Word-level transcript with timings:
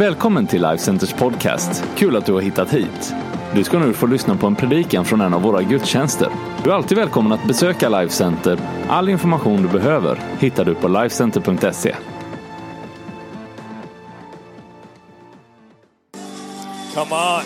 Välkommen 0.00 0.46
till 0.46 0.62
Life 0.62 0.78
Centers 0.78 1.12
podcast. 1.12 1.84
Kul 1.96 2.16
att 2.16 2.26
du 2.26 2.32
har 2.32 2.40
hittat 2.40 2.74
hit. 2.74 3.14
Du 3.54 3.64
ska 3.64 3.78
nu 3.78 3.92
få 3.92 4.06
lyssna 4.06 4.36
på 4.36 4.46
en 4.46 4.56
predikan 4.56 5.04
från 5.04 5.20
en 5.20 5.34
av 5.34 5.42
våra 5.42 5.62
gudstjänster. 5.62 6.28
Du 6.64 6.70
är 6.70 6.74
alltid 6.74 6.98
välkommen 6.98 7.32
att 7.32 7.46
besöka 7.46 7.88
Life 7.88 8.14
Center. 8.14 8.58
All 8.88 9.08
information 9.08 9.62
du 9.62 9.68
behöver 9.68 10.16
hittar 10.38 10.64
du 10.64 10.74
på 10.74 10.88
lifecenter.se. 10.88 11.96
Come 16.94 17.14
on. 17.14 17.42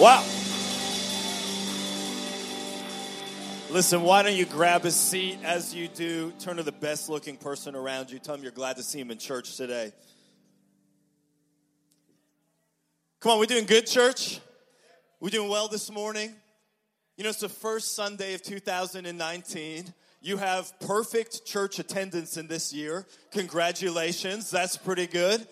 Wow. 0.00 0.20
Listen, 3.74 4.02
why 4.02 4.22
don't 4.22 4.36
you 4.36 4.46
grab 4.58 4.84
a 4.84 4.90
seat 4.90 5.38
as 5.44 5.74
you 5.74 5.88
do? 5.96 6.30
Turn 6.44 6.56
to 6.56 6.62
the 6.62 6.78
best 6.80 7.08
looking 7.08 7.36
person 7.36 7.74
around 7.74 8.10
you. 8.10 8.18
Tell 8.18 8.36
them 8.36 8.44
you're 8.44 8.56
glad 8.56 8.76
to 8.76 8.82
see 8.82 9.00
him 9.00 9.10
in 9.10 9.18
church 9.18 9.56
today. 9.56 9.92
Come 13.24 13.32
on, 13.32 13.38
we're 13.38 13.46
doing 13.46 13.64
good, 13.64 13.86
church? 13.86 14.38
We're 15.18 15.30
doing 15.30 15.48
well 15.48 15.66
this 15.66 15.90
morning. 15.90 16.34
You 17.16 17.24
know, 17.24 17.30
it's 17.30 17.40
the 17.40 17.48
first 17.48 17.96
Sunday 17.96 18.34
of 18.34 18.42
2019. 18.42 19.94
You 20.20 20.36
have 20.36 20.70
perfect 20.80 21.46
church 21.46 21.78
attendance 21.78 22.36
in 22.36 22.48
this 22.48 22.74
year. 22.74 23.06
Congratulations, 23.30 24.50
that's 24.50 24.76
pretty 24.76 25.06
good. 25.06 25.48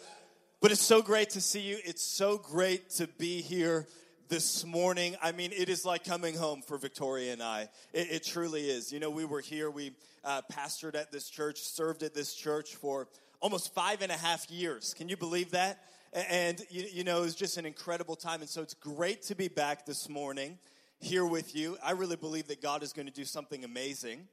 But 0.60 0.70
it's 0.70 0.82
so 0.82 1.00
great 1.00 1.30
to 1.30 1.40
see 1.40 1.60
you. 1.60 1.78
It's 1.82 2.02
so 2.02 2.36
great 2.36 2.90
to 2.96 3.06
be 3.06 3.40
here 3.40 3.88
this 4.28 4.66
morning. 4.66 5.16
I 5.22 5.32
mean, 5.32 5.52
it 5.56 5.70
is 5.70 5.86
like 5.86 6.04
coming 6.04 6.34
home 6.34 6.60
for 6.60 6.76
Victoria 6.76 7.32
and 7.32 7.42
I. 7.42 7.70
It, 7.94 8.08
it 8.10 8.24
truly 8.24 8.68
is. 8.68 8.92
You 8.92 9.00
know, 9.00 9.08
we 9.08 9.24
were 9.24 9.40
here, 9.40 9.70
we 9.70 9.92
uh, 10.26 10.42
pastored 10.52 10.94
at 10.94 11.10
this 11.10 11.30
church, 11.30 11.60
served 11.60 12.02
at 12.02 12.12
this 12.12 12.34
church 12.34 12.74
for 12.74 13.08
almost 13.40 13.72
five 13.72 14.02
and 14.02 14.12
a 14.12 14.16
half 14.18 14.50
years. 14.50 14.92
Can 14.92 15.08
you 15.08 15.16
believe 15.16 15.52
that? 15.52 15.82
And, 16.12 16.60
you, 16.68 16.84
you 16.92 17.04
know, 17.04 17.18
it 17.18 17.22
was 17.22 17.34
just 17.34 17.56
an 17.56 17.64
incredible 17.64 18.16
time. 18.16 18.42
And 18.42 18.50
so 18.50 18.60
it's 18.60 18.74
great 18.74 19.22
to 19.22 19.34
be 19.34 19.48
back 19.48 19.86
this 19.86 20.10
morning 20.10 20.58
here 20.98 21.24
with 21.24 21.56
you. 21.56 21.78
I 21.82 21.92
really 21.92 22.16
believe 22.16 22.48
that 22.48 22.60
God 22.60 22.82
is 22.82 22.92
going 22.92 23.06
to 23.06 23.12
do 23.12 23.24
something 23.24 23.64
amazing. 23.64 24.28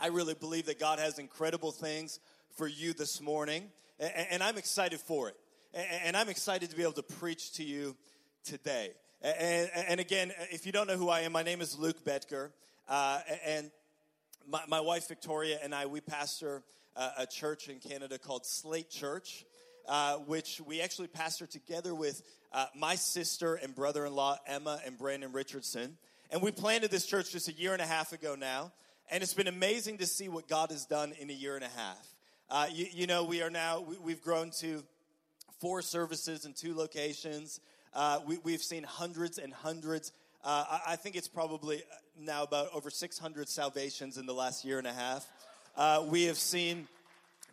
I 0.00 0.06
really 0.06 0.32
believe 0.32 0.64
that 0.66 0.80
God 0.80 0.98
has 0.98 1.18
incredible 1.18 1.72
things 1.72 2.20
for 2.56 2.66
you 2.66 2.94
this 2.94 3.20
morning. 3.20 3.64
And 3.98 4.42
I'm 4.42 4.56
excited 4.56 4.98
for 4.98 5.28
it. 5.28 5.36
And 5.74 6.16
I'm 6.16 6.30
excited 6.30 6.70
to 6.70 6.76
be 6.76 6.82
able 6.82 6.92
to 6.92 7.02
preach 7.02 7.52
to 7.52 7.64
you 7.64 7.96
today. 8.42 8.92
And, 9.22 10.00
again, 10.00 10.32
if 10.50 10.64
you 10.64 10.72
don't 10.72 10.86
know 10.86 10.96
who 10.96 11.10
I 11.10 11.20
am, 11.20 11.32
my 11.32 11.42
name 11.42 11.60
is 11.60 11.78
Luke 11.78 12.02
Betker. 12.02 12.48
Uh, 12.88 13.20
and 13.44 13.70
my, 14.48 14.62
my, 14.68 14.80
wife 14.80 15.06
Victoria 15.06 15.58
and 15.62 15.74
I, 15.74 15.84
we 15.84 16.00
pastor 16.00 16.62
a 16.96 17.26
church 17.26 17.68
in 17.68 17.78
Canada 17.78 18.18
called 18.18 18.46
Slate 18.46 18.88
Church 18.88 19.44
uh, 19.88 20.16
which 20.16 20.60
we 20.66 20.80
actually 20.80 21.08
pastor 21.08 21.46
together 21.46 21.94
with 21.94 22.22
uh, 22.52 22.66
my 22.74 22.94
sister 22.94 23.54
and 23.54 23.74
brother 23.74 24.06
in 24.06 24.14
law, 24.14 24.36
Emma 24.46 24.80
and 24.84 24.98
Brandon 24.98 25.32
Richardson. 25.32 25.96
And 26.30 26.42
we 26.42 26.52
planted 26.52 26.90
this 26.90 27.06
church 27.06 27.32
just 27.32 27.48
a 27.48 27.52
year 27.52 27.72
and 27.72 27.82
a 27.82 27.86
half 27.86 28.12
ago 28.12 28.36
now. 28.38 28.72
And 29.10 29.22
it's 29.22 29.34
been 29.34 29.48
amazing 29.48 29.98
to 29.98 30.06
see 30.06 30.28
what 30.28 30.48
God 30.48 30.70
has 30.70 30.86
done 30.86 31.12
in 31.18 31.30
a 31.30 31.32
year 31.32 31.56
and 31.56 31.64
a 31.64 31.68
half. 31.68 32.14
Uh, 32.48 32.66
you, 32.72 32.86
you, 32.92 33.06
know, 33.06 33.24
we 33.24 33.42
are 33.42 33.50
now, 33.50 33.84
we, 34.02 34.12
have 34.12 34.22
grown 34.22 34.50
to 34.58 34.82
four 35.60 35.82
services 35.82 36.44
in 36.44 36.52
two 36.52 36.74
locations. 36.74 37.60
Uh, 37.94 38.20
we, 38.26 38.52
have 38.52 38.62
seen 38.62 38.84
hundreds 38.84 39.38
and 39.38 39.52
hundreds. 39.52 40.12
Uh, 40.44 40.64
I, 40.68 40.92
I, 40.92 40.96
think 40.96 41.16
it's 41.16 41.28
probably 41.28 41.82
now 42.18 42.42
about 42.42 42.68
over 42.72 42.90
600 42.90 43.48
salvations 43.48 44.16
in 44.16 44.26
the 44.26 44.34
last 44.34 44.64
year 44.64 44.78
and 44.78 44.86
a 44.86 44.92
half. 44.92 45.26
Uh, 45.76 46.04
we 46.08 46.24
have 46.24 46.38
seen 46.38 46.86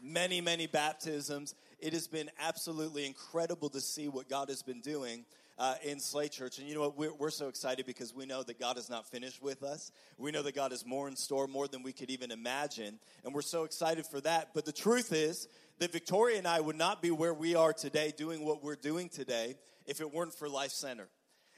many, 0.01 0.41
many 0.41 0.67
baptisms 0.67 1.55
it 1.79 1.93
has 1.93 2.07
been 2.07 2.29
absolutely 2.39 3.05
incredible 3.05 3.69
to 3.69 3.81
see 3.81 4.07
what 4.07 4.29
God 4.29 4.49
has 4.49 4.63
been 4.63 4.81
doing 4.81 5.25
uh, 5.59 5.75
in 5.83 5.99
Slate 5.99 6.31
Church. 6.31 6.59
And 6.59 6.67
you 6.67 6.75
know 6.75 6.81
what? 6.81 6.97
We're, 6.97 7.13
we're 7.13 7.29
so 7.29 7.47
excited 7.47 7.85
because 7.85 8.13
we 8.13 8.25
know 8.25 8.43
that 8.43 8.59
God 8.59 8.77
is 8.77 8.89
not 8.89 9.09
finished 9.09 9.41
with 9.41 9.63
us. 9.63 9.91
We 10.17 10.31
know 10.31 10.43
that 10.43 10.55
God 10.55 10.71
is 10.71 10.85
more 10.85 11.07
in 11.07 11.15
store, 11.15 11.47
more 11.47 11.67
than 11.67 11.83
we 11.83 11.93
could 11.93 12.09
even 12.09 12.31
imagine. 12.31 12.99
And 13.23 13.33
we're 13.33 13.41
so 13.41 13.63
excited 13.63 14.05
for 14.05 14.21
that. 14.21 14.49
But 14.53 14.65
the 14.65 14.71
truth 14.71 15.11
is 15.13 15.47
that 15.79 15.91
Victoria 15.91 16.37
and 16.37 16.47
I 16.47 16.59
would 16.59 16.75
not 16.75 17.01
be 17.01 17.11
where 17.11 17.33
we 17.33 17.55
are 17.55 17.73
today 17.73 18.13
doing 18.15 18.45
what 18.45 18.63
we're 18.63 18.75
doing 18.75 19.09
today 19.09 19.55
if 19.85 20.01
it 20.01 20.13
weren't 20.13 20.33
for 20.33 20.49
Life 20.49 20.71
Center. 20.71 21.07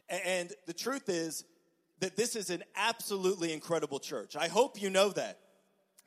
And 0.09 0.51
the 0.65 0.73
truth 0.73 1.07
is 1.09 1.45
that 1.99 2.15
this 2.15 2.35
is 2.35 2.49
an 2.49 2.63
absolutely 2.75 3.53
incredible 3.53 3.99
church. 3.99 4.35
I 4.35 4.47
hope 4.47 4.81
you 4.81 4.89
know 4.89 5.09
that. 5.09 5.39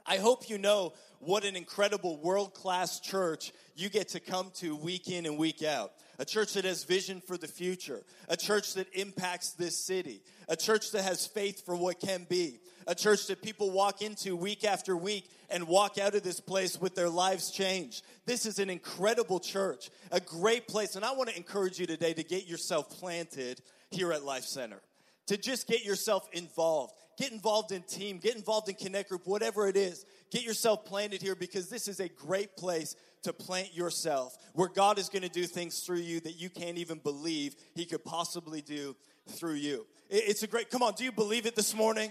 I 0.05 0.17
hope 0.17 0.49
you 0.49 0.59
know 0.59 0.95
what 1.21 1.45
an 1.45 1.55
incredible 1.55 2.19
world 2.19 2.55
class 2.55 2.99
church 2.99 3.53
you 3.75 3.89
get 3.89 4.09
to 4.11 4.21
come 4.21 4.51
to 4.57 4.77
week 4.77 5.09
in 5.09 5.27
and 5.27 5.39
week 5.39 5.63
out. 5.63 5.93
A 6.19 6.25
church 6.25 6.55
that 6.55 6.65
has 6.65 6.85
vision 6.85 7.21
for 7.27 7.37
the 7.37 7.49
future, 7.49 8.03
a 8.29 8.37
church 8.37 8.75
that 8.75 8.87
impacts 8.93 9.53
this 9.53 9.77
city, 9.77 10.23
a 10.49 10.57
church 10.57 10.93
that 10.93 11.03
has 11.03 11.27
faith 11.27 11.65
for 11.65 11.75
what 11.75 12.01
can 12.01 12.27
be, 12.29 12.61
a 12.87 12.95
church 12.95 13.27
that 13.27 13.43
people 13.43 13.71
walk 13.71 14.03
into 14.03 14.37
week 14.37 14.65
after 14.65 14.97
week 14.97 15.31
and 15.51 15.67
walk 15.67 15.99
out 15.99 16.15
of 16.15 16.23
this 16.23 16.41
place 16.41 16.81
with 16.81 16.95
their 16.95 17.09
lives 17.09 17.51
changed. 17.51 18.05
This 18.27 18.47
is 18.47 18.59
an 18.59 18.71
incredible 18.71 19.41
church, 19.41 19.91
a 20.11 20.21
great 20.21 20.69
place. 20.69 20.97
And 20.97 21.05
I 21.05 21.13
want 21.13 21.31
to 21.31 21.37
encourage 21.37 21.79
you 21.79 21.87
today 21.87 22.13
to 22.13 22.23
get 22.23 22.47
yourself 22.47 22.91
planted 22.91 23.61
here 23.91 24.13
at 24.13 24.25
Life 24.25 24.45
Center, 24.45 24.81
to 25.27 25.37
just 25.37 25.67
get 25.67 25.85
yourself 25.85 26.29
involved. 26.33 26.95
Get 27.19 27.31
involved 27.31 27.73
in 27.73 27.83
team, 27.83 28.19
get 28.19 28.37
involved 28.37 28.69
in 28.69 28.75
Connect 28.75 29.09
Group, 29.11 29.27
whatever 29.27 29.69
it 29.69 29.77
is. 29.77 30.05
Get 30.33 30.45
yourself 30.45 30.87
planted 30.87 31.21
here 31.21 31.35
because 31.35 31.69
this 31.69 31.87
is 31.89 32.01
a 32.01 32.09
great 32.09 32.57
place 32.57 32.97
to 33.25 33.35
plant 33.35 33.77
yourself 33.77 34.35
where 34.55 34.69
God 34.69 34.99
is 34.99 35.11
going 35.11 35.23
to 35.23 35.29
do 35.29 35.45
things 35.45 35.81
through 35.81 35.99
you 35.99 36.21
that 36.21 36.41
you 36.41 36.49
can't 36.49 36.79
even 36.79 36.99
believe 36.99 37.55
He 37.75 37.85
could 37.85 38.03
possibly 38.03 38.63
do 38.63 38.97
through 39.29 39.55
you. 39.55 39.87
It's 40.09 40.43
a 40.43 40.47
great, 40.47 40.71
come 40.71 40.83
on, 40.83 40.95
do 40.95 41.05
you 41.05 41.13
believe 41.13 41.45
it 41.45 41.55
this 41.55 41.75
morning? 41.75 42.11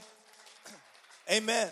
Amen. 1.31 1.69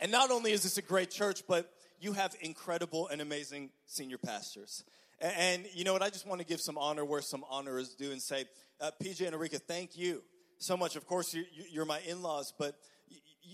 And 0.00 0.10
not 0.10 0.32
only 0.32 0.50
is 0.50 0.64
this 0.64 0.78
a 0.78 0.82
great 0.82 1.12
church, 1.12 1.44
but 1.46 1.72
you 2.00 2.12
have 2.12 2.34
incredible 2.40 3.06
and 3.06 3.20
amazing 3.20 3.70
senior 3.86 4.18
pastors. 4.18 4.82
And, 5.20 5.64
you 5.74 5.84
know 5.84 5.92
what? 5.92 6.02
I 6.02 6.10
just 6.10 6.26
want 6.26 6.40
to 6.40 6.46
give 6.46 6.60
some 6.60 6.76
honor 6.76 7.04
where 7.04 7.22
some 7.22 7.44
honor 7.48 7.78
is 7.78 7.90
due 7.90 8.10
and 8.10 8.20
say, 8.20 8.46
uh, 8.80 8.90
PJ 9.00 9.24
and 9.24 9.34
Erika, 9.36 9.60
thank 9.60 9.96
you 9.96 10.24
so 10.58 10.76
much. 10.76 10.96
Of 10.96 11.06
course, 11.06 11.34
you, 11.34 11.44
you're 11.70 11.84
my 11.84 12.00
in 12.00 12.20
laws, 12.20 12.52
but 12.58 12.74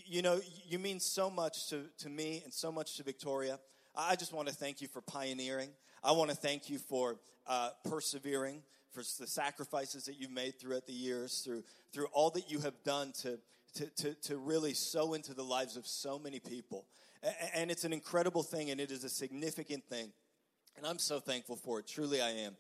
you 0.05 0.23
know, 0.23 0.41
you 0.69 0.79
mean 0.79 1.01
so 1.01 1.31
much 1.31 1.69
to, 1.69 1.83
to 1.99 2.09
me 2.09 2.43
and 2.45 2.53
so 2.53 2.71
much 2.71 2.97
to 2.97 3.03
Victoria. 3.03 3.59
I 3.97 4.17
just 4.17 4.33
want 4.33 4.49
to 4.49 4.55
thank 4.55 4.81
you 4.81 4.89
for 4.89 5.01
pioneering. 5.01 5.71
I 6.05 6.13
want 6.13 6.31
to 6.31 6.37
thank 6.37 6.69
you 6.69 6.79
for 6.79 7.17
uh, 7.47 7.71
persevering, 7.89 8.63
for 8.93 9.01
the 9.01 9.27
sacrifices 9.27 10.05
that 10.05 10.21
you've 10.21 10.31
made 10.31 10.59
throughout 10.59 10.87
the 10.87 10.93
years, 10.93 11.41
through, 11.45 11.65
through 11.93 12.07
all 12.13 12.31
that 12.31 12.51
you 12.51 12.61
have 12.61 12.75
done 12.85 13.13
to, 13.23 13.39
to, 13.75 13.87
to, 13.97 14.15
to 14.15 14.37
really 14.37 14.75
sow 14.75 15.15
into 15.15 15.35
the 15.35 15.43
lives 15.43 15.77
of 15.77 15.87
so 15.87 16.19
many 16.19 16.41
people. 16.41 16.87
And 17.55 17.71
it's 17.71 17.85
an 17.85 17.93
incredible 17.93 18.43
thing, 18.43 18.71
and 18.71 18.81
it 18.81 18.91
is 18.91 19.03
a 19.05 19.09
significant 19.09 19.85
thing. 19.85 20.13
And 20.77 20.87
I'm 20.87 20.99
so 20.99 21.19
thankful 21.19 21.57
for 21.57 21.81
it. 21.81 21.87
Truly, 21.87 22.21
I 22.21 22.31
am. 22.31 22.57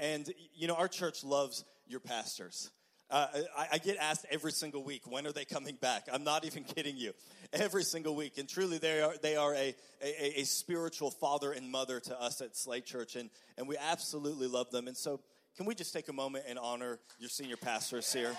And, 0.00 0.30
you 0.54 0.66
know, 0.66 0.74
our 0.74 0.88
church 0.88 1.24
loves 1.24 1.64
your 1.86 2.00
pastors. 2.00 2.70
Uh, 3.10 3.26
I, 3.58 3.66
I, 3.72 3.78
get 3.78 3.96
asked 3.96 4.24
every 4.30 4.52
single 4.52 4.84
week, 4.84 5.02
when 5.04 5.26
are 5.26 5.32
they 5.32 5.44
coming 5.44 5.74
back? 5.74 6.06
I'm 6.12 6.22
not 6.22 6.44
even 6.44 6.62
kidding 6.62 6.96
you. 6.96 7.12
Every 7.52 7.82
single 7.82 8.14
week. 8.14 8.38
And 8.38 8.48
truly, 8.48 8.78
they 8.78 9.02
are, 9.02 9.14
they 9.20 9.34
are 9.34 9.52
a, 9.52 9.74
a, 10.00 10.40
a 10.40 10.44
spiritual 10.44 11.10
father 11.10 11.50
and 11.50 11.68
mother 11.68 11.98
to 11.98 12.20
us 12.20 12.40
at 12.40 12.56
Slate 12.56 12.86
Church, 12.86 13.16
and, 13.16 13.28
and 13.58 13.66
we 13.66 13.76
absolutely 13.76 14.46
love 14.46 14.70
them. 14.70 14.86
And 14.86 14.96
so, 14.96 15.20
can 15.56 15.66
we 15.66 15.74
just 15.74 15.92
take 15.92 16.08
a 16.08 16.12
moment 16.12 16.44
and 16.48 16.56
honor 16.56 17.00
your 17.18 17.28
senior 17.28 17.56
pastors 17.56 18.12
here? 18.12 18.32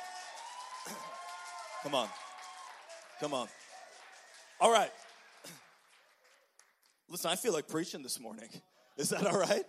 Come 1.84 1.94
on. 1.94 2.08
Come 3.20 3.34
on. 3.34 3.50
All 4.62 4.72
right. 4.72 4.92
Listen, 7.10 7.30
I 7.30 7.36
feel 7.36 7.52
like 7.52 7.68
preaching 7.68 8.04
this 8.04 8.22
morning. 8.22 8.48
Is 8.96 9.10
that 9.10 9.28
all 9.28 9.38
right? 9.38 9.66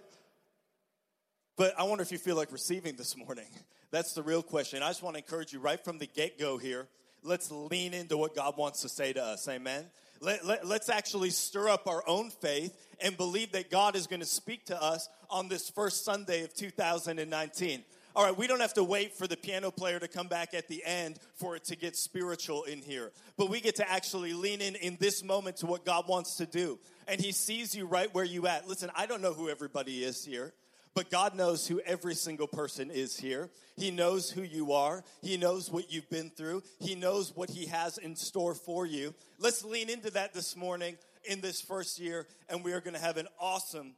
But 1.57 1.79
I 1.79 1.85
wonder 1.85 2.03
if 2.03 2.13
you 2.13 2.19
feel 2.19 2.37
like 2.37 2.53
receiving 2.53 2.97
this 2.97 3.17
morning. 3.17 3.47
That's 3.91 4.15
the 4.15 4.23
real 4.23 4.43
question. 4.43 4.83
I 4.83 4.89
just 4.89 5.03
want 5.03 5.17
to 5.17 5.23
encourage 5.23 5.53
you 5.53 5.61
right 5.61 5.83
from 5.83 5.99
the 5.99 6.07
get 6.07 6.39
go 6.39 6.57
here. 6.57 6.89
Let's 7.23 7.51
lean 7.51 7.95
into 7.95 8.17
what 8.17 8.35
God 8.35 8.57
wants 8.57 8.83
to 8.83 8.89
say 8.89 9.13
to 9.13 9.23
us. 9.23 9.47
Amen. 9.49 9.85
Let, 10.21 10.45
let, 10.47 10.67
let's 10.67 10.89
actually 10.89 11.31
stir 11.31 11.69
up 11.69 11.87
our 11.87 12.03
own 12.07 12.31
faith 12.31 12.77
and 13.01 13.17
believe 13.17 13.53
that 13.53 13.71
God 13.71 13.97
is 13.97 14.07
going 14.07 14.21
to 14.21 14.27
speak 14.27 14.67
to 14.67 14.83
us 14.83 15.09
on 15.29 15.49
this 15.49 15.69
first 15.69 16.05
Sunday 16.05 16.45
of 16.45 16.55
2019. 16.55 17.85
All 18.15 18.25
right, 18.25 18.37
we 18.37 18.47
don't 18.47 18.61
have 18.61 18.75
to 18.75 18.85
wait 18.85 19.15
for 19.15 19.27
the 19.27 19.37
piano 19.37 19.71
player 19.71 19.99
to 19.99 20.07
come 20.07 20.29
back 20.29 20.53
at 20.53 20.69
the 20.69 20.83
end 20.85 21.19
for 21.35 21.57
it 21.57 21.65
to 21.65 21.77
get 21.77 21.97
spiritual 21.97 22.65
in 22.65 22.83
here. 22.83 23.11
But 23.37 23.49
we 23.49 23.61
get 23.61 23.77
to 23.77 23.91
actually 23.91 24.35
lean 24.35 24.61
in 24.61 24.77
in 24.77 24.97
this 25.01 25.25
moment 25.25 25.59
to 25.59 25.67
what 25.67 25.85
God 25.85 26.07
wants 26.09 26.37
to 26.37 26.47
do. 26.47 26.79
And 27.09 27.21
He 27.21 27.33
sees 27.33 27.75
you 27.75 27.87
right 27.87 28.13
where 28.15 28.25
you 28.25 28.47
at. 28.47 28.69
Listen, 28.69 28.91
I 28.95 29.07
don't 29.07 29.23
know 29.23 29.33
who 29.33 29.49
everybody 29.49 30.05
is 30.05 30.25
here. 30.25 30.53
But 30.95 31.11
God 31.11 31.35
knows 31.35 31.67
who 31.67 31.81
every 31.81 32.15
single 32.15 32.47
person 32.47 32.91
is 32.91 33.17
here. 33.17 33.51
He 33.77 33.91
knows 33.91 34.31
who 34.31 34.43
you 34.43 34.73
are. 34.73 35.03
He 35.23 35.39
knows 35.39 35.71
what 35.71 35.91
you've 35.93 36.11
been 36.11 36.31
through. 36.31 36.63
He 36.81 36.95
knows 36.95 37.35
what 37.35 37.49
He 37.49 37.67
has 37.67 37.97
in 37.97 38.15
store 38.15 38.55
for 38.55 38.85
you. 38.85 39.15
Let's 39.39 39.65
lean 39.65 39.89
into 39.89 40.11
that 40.11 40.35
this 40.35 40.55
morning 40.55 40.97
in 41.25 41.41
this 41.41 41.63
first 41.63 41.99
year, 41.99 42.27
and 42.49 42.63
we 42.63 42.73
are 42.73 42.81
going 42.81 42.95
to 42.95 43.01
have 43.01 43.17
an 43.17 43.29
awesome, 43.41 43.95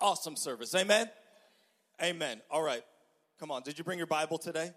Awesome 0.00 0.36
service. 0.36 0.74
Amen. 0.76 1.10
Amen. 2.00 2.40
All 2.50 2.62
right. 2.62 2.82
Come 3.40 3.50
on. 3.50 3.62
Did 3.62 3.78
you 3.78 3.84
bring 3.84 3.98
your 3.98 4.06
Bible 4.06 4.38
today? 4.38 4.70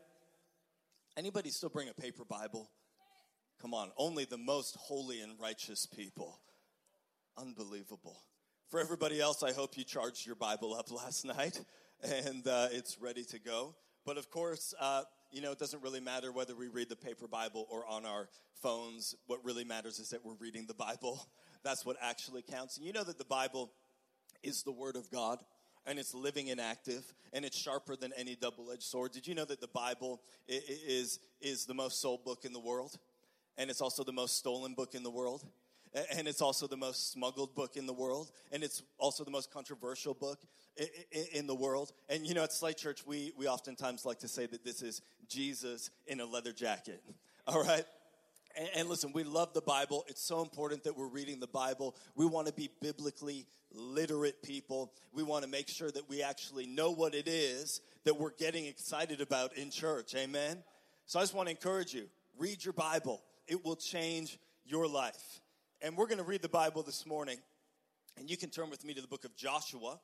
Anybody 1.16 1.50
still 1.52 1.70
bring 1.70 1.90
a 1.90 1.94
paper 1.94 2.24
Bible? 2.26 2.72
Come 3.62 3.76
on. 3.76 3.92
Only 3.98 4.26
the 4.26 4.40
most 4.40 4.76
holy 4.78 5.22
and 5.22 5.34
righteous 5.40 5.86
people. 5.86 6.40
Unbelievable. 7.38 8.20
For 8.72 8.80
everybody 8.80 9.20
else, 9.20 9.44
I 9.44 9.52
hope 9.52 9.78
you 9.78 9.84
charged 9.84 10.26
your 10.26 10.36
Bible 10.36 10.74
up 10.74 10.90
last 11.04 11.26
night 11.26 11.60
and 12.02 12.48
uh, 12.48 12.70
it's 12.72 12.98
ready 13.02 13.26
to 13.26 13.38
go. 13.38 13.76
But 14.06 14.18
of 14.18 14.30
course, 14.32 14.74
uh, 14.80 15.02
you 15.30 15.42
know, 15.42 15.52
it 15.52 15.60
doesn't 15.60 15.84
really 15.84 16.00
matter 16.00 16.32
whether 16.32 16.56
we 16.56 16.70
read 16.70 16.88
the 16.88 16.96
paper 16.96 17.28
Bible 17.28 17.68
or 17.70 17.86
on 17.86 18.06
our 18.06 18.30
phones. 18.62 19.14
What 19.28 19.44
really 19.44 19.66
matters 19.66 20.00
is 20.00 20.12
that 20.12 20.24
we're 20.24 20.38
reading 20.40 20.68
the 20.68 20.74
Bible. 20.74 21.28
That's 21.66 21.86
what 21.86 21.98
actually 22.02 22.44
counts. 22.44 22.78
And 22.78 22.86
you 22.86 22.94
know 22.94 23.04
that 23.04 23.18
the 23.18 23.26
Bible 23.26 23.74
is 24.42 24.64
the 24.64 24.72
Word 24.72 24.96
of 24.96 25.12
God 25.12 25.40
and 25.86 26.00
it's 26.00 26.14
living 26.14 26.50
and 26.50 26.62
active 26.62 27.04
and 27.34 27.44
it's 27.44 27.58
sharper 27.58 27.98
than 27.98 28.14
any 28.16 28.38
double-edged 28.38 28.84
sword. 28.84 29.12
Did 29.12 29.28
you 29.28 29.36
know 29.36 29.46
that 29.46 29.60
the 29.60 29.68
Bible 29.68 30.22
is 30.48 31.20
is 31.42 31.66
the 31.66 31.74
most 31.74 32.00
sold 32.00 32.24
book 32.24 32.46
in 32.46 32.54
the 32.54 32.60
world 32.62 32.98
and 33.58 33.70
it's 33.70 33.82
also 33.82 34.06
the 34.06 34.14
most 34.14 34.38
stolen 34.38 34.76
book 34.76 34.96
in 34.96 35.04
the 35.04 35.12
world? 35.12 35.44
And 36.18 36.28
it's 36.28 36.42
also 36.42 36.68
the 36.68 36.78
most 36.78 37.12
smuggled 37.12 37.54
book 37.54 37.76
in 37.76 37.86
the 37.86 37.94
world. 37.94 38.32
And 38.52 38.64
it's 38.64 38.82
also 38.98 39.24
the 39.24 39.32
most 39.32 39.52
controversial 39.52 40.14
book 40.14 40.40
in 41.34 41.48
the 41.48 41.56
world. 41.56 41.92
And 42.10 42.26
you 42.26 42.34
know, 42.34 42.44
at 42.44 42.54
Slate 42.54 42.78
Church, 42.78 43.06
we, 43.06 43.34
we 43.38 43.48
oftentimes 43.48 44.06
like 44.06 44.20
to 44.20 44.28
say 44.28 44.46
that 44.46 44.64
this 44.64 44.82
is 44.82 45.02
Jesus 45.28 45.90
in 46.08 46.22
a 46.22 46.26
leather 46.26 46.54
jacket. 46.54 47.04
All 47.48 47.62
right? 47.62 47.86
And, 48.58 48.70
and 48.76 48.90
listen, 48.90 49.12
we 49.14 49.24
love 49.24 49.54
the 49.54 49.62
Bible. 49.62 50.06
It's 50.08 50.24
so 50.24 50.42
important 50.42 50.84
that 50.86 50.98
we're 50.98 51.08
reading 51.08 51.40
the 51.40 51.48
Bible. 51.48 51.96
We 52.16 52.26
want 52.26 52.48
to 52.48 52.54
be 52.54 52.70
biblically 52.82 53.46
literate 53.74 54.42
people. 54.44 54.94
We 55.14 55.24
want 55.24 55.44
to 55.44 55.50
make 55.50 55.68
sure 55.68 55.92
that 55.92 56.10
we 56.10 56.22
actually 56.22 56.68
know 56.68 56.92
what 56.92 57.16
it 57.16 57.28
is 57.28 57.82
that 58.04 58.18
we're 58.18 58.32
getting 58.32 58.66
excited 58.66 59.22
about 59.22 59.56
in 59.58 59.70
church. 59.70 60.16
Amen? 60.16 60.64
So 61.06 61.20
I 61.20 61.24
just 61.24 61.34
want 61.34 61.48
to 61.48 61.52
encourage 61.52 61.94
you 61.94 62.08
read 62.38 62.64
your 62.64 62.74
Bible, 62.74 63.22
it 63.48 63.64
will 63.64 63.76
change 63.76 64.40
your 64.66 64.88
life. 64.88 65.42
And 65.84 65.98
we're 65.98 66.06
going 66.06 66.20
to 66.20 66.24
read 66.24 66.44
the 66.44 66.50
Bible 66.50 66.84
this 66.84 67.08
morning. 67.08 67.40
And 68.16 68.30
you 68.30 68.38
can 68.38 68.52
turn 68.52 68.70
with 68.70 68.86
me 68.86 68.94
to 68.94 69.02
the 69.02 69.08
book 69.08 69.26
of 69.26 69.36
Joshua. 69.36 70.00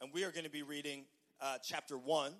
And 0.00 0.10
we 0.14 0.24
are 0.24 0.30
going 0.30 0.44
to 0.44 0.50
be 0.50 0.62
reading 0.62 1.04
uh, 1.42 1.58
chapter 1.62 1.98
1, 1.98 2.32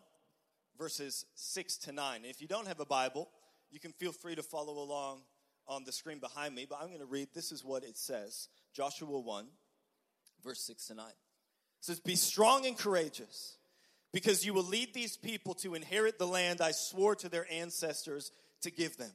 verses 0.79 1.27
6 1.35 1.77
to 1.77 1.93
9. 1.93 2.23
If 2.25 2.41
you 2.41 2.49
don't 2.49 2.67
have 2.67 2.81
a 2.81 2.87
Bible, 2.87 3.29
you 3.71 3.81
can 3.81 3.93
feel 3.93 4.13
free 4.13 4.35
to 4.35 4.43
follow 4.43 4.83
along 4.83 5.21
on 5.69 5.85
the 5.85 5.93
screen 5.93 6.21
behind 6.21 6.55
me, 6.55 6.67
but 6.69 6.79
I'm 6.81 6.89
going 6.89 7.01
to 7.01 7.07
read 7.07 7.29
this 7.35 7.53
is 7.53 7.63
what 7.63 7.85
it 7.85 7.99
says 7.99 8.49
Joshua 8.73 9.19
1, 9.21 9.47
verse 10.43 10.61
6 10.61 10.87
to 10.87 10.95
9. 10.95 11.07
It 11.07 11.15
says, 11.83 12.01
Be 12.01 12.17
strong 12.17 12.65
and 12.65 12.79
courageous, 12.79 13.59
because 14.11 14.45
you 14.45 14.55
will 14.55 14.65
lead 14.65 14.95
these 14.95 15.19
people 15.19 15.53
to 15.57 15.75
inherit 15.75 16.19
the 16.19 16.27
land 16.27 16.63
I 16.63 16.71
swore 16.71 17.15
to 17.17 17.29
their 17.29 17.47
ancestors 17.53 18.33
to 18.63 18.71
give 18.71 18.97
them. 18.97 19.13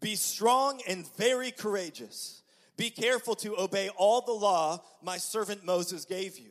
Be 0.00 0.14
strong 0.16 0.80
and 0.88 1.06
very 1.16 1.50
courageous. 1.50 2.41
Be 2.76 2.90
careful 2.90 3.34
to 3.36 3.58
obey 3.60 3.90
all 3.96 4.22
the 4.22 4.32
law 4.32 4.82
my 5.02 5.18
servant 5.18 5.64
Moses 5.64 6.04
gave 6.04 6.38
you. 6.38 6.50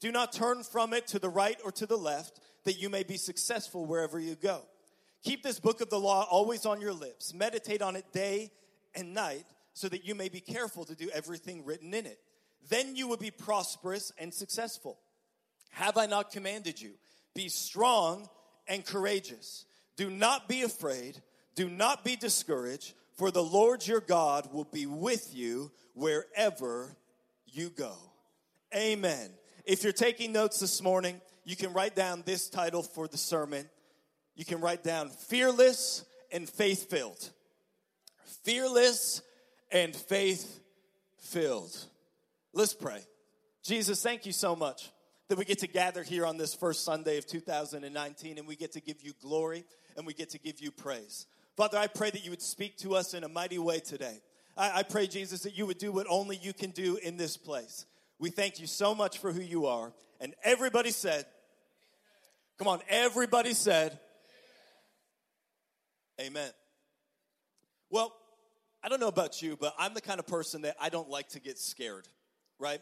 Do 0.00 0.12
not 0.12 0.32
turn 0.32 0.62
from 0.62 0.92
it 0.92 1.08
to 1.08 1.18
the 1.18 1.28
right 1.28 1.58
or 1.64 1.72
to 1.72 1.86
the 1.86 1.96
left, 1.96 2.40
that 2.64 2.80
you 2.80 2.88
may 2.88 3.02
be 3.02 3.16
successful 3.16 3.84
wherever 3.84 4.18
you 4.18 4.34
go. 4.34 4.62
Keep 5.24 5.42
this 5.42 5.58
book 5.58 5.80
of 5.80 5.90
the 5.90 5.98
law 5.98 6.26
always 6.30 6.64
on 6.64 6.80
your 6.80 6.92
lips. 6.92 7.34
Meditate 7.34 7.82
on 7.82 7.96
it 7.96 8.12
day 8.12 8.50
and 8.94 9.14
night 9.14 9.44
so 9.74 9.88
that 9.88 10.04
you 10.04 10.14
may 10.14 10.28
be 10.28 10.40
careful 10.40 10.84
to 10.84 10.94
do 10.94 11.10
everything 11.12 11.64
written 11.64 11.92
in 11.94 12.06
it. 12.06 12.18
Then 12.68 12.96
you 12.96 13.08
will 13.08 13.16
be 13.16 13.30
prosperous 13.30 14.12
and 14.18 14.32
successful. 14.32 14.98
Have 15.70 15.96
I 15.96 16.06
not 16.06 16.32
commanded 16.32 16.80
you? 16.80 16.92
Be 17.34 17.48
strong 17.48 18.28
and 18.66 18.84
courageous. 18.84 19.64
Do 19.96 20.10
not 20.10 20.48
be 20.48 20.62
afraid. 20.62 21.20
Do 21.54 21.68
not 21.68 22.04
be 22.04 22.16
discouraged, 22.16 22.94
for 23.18 23.30
the 23.30 23.42
Lord 23.42 23.86
your 23.86 24.00
God 24.00 24.52
will 24.52 24.64
be 24.64 24.86
with 24.86 25.34
you 25.34 25.70
wherever 25.92 26.96
you 27.46 27.68
go. 27.68 27.92
Amen. 28.74 29.30
If 29.66 29.82
you're 29.84 29.92
taking 29.92 30.32
notes 30.32 30.60
this 30.60 30.80
morning, 30.82 31.20
you 31.44 31.56
can 31.56 31.74
write 31.74 31.94
down 31.94 32.22
this 32.24 32.48
title 32.48 32.82
for 32.82 33.06
the 33.06 33.18
sermon 33.18 33.68
you 34.38 34.44
can 34.44 34.60
write 34.60 34.84
down 34.84 35.10
fearless 35.10 36.04
and 36.30 36.48
faith 36.48 36.88
filled. 36.88 37.30
Fearless 38.44 39.20
and 39.72 39.94
faith 39.94 40.60
filled. 41.18 41.76
Let's 42.52 42.72
pray. 42.72 43.00
Jesus, 43.64 44.00
thank 44.00 44.26
you 44.26 44.32
so 44.32 44.54
much 44.54 44.92
that 45.28 45.38
we 45.38 45.44
get 45.44 45.58
to 45.58 45.66
gather 45.66 46.04
here 46.04 46.24
on 46.24 46.36
this 46.36 46.54
first 46.54 46.84
Sunday 46.84 47.18
of 47.18 47.26
2019 47.26 48.38
and 48.38 48.46
we 48.46 48.54
get 48.54 48.72
to 48.72 48.80
give 48.80 49.02
you 49.02 49.12
glory 49.20 49.64
and 49.96 50.06
we 50.06 50.14
get 50.14 50.30
to 50.30 50.38
give 50.38 50.60
you 50.60 50.70
praise. 50.70 51.26
Father, 51.58 51.76
I 51.76 51.88
pray 51.88 52.08
that 52.08 52.24
you 52.24 52.30
would 52.30 52.40
speak 52.40 52.76
to 52.78 52.94
us 52.94 53.14
in 53.14 53.24
a 53.24 53.28
mighty 53.28 53.58
way 53.58 53.80
today. 53.80 54.20
I, 54.56 54.78
I 54.78 54.82
pray, 54.84 55.08
Jesus, 55.08 55.40
that 55.40 55.58
you 55.58 55.66
would 55.66 55.78
do 55.78 55.90
what 55.90 56.06
only 56.08 56.36
you 56.36 56.52
can 56.52 56.70
do 56.70 57.00
in 57.02 57.16
this 57.16 57.36
place. 57.36 57.84
We 58.20 58.30
thank 58.30 58.60
you 58.60 58.68
so 58.68 58.94
much 58.94 59.18
for 59.18 59.32
who 59.32 59.40
you 59.40 59.66
are. 59.66 59.92
And 60.20 60.36
everybody 60.44 60.92
said, 60.92 61.26
come 62.58 62.68
on, 62.68 62.78
everybody 62.88 63.54
said, 63.54 63.98
Amen. 66.20 66.50
Well, 67.90 68.14
I 68.84 68.88
don't 68.88 69.00
know 69.00 69.08
about 69.08 69.42
you, 69.42 69.56
but 69.56 69.74
I'm 69.80 69.94
the 69.94 70.00
kind 70.00 70.20
of 70.20 70.28
person 70.28 70.62
that 70.62 70.76
I 70.80 70.90
don't 70.90 71.10
like 71.10 71.30
to 71.30 71.40
get 71.40 71.58
scared, 71.58 72.06
right? 72.60 72.80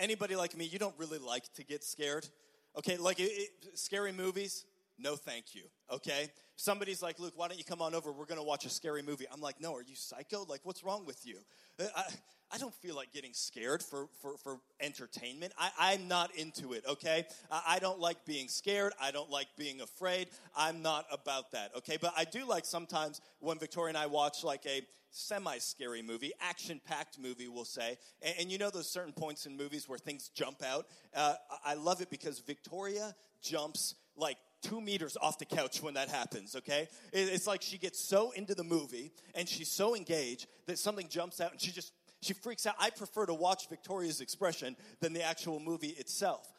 Anybody 0.00 0.34
like 0.34 0.56
me, 0.56 0.64
you 0.64 0.80
don't 0.80 0.94
really 0.98 1.18
like 1.18 1.44
to 1.54 1.64
get 1.64 1.84
scared. 1.84 2.28
Okay, 2.76 2.96
like 2.96 3.20
it, 3.20 3.30
it, 3.30 3.78
scary 3.78 4.10
movies, 4.10 4.64
no 4.98 5.16
thank 5.16 5.54
you, 5.54 5.62
okay? 5.90 6.30
Somebody's 6.56 7.02
like, 7.02 7.18
Luke, 7.18 7.34
why 7.36 7.48
don't 7.48 7.58
you 7.58 7.64
come 7.64 7.82
on 7.82 7.94
over? 7.94 8.12
We're 8.12 8.26
gonna 8.26 8.42
watch 8.42 8.64
a 8.64 8.70
scary 8.70 9.02
movie. 9.02 9.26
I'm 9.32 9.40
like, 9.40 9.60
no, 9.60 9.74
are 9.74 9.82
you 9.82 9.94
psycho? 9.94 10.44
Like, 10.48 10.60
what's 10.64 10.82
wrong 10.82 11.04
with 11.04 11.26
you? 11.26 11.38
Uh, 11.78 11.84
I, 11.94 12.04
I 12.52 12.58
don't 12.58 12.74
feel 12.74 12.94
like 12.94 13.12
getting 13.12 13.32
scared 13.32 13.82
for, 13.82 14.06
for, 14.22 14.36
for 14.38 14.58
entertainment. 14.80 15.52
I, 15.58 15.94
am 15.94 16.06
not 16.06 16.34
into 16.36 16.74
it, 16.74 16.84
okay? 16.88 17.26
I, 17.50 17.62
I 17.68 17.78
don't 17.80 17.98
like 17.98 18.24
being 18.24 18.48
scared. 18.48 18.92
I 19.00 19.10
don't 19.10 19.30
like 19.30 19.48
being 19.56 19.80
afraid. 19.80 20.28
I'm 20.56 20.80
not 20.80 21.06
about 21.10 21.50
that, 21.52 21.72
okay? 21.78 21.98
But 22.00 22.14
I 22.16 22.24
do 22.24 22.46
like 22.46 22.64
sometimes 22.64 23.20
when 23.40 23.58
Victoria 23.58 23.88
and 23.88 23.98
I 23.98 24.06
watch 24.06 24.44
like 24.44 24.64
a 24.66 24.82
semi 25.10 25.58
scary 25.58 26.02
movie, 26.02 26.32
action 26.40 26.80
packed 26.84 27.18
movie, 27.18 27.48
we'll 27.48 27.64
say. 27.64 27.98
And, 28.22 28.34
and, 28.40 28.52
you 28.52 28.58
know 28.58 28.70
those 28.70 28.88
certain 28.88 29.12
points 29.12 29.46
in 29.46 29.56
movies 29.56 29.88
where 29.88 29.98
things 29.98 30.30
jump 30.34 30.62
out? 30.62 30.86
Uh, 31.14 31.34
I 31.64 31.74
love 31.74 32.00
it 32.00 32.10
because 32.10 32.38
Victoria 32.40 33.14
jumps 33.42 33.94
like 34.16 34.36
two 34.68 34.80
meters 34.80 35.16
off 35.20 35.38
the 35.38 35.44
couch 35.44 35.82
when 35.82 35.94
that 35.94 36.08
happens, 36.08 36.56
okay? 36.56 36.88
It's 37.12 37.46
like 37.46 37.62
she 37.62 37.78
gets 37.78 38.00
so 38.00 38.32
into 38.32 38.54
the 38.54 38.64
movie 38.64 39.12
and 39.34 39.48
she's 39.48 39.70
so 39.70 39.94
engaged 39.94 40.46
that 40.66 40.78
something 40.78 41.08
jumps 41.08 41.40
out 41.40 41.52
and 41.52 41.60
she 41.60 41.70
just, 41.70 41.92
she 42.20 42.32
freaks 42.32 42.66
out. 42.66 42.74
I 42.78 42.90
prefer 42.90 43.26
to 43.26 43.34
watch 43.34 43.68
Victoria's 43.68 44.20
expression 44.20 44.76
than 45.00 45.12
the 45.12 45.22
actual 45.22 45.60
movie 45.60 45.88
itself. 45.98 46.52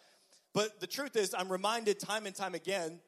But 0.53 0.79
the 0.79 0.87
truth 0.87 1.15
is, 1.15 1.35
I'm 1.37 1.51
reminded 1.51 1.99
time 1.99 2.25
and 2.25 2.35
time 2.35 2.55
again 2.55 2.99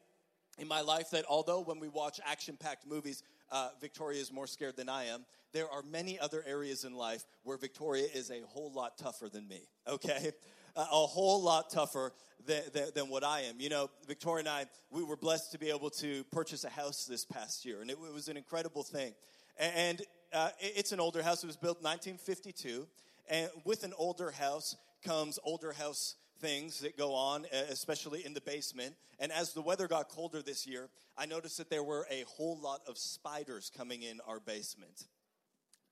in 0.58 0.68
my 0.68 0.82
life 0.82 1.10
that 1.10 1.24
although 1.28 1.60
when 1.60 1.80
we 1.80 1.88
watch 1.88 2.20
action 2.24 2.56
packed 2.58 2.86
movies, 2.86 3.22
uh, 3.50 3.70
Victoria 3.80 4.20
is 4.20 4.32
more 4.32 4.46
scared 4.46 4.76
than 4.76 4.88
I 4.88 5.06
am, 5.06 5.24
there 5.52 5.68
are 5.68 5.82
many 5.82 6.20
other 6.20 6.44
areas 6.46 6.84
in 6.84 6.94
life 6.94 7.24
where 7.42 7.56
Victoria 7.56 8.06
is 8.14 8.30
a 8.30 8.40
whole 8.46 8.72
lot 8.72 8.98
tougher 8.98 9.28
than 9.28 9.48
me, 9.48 9.62
okay? 9.88 10.32
A 10.82 11.06
whole 11.06 11.42
lot 11.42 11.70
tougher 11.70 12.12
than, 12.46 12.62
than, 12.72 12.84
than, 12.94 13.08
what 13.08 13.24
I 13.24 13.42
am. 13.42 13.60
You 13.60 13.68
know, 13.68 13.90
Victoria 14.06 14.40
and 14.40 14.48
I, 14.48 14.66
we 14.90 15.02
were 15.02 15.16
blessed 15.16 15.52
to 15.52 15.58
be 15.58 15.70
able 15.70 15.90
to 15.90 16.24
purchase 16.32 16.64
a 16.64 16.70
house 16.70 17.04
this 17.04 17.24
past 17.24 17.64
year, 17.64 17.80
and 17.80 17.90
it, 17.90 17.94
it 17.94 18.12
was 18.14 18.28
an 18.28 18.36
incredible 18.36 18.82
thing. 18.82 19.14
And 19.58 20.02
uh, 20.32 20.50
it's 20.60 20.92
an 20.92 21.00
older 21.00 21.22
house. 21.22 21.42
It 21.42 21.46
was 21.46 21.56
built 21.56 21.82
1952, 21.82 22.86
and 23.28 23.50
with 23.64 23.84
an 23.84 23.92
older 23.98 24.30
house 24.30 24.76
comes 25.04 25.38
older 25.44 25.72
house 25.72 26.16
things 26.40 26.80
that 26.80 26.96
go 26.96 27.14
on, 27.14 27.44
especially 27.68 28.24
in 28.24 28.32
the 28.32 28.40
basement. 28.40 28.94
And 29.18 29.30
as 29.30 29.52
the 29.52 29.60
weather 29.60 29.86
got 29.86 30.08
colder 30.08 30.42
this 30.42 30.66
year, 30.66 30.88
I 31.16 31.26
noticed 31.26 31.58
that 31.58 31.68
there 31.68 31.82
were 31.82 32.06
a 32.10 32.24
whole 32.26 32.58
lot 32.58 32.80
of 32.88 32.96
spiders 32.96 33.70
coming 33.76 34.02
in 34.02 34.20
our 34.26 34.40
basement. 34.40 35.04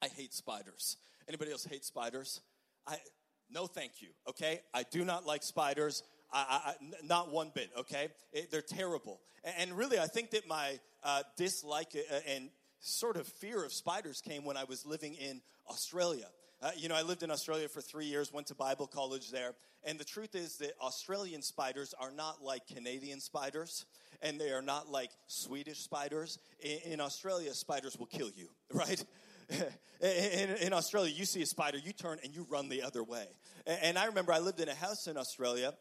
I 0.00 0.08
hate 0.08 0.32
spiders. 0.32 0.96
Anybody 1.28 1.52
else 1.52 1.64
hate 1.64 1.84
spiders? 1.84 2.40
I 2.86 2.96
no, 3.50 3.66
thank 3.66 4.00
you. 4.00 4.08
Okay, 4.28 4.60
I 4.74 4.84
do 4.84 5.04
not 5.04 5.26
like 5.26 5.42
spiders. 5.42 6.02
I, 6.32 6.60
I, 6.66 6.74
not 7.04 7.32
one 7.32 7.50
bit. 7.54 7.70
Okay, 7.78 8.08
it, 8.32 8.50
they're 8.50 8.60
terrible. 8.60 9.20
And, 9.44 9.54
and, 9.58 9.78
really, 9.78 9.98
I 9.98 10.06
think 10.06 10.30
that 10.30 10.46
my 10.46 10.78
uh, 11.02 11.22
dislike 11.36 11.96
uh, 11.96 12.14
and 12.28 12.50
sort 12.80 13.16
of 13.16 13.26
fear 13.26 13.64
of 13.64 13.72
spiders 13.72 14.20
came 14.20 14.44
when 14.44 14.56
I 14.56 14.64
was 14.64 14.84
living 14.84 15.14
in 15.14 15.40
Australia. 15.70 16.26
Uh, 16.60 16.70
you 16.76 16.88
know, 16.88 16.96
I 16.96 17.02
lived 17.02 17.22
in 17.22 17.30
Australia 17.30 17.68
for 17.68 17.80
three 17.80 18.06
years, 18.06 18.32
went 18.32 18.48
to 18.48 18.54
Bible 18.54 18.86
college 18.86 19.30
there, 19.30 19.54
and 19.84 19.98
the 19.98 20.04
truth 20.04 20.34
is 20.34 20.56
that 20.58 20.72
Australian 20.82 21.40
spiders 21.40 21.94
are 21.98 22.10
not 22.10 22.42
like 22.42 22.66
Canadian 22.66 23.20
spiders, 23.20 23.86
and 24.22 24.40
they 24.40 24.50
are 24.50 24.62
not 24.62 24.90
like 24.90 25.10
Swedish 25.28 25.78
spiders. 25.78 26.38
In, 26.60 26.92
in 26.92 27.00
Australia, 27.00 27.54
spiders 27.54 27.96
will 27.96 28.06
kill 28.06 28.30
you, 28.34 28.48
right? 28.72 29.04
in, 30.00 30.50
in, 30.60 30.72
Australia, 30.72 31.12
you 31.14 31.24
see 31.24 31.42
a 31.42 31.46
spider, 31.46 31.78
you 31.78 31.92
turn 31.92 32.18
and 32.22 32.34
you 32.34 32.46
run 32.50 32.68
the 32.68 32.82
other 32.82 33.02
way. 33.02 33.26
And 33.66 33.98
I 33.98 34.06
remember 34.06 34.32
I 34.32 34.38
lived 34.38 34.60
in 34.60 34.68
a 34.68 34.74
house 34.74 35.06
in 35.06 35.16
Australia, 35.16 35.74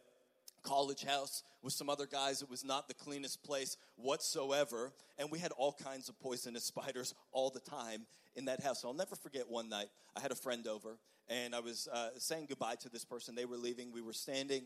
college 0.63 1.03
house 1.03 1.43
with 1.61 1.73
some 1.73 1.89
other 1.89 2.05
guys. 2.05 2.41
It 2.41 2.49
was 2.49 2.63
not 2.63 2.87
the 2.87 2.93
cleanest 2.93 3.43
place 3.43 3.77
whatsoever. 3.95 4.93
And 5.17 5.31
we 5.31 5.39
had 5.39 5.51
all 5.51 5.73
kinds 5.73 6.09
of 6.09 6.19
poisonous 6.19 6.63
spiders 6.65 7.13
all 7.31 7.49
the 7.49 7.59
time 7.59 8.05
in 8.35 8.45
that 8.45 8.61
house. 8.61 8.83
I'll 8.85 8.93
never 8.93 9.15
forget 9.15 9.49
one 9.49 9.69
night, 9.69 9.87
I 10.15 10.21
had 10.21 10.31
a 10.31 10.35
friend 10.35 10.67
over, 10.67 10.99
and 11.27 11.55
I 11.55 11.59
was 11.59 11.87
uh, 11.91 12.09
saying 12.17 12.45
goodbye 12.49 12.75
to 12.81 12.89
this 12.89 13.03
person. 13.03 13.35
They 13.35 13.45
were 13.45 13.57
leaving. 13.57 13.91
We 13.91 14.01
were 14.01 14.13
standing 14.13 14.63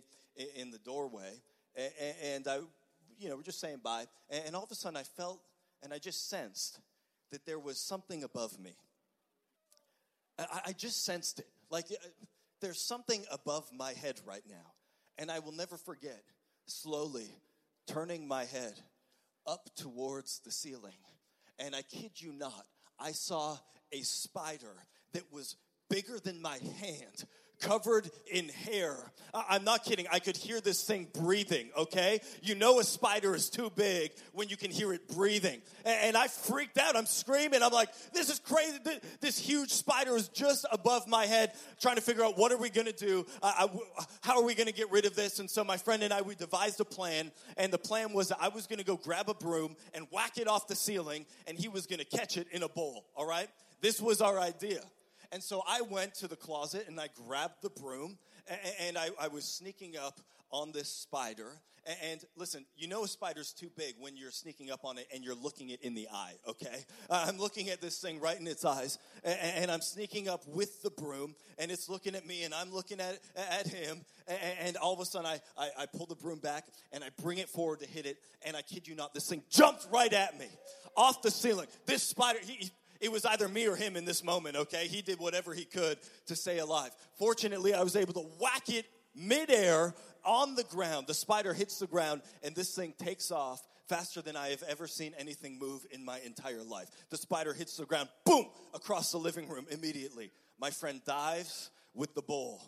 in 0.55 0.71
the 0.71 0.77
doorway, 0.79 1.41
and 2.23 2.47
I, 2.47 2.59
you 3.17 3.29
know, 3.29 3.37
we're 3.37 3.43
just 3.43 3.61
saying 3.61 3.79
bye. 3.83 4.05
And 4.29 4.55
all 4.55 4.63
of 4.63 4.71
a 4.71 4.75
sudden, 4.75 4.97
I 4.97 5.03
felt 5.03 5.41
and 5.83 5.93
I 5.93 5.97
just 5.97 6.29
sensed 6.29 6.79
that 7.31 7.45
there 7.45 7.59
was 7.59 7.79
something 7.79 8.23
above 8.23 8.59
me. 8.59 8.75
I 10.67 10.73
just 10.73 11.05
sensed 11.05 11.39
it. 11.39 11.47
Like 11.69 11.85
uh, 11.91 12.07
there's 12.61 12.81
something 12.81 13.23
above 13.31 13.69
my 13.73 13.93
head 13.93 14.19
right 14.25 14.43
now. 14.47 14.73
And 15.17 15.29
I 15.29 15.39
will 15.39 15.51
never 15.51 15.77
forget 15.77 16.23
slowly 16.65 17.29
turning 17.87 18.27
my 18.27 18.45
head 18.45 18.73
up 19.45 19.69
towards 19.75 20.39
the 20.39 20.51
ceiling. 20.51 20.97
And 21.59 21.75
I 21.75 21.81
kid 21.81 22.11
you 22.15 22.33
not, 22.33 22.65
I 22.99 23.11
saw 23.11 23.57
a 23.91 24.01
spider 24.01 24.75
that 25.13 25.31
was 25.31 25.55
bigger 25.89 26.19
than 26.19 26.41
my 26.41 26.57
hand 26.79 27.25
covered 27.61 28.09
in 28.31 28.49
hair. 28.49 28.97
I'm 29.33 29.63
not 29.63 29.85
kidding. 29.85 30.07
I 30.11 30.19
could 30.19 30.35
hear 30.35 30.59
this 30.59 30.83
thing 30.83 31.07
breathing, 31.13 31.69
okay? 31.77 32.19
You 32.41 32.55
know 32.55 32.79
a 32.79 32.83
spider 32.83 33.33
is 33.33 33.49
too 33.49 33.71
big 33.73 34.11
when 34.33 34.49
you 34.49 34.57
can 34.57 34.71
hear 34.71 34.91
it 34.91 35.07
breathing. 35.07 35.61
And 35.85 36.17
I 36.17 36.27
freaked 36.27 36.77
out. 36.77 36.97
I'm 36.97 37.05
screaming. 37.05 37.63
I'm 37.63 37.71
like, 37.71 37.89
this 38.11 38.29
is 38.29 38.39
crazy. 38.39 38.77
This 39.21 39.39
huge 39.39 39.69
spider 39.69 40.17
is 40.17 40.27
just 40.27 40.65
above 40.69 41.07
my 41.07 41.27
head, 41.27 41.53
trying 41.79 41.95
to 41.95 42.01
figure 42.01 42.25
out 42.25 42.37
what 42.37 42.51
are 42.51 42.57
we 42.57 42.69
going 42.69 42.87
to 42.87 42.93
do? 42.93 43.25
How 44.21 44.37
are 44.37 44.43
we 44.43 44.53
going 44.53 44.67
to 44.67 44.73
get 44.73 44.91
rid 44.91 45.05
of 45.05 45.15
this? 45.15 45.39
And 45.39 45.49
so 45.49 45.63
my 45.63 45.77
friend 45.77 46.03
and 46.03 46.11
I, 46.11 46.21
we 46.23 46.35
devised 46.35 46.81
a 46.81 46.85
plan. 46.85 47.31
And 47.55 47.71
the 47.71 47.77
plan 47.77 48.11
was 48.11 48.33
I 48.33 48.49
was 48.49 48.67
going 48.67 48.79
to 48.79 48.85
go 48.85 48.97
grab 48.97 49.29
a 49.29 49.33
broom 49.33 49.77
and 49.93 50.07
whack 50.11 50.37
it 50.37 50.47
off 50.49 50.67
the 50.67 50.75
ceiling, 50.75 51.25
and 51.47 51.57
he 51.57 51.69
was 51.69 51.87
going 51.87 51.99
to 51.99 52.05
catch 52.05 52.35
it 52.35 52.47
in 52.51 52.63
a 52.63 52.69
bowl, 52.69 53.05
all 53.15 53.25
right? 53.25 53.47
This 53.79 54.01
was 54.01 54.19
our 54.21 54.39
idea. 54.39 54.81
And 55.31 55.41
so 55.41 55.63
I 55.67 55.81
went 55.81 56.15
to 56.15 56.27
the 56.27 56.35
closet 56.35 56.85
and 56.87 56.99
I 56.99 57.07
grabbed 57.27 57.61
the 57.61 57.69
broom 57.69 58.17
and 58.79 58.97
I, 58.97 59.09
I 59.19 59.27
was 59.27 59.45
sneaking 59.45 59.95
up 59.97 60.19
on 60.51 60.71
this 60.71 60.89
spider. 60.89 61.61
And 62.03 62.23
listen, 62.35 62.65
you 62.77 62.87
know 62.87 63.05
a 63.05 63.07
spider's 63.07 63.53
too 63.53 63.71
big 63.75 63.95
when 63.97 64.15
you're 64.15 64.29
sneaking 64.29 64.69
up 64.69 64.85
on 64.85 64.99
it 64.99 65.07
and 65.11 65.23
you're 65.23 65.33
looking 65.33 65.69
it 65.69 65.81
in 65.81 65.95
the 65.95 66.07
eye, 66.13 66.33
okay? 66.47 66.85
I'm 67.09 67.39
looking 67.39 67.69
at 67.69 67.81
this 67.81 67.97
thing 67.97 68.19
right 68.19 68.39
in 68.39 68.45
its 68.45 68.63
eyes, 68.63 68.99
and 69.23 69.71
I'm 69.71 69.81
sneaking 69.81 70.29
up 70.29 70.47
with 70.47 70.83
the 70.83 70.91
broom, 70.91 71.33
and 71.57 71.71
it's 71.71 71.89
looking 71.89 72.13
at 72.13 72.27
me, 72.27 72.43
and 72.43 72.53
I'm 72.53 72.71
looking 72.71 72.99
at, 72.99 73.17
at 73.35 73.65
him, 73.65 74.05
and 74.61 74.77
all 74.77 74.93
of 74.93 74.99
a 74.99 75.05
sudden 75.05 75.25
I, 75.25 75.39
I, 75.57 75.69
I 75.79 75.85
pull 75.87 76.05
the 76.05 76.15
broom 76.15 76.37
back, 76.37 76.65
and 76.91 77.03
I 77.03 77.09
bring 77.19 77.39
it 77.39 77.49
forward 77.49 77.79
to 77.79 77.87
hit 77.87 78.05
it, 78.05 78.17
and 78.45 78.55
I 78.55 78.61
kid 78.61 78.87
you 78.87 78.93
not, 78.93 79.15
this 79.15 79.27
thing 79.27 79.41
jumped 79.49 79.87
right 79.91 80.13
at 80.13 80.37
me 80.37 80.49
off 80.95 81.23
the 81.23 81.31
ceiling. 81.31 81.65
This 81.87 82.03
spider, 82.03 82.37
he, 82.45 82.69
it 83.01 83.11
was 83.11 83.25
either 83.25 83.47
me 83.47 83.67
or 83.67 83.75
him 83.75 83.97
in 83.97 84.05
this 84.05 84.23
moment, 84.23 84.55
okay? 84.55 84.87
He 84.87 85.01
did 85.01 85.19
whatever 85.19 85.53
he 85.53 85.65
could 85.65 85.97
to 86.27 86.35
stay 86.35 86.59
alive. 86.59 86.91
Fortunately, 87.17 87.73
I 87.73 87.81
was 87.81 87.95
able 87.95 88.13
to 88.13 88.25
whack 88.39 88.69
it 88.69 88.85
midair 89.15 89.93
on 90.23 90.55
the 90.55 90.63
ground. 90.63 91.07
The 91.07 91.13
spider 91.13 91.53
hits 91.53 91.79
the 91.79 91.87
ground, 91.87 92.21
and 92.43 92.55
this 92.55 92.73
thing 92.75 92.93
takes 92.97 93.31
off 93.31 93.67
faster 93.89 94.21
than 94.21 94.37
I 94.37 94.49
have 94.49 94.63
ever 94.69 94.87
seen 94.87 95.13
anything 95.17 95.59
move 95.59 95.85
in 95.91 96.05
my 96.05 96.19
entire 96.19 96.63
life. 96.63 96.87
The 97.09 97.17
spider 97.17 97.53
hits 97.53 97.75
the 97.75 97.85
ground, 97.85 98.07
boom, 98.23 98.45
across 98.73 99.11
the 99.11 99.17
living 99.17 99.49
room 99.49 99.65
immediately. 99.69 100.31
My 100.59 100.69
friend 100.69 101.01
dives 101.05 101.71
with 101.93 102.13
the 102.13 102.21
bowl 102.21 102.61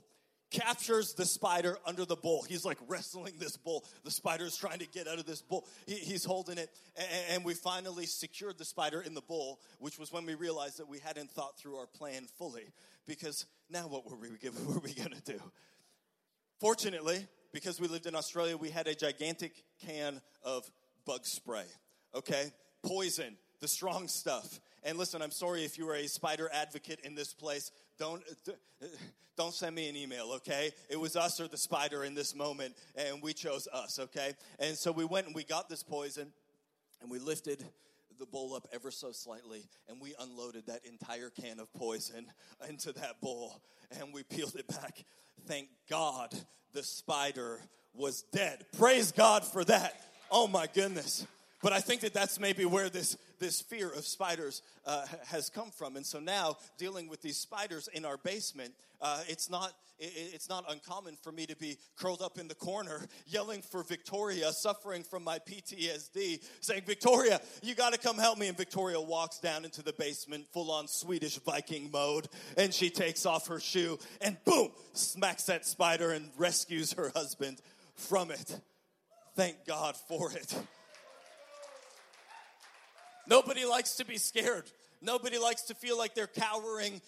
captures 0.54 1.14
the 1.16 1.26
spider 1.26 1.78
under 1.86 2.06
the 2.06 2.16
bowl. 2.16 2.46
He's 2.48 2.64
like 2.64 2.78
wrestling 2.88 3.34
this 3.40 3.58
bowl. 3.58 3.84
The 4.06 4.12
spider's 4.12 4.56
trying 4.56 4.80
to 4.80 4.88
get 4.88 5.08
out 5.08 5.20
of 5.20 5.26
this 5.26 5.42
bowl. 5.42 5.68
He, 5.88 5.96
he's 5.96 6.24
holding 6.24 6.58
it. 6.58 6.70
And, 6.96 7.08
and 7.32 7.46
we 7.46 7.56
finally 7.56 8.06
secured 8.06 8.58
the 8.58 8.66
spider 8.66 9.02
in 9.02 9.16
the 9.16 9.22
bowl, 9.22 9.60
which 9.80 9.98
was 9.98 10.14
when 10.14 10.26
we 10.26 10.36
realized 10.36 10.78
that 10.78 10.88
we 10.88 11.00
hadn't 11.00 11.32
thought 11.32 11.58
through 11.58 11.76
our 11.78 11.88
plan 11.88 12.28
fully. 12.38 12.72
Because 13.06 13.48
now 13.70 13.88
what 13.88 14.10
were 14.10 14.16
we, 14.16 14.28
what 14.50 14.76
were 14.76 14.82
we 14.82 14.94
going 14.94 15.12
to 15.12 15.34
do? 15.34 15.42
Fortunately, 16.60 17.28
because 17.52 17.82
we 17.82 17.88
lived 17.88 18.06
in 18.06 18.16
Australia, 18.16 18.56
we 18.56 18.70
had 18.70 18.88
a 18.88 18.96
gigantic 18.96 19.64
can 19.86 20.22
of 20.44 20.70
bug 21.06 21.26
spray. 21.26 21.66
Okay? 22.16 22.52
Poison, 22.84 23.36
the 23.60 23.68
strong 23.68 24.08
stuff. 24.08 24.60
And 24.84 24.98
listen, 24.98 25.22
I'm 25.22 25.32
sorry 25.32 25.64
if 25.64 25.78
you 25.78 25.90
are 25.90 25.96
a 25.96 26.08
spider 26.08 26.50
advocate 26.54 27.00
in 27.04 27.16
this 27.16 27.34
place. 27.34 27.72
Don't, 27.98 28.22
don't 29.38 29.54
send 29.54 29.76
me 29.76 29.88
an 29.88 29.96
email, 29.96 30.32
okay? 30.36 30.72
It 30.90 31.00
was 31.00 31.16
us 31.16 31.40
or 31.40 31.48
the 31.48 31.58
spider 31.58 32.04
in 32.04 32.16
this 32.16 32.36
moment, 32.36 32.76
and 32.96 33.22
we 33.22 33.34
chose 33.34 33.68
us, 33.72 34.00
okay? 34.00 34.34
And 34.60 34.76
so 34.78 34.92
we 34.92 35.06
went 35.06 35.28
and 35.28 35.36
we 35.36 35.44
got 35.44 35.70
this 35.70 35.84
poison, 35.84 36.34
and 37.02 37.10
we 37.10 37.20
lifted 37.20 37.64
the 38.20 38.26
bowl 38.26 38.54
up 38.54 38.68
ever 38.74 38.92
so 38.92 39.12
slightly, 39.12 39.64
and 39.90 40.00
we 40.02 40.14
unloaded 40.20 40.68
that 40.68 40.86
entire 40.86 41.30
can 41.30 41.60
of 41.60 41.72
poison 41.74 42.26
into 42.70 42.92
that 42.94 43.22
bowl, 43.22 43.62
and 44.00 44.14
we 44.14 44.24
peeled 44.24 44.56
it 44.56 44.68
back. 44.68 45.04
Thank 45.48 45.70
God 45.90 46.34
the 46.74 46.84
spider 46.84 47.60
was 47.94 48.24
dead. 48.34 48.66
Praise 48.78 49.12
God 49.12 49.46
for 49.46 49.64
that. 49.66 50.00
Oh 50.32 50.48
my 50.48 50.68
goodness. 50.74 51.28
But 51.64 51.72
I 51.72 51.80
think 51.80 52.02
that 52.02 52.14
that's 52.14 52.42
maybe 52.42 52.66
where 52.66 52.90
this, 52.90 53.18
this 53.40 53.62
fear 53.62 53.90
of 53.90 54.06
spiders 54.06 54.62
uh, 54.86 55.06
has 55.28 55.50
come 55.50 55.72
from. 55.72 55.96
And 55.96 56.06
so 56.06 56.20
now, 56.20 56.58
dealing 56.78 57.08
with 57.08 57.22
these 57.22 57.38
spiders 57.38 57.88
in 57.88 58.04
our 58.04 58.18
basement, 58.18 58.74
uh, 59.02 59.22
it's, 59.30 59.50
not, 59.50 59.72
it, 59.98 60.12
it's 60.34 60.50
not 60.50 60.66
uncommon 60.70 61.16
for 61.24 61.32
me 61.32 61.46
to 61.46 61.56
be 61.56 61.78
curled 61.96 62.22
up 62.22 62.38
in 62.38 62.50
the 62.50 62.56
corner, 62.56 63.08
yelling 63.28 63.62
for 63.62 63.82
Victoria, 63.82 64.52
suffering 64.52 65.04
from 65.04 65.24
my 65.24 65.40
PTSD, 65.40 66.44
saying, 66.60 66.82
Victoria, 66.86 67.40
you 67.62 67.76
got 67.76 67.94
to 67.94 68.00
come 68.00 68.18
help 68.18 68.38
me. 68.38 68.50
And 68.50 68.58
Victoria 68.58 69.00
walks 69.00 69.40
down 69.40 69.64
into 69.64 69.82
the 69.82 69.94
basement, 69.94 70.46
full 70.52 70.70
on 70.70 70.90
Swedish 70.90 71.38
Viking 71.38 71.90
mode, 71.92 72.28
and 72.58 72.74
she 72.74 72.90
takes 72.90 73.26
off 73.26 73.48
her 73.48 73.62
shoe 73.62 73.98
and 74.20 74.36
boom, 74.44 74.70
smacks 74.92 75.46
that 75.46 75.66
spider 75.66 76.12
and 76.12 76.30
rescues 76.38 76.92
her 76.92 77.14
husband 77.16 77.62
from 77.96 78.32
it. 78.32 78.60
Thank 79.38 79.66
God 79.66 79.96
for 79.96 80.30
it. 80.34 80.54
Nobody 83.28 83.66
likes 83.66 83.96
to 83.96 84.06
be 84.06 84.18
scared. 84.18 84.70
Nobody 85.02 85.38
likes 85.38 85.64
to 85.64 85.76
feel 85.76 85.98
like 85.98 86.16
they're 86.16 86.28
cowering 86.28 87.02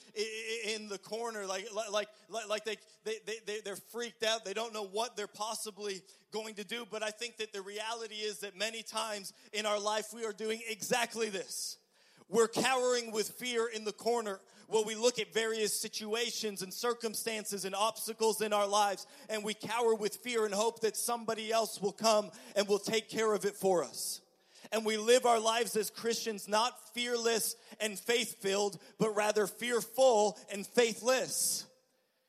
in 0.67 0.89
the 0.89 0.98
corner, 0.98 1.45
like, 1.45 1.69
like, 1.74 2.10
like 2.50 2.65
they, 2.65 2.75
they, 3.05 3.15
they, 3.45 3.60
they're 3.63 3.77
freaked 3.77 4.24
out. 4.24 4.43
They 4.43 4.53
don't 4.53 4.74
know 4.74 4.86
what 4.86 5.15
they're 5.15 5.27
possibly 5.27 6.01
going 6.31 6.55
to 6.55 6.65
do. 6.65 6.86
But 6.89 7.03
I 7.03 7.12
think 7.12 7.38
that 7.38 7.53
the 7.53 7.62
reality 7.62 8.15
is 8.15 8.39
that 8.39 8.57
many 8.57 8.84
times 8.84 9.31
in 9.53 9.65
our 9.65 9.79
life, 9.79 10.07
we 10.13 10.25
are 10.25 10.34
doing 10.34 10.62
exactly 10.67 11.29
this. 11.29 11.77
We're 12.27 12.50
cowering 12.50 13.12
with 13.12 13.29
fear 13.29 13.67
in 13.74 13.86
the 13.86 13.93
corner 13.93 14.41
where 14.67 14.84
we 14.84 14.95
look 14.95 15.19
at 15.19 15.34
various 15.34 15.79
situations 15.79 16.63
and 16.63 16.74
circumstances 16.74 17.65
and 17.65 17.75
obstacles 17.75 18.41
in 18.41 18.51
our 18.51 18.67
lives 18.67 19.05
and 19.29 19.43
we 19.43 19.53
cower 19.53 19.93
with 19.93 20.15
fear 20.15 20.43
and 20.45 20.53
hope 20.53 20.81
that 20.81 20.98
somebody 20.98 21.51
else 21.51 21.79
will 21.79 21.91
come 21.91 22.31
and 22.55 22.67
will 22.67 22.79
take 22.79 23.07
care 23.07 23.31
of 23.34 23.45
it 23.45 23.55
for 23.55 23.84
us 23.84 24.22
and 24.72 24.86
we 24.86 24.98
live 24.98 25.25
our 25.25 25.39
lives 25.39 25.75
as 25.75 25.89
Christians 25.89 26.48
not 26.48 26.93
fearless 26.93 27.55
and 27.79 27.98
faith 27.98 28.41
filled, 28.41 28.79
but 28.98 29.15
rather 29.15 29.48
fearful 29.48 30.38
and 30.51 30.65
faithless. 30.65 31.65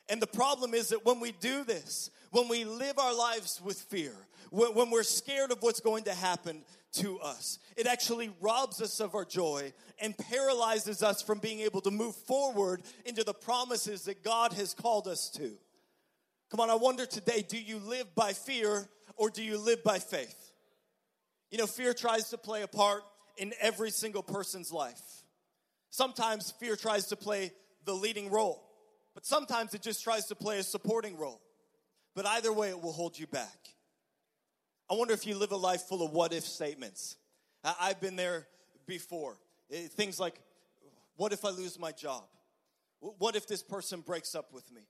And 0.09 0.23
the 0.23 0.27
problem 0.27 0.75
is 0.75 0.89
that 0.89 1.05
when 1.05 1.21
we 1.21 1.33
do 1.33 1.65
this, 1.65 2.11
when 2.31 2.49
we 2.49 2.65
live 2.65 2.99
our 2.99 3.15
lives 3.15 3.61
with 3.65 3.79
fear, 3.79 4.15
when, 4.51 4.91
we're 4.91 5.03
scared 5.03 5.51
of 5.51 5.59
what's 5.61 5.81
going 5.81 6.05
to 6.05 6.15
happen 6.15 6.63
to 6.95 7.19
us, 7.21 7.59
it 7.77 7.87
actually 7.87 8.31
robs 8.41 8.81
us 8.81 9.01
of 9.01 9.15
our 9.15 9.25
joy 9.25 9.73
and 9.99 10.17
paralyzes 10.17 11.03
us 11.03 11.23
from 11.23 11.39
being 11.39 11.61
able 11.61 11.81
to 11.81 11.91
move 11.91 12.15
forward 12.15 12.83
into 13.05 13.25
the 13.25 13.35
promises 13.35 14.05
that 14.05 14.23
God 14.23 14.53
has 14.53 14.75
called 14.75 15.09
us 15.09 15.29
to. 15.31 15.53
Come 16.51 16.61
on, 16.61 16.71
I 16.71 16.75
wonder 16.77 17.07
today 17.07 17.45
do 17.47 17.61
you 17.61 17.79
live 17.79 18.15
by 18.15 18.33
fear 18.33 18.89
or 19.17 19.31
do 19.31 19.43
you 19.43 19.59
live 19.59 19.83
by 19.83 19.99
faith? 19.99 20.46
You 21.51 21.59
know, 21.59 21.67
fear 21.67 21.95
tries 21.95 22.31
to 22.31 22.39
play 22.39 22.63
a 22.63 22.69
part 22.69 23.03
in 23.39 23.53
every 23.61 23.91
single 23.91 24.23
person's 24.23 24.73
life. 24.73 25.01
Sometimes 25.91 26.53
fear 26.59 26.77
tries 26.77 27.07
to 27.09 27.17
play 27.17 27.53
the 27.85 27.95
leading 27.95 28.31
role, 28.31 28.63
but 29.15 29.25
sometimes 29.25 29.73
it 29.75 29.83
just 29.83 30.03
tries 30.03 30.27
to 30.27 30.35
play 30.35 30.59
a 30.59 30.63
supporting 30.63 31.17
role. 31.17 31.41
But 32.15 32.27
either 32.27 32.53
way, 32.53 32.71
it 32.71 32.81
will 32.81 32.93
hold 32.93 33.19
you 33.19 33.27
back. 33.27 33.59
I 34.91 34.95
wonder 34.95 35.15
if 35.15 35.27
you 35.27 35.37
live 35.37 35.53
a 35.53 35.57
life 35.57 35.83
full 35.83 36.05
of 36.05 36.13
what 36.13 36.33
if 36.33 36.45
statements. 36.45 37.17
I've 37.81 38.01
been 38.01 38.17
there 38.17 38.47
before. 38.87 39.37
Eh, 39.71 39.89
things 39.89 40.21
like, 40.21 40.41
what 41.17 41.33
if 41.33 41.45
I 41.45 41.51
lose 41.51 41.79
my 41.79 41.93
job? 41.93 42.25
What 43.01 43.37
if 43.37 43.47
this 43.47 43.63
person 43.63 44.01
breaks 44.01 44.35
up 44.35 44.53
with 44.53 44.71
me? 44.73 44.83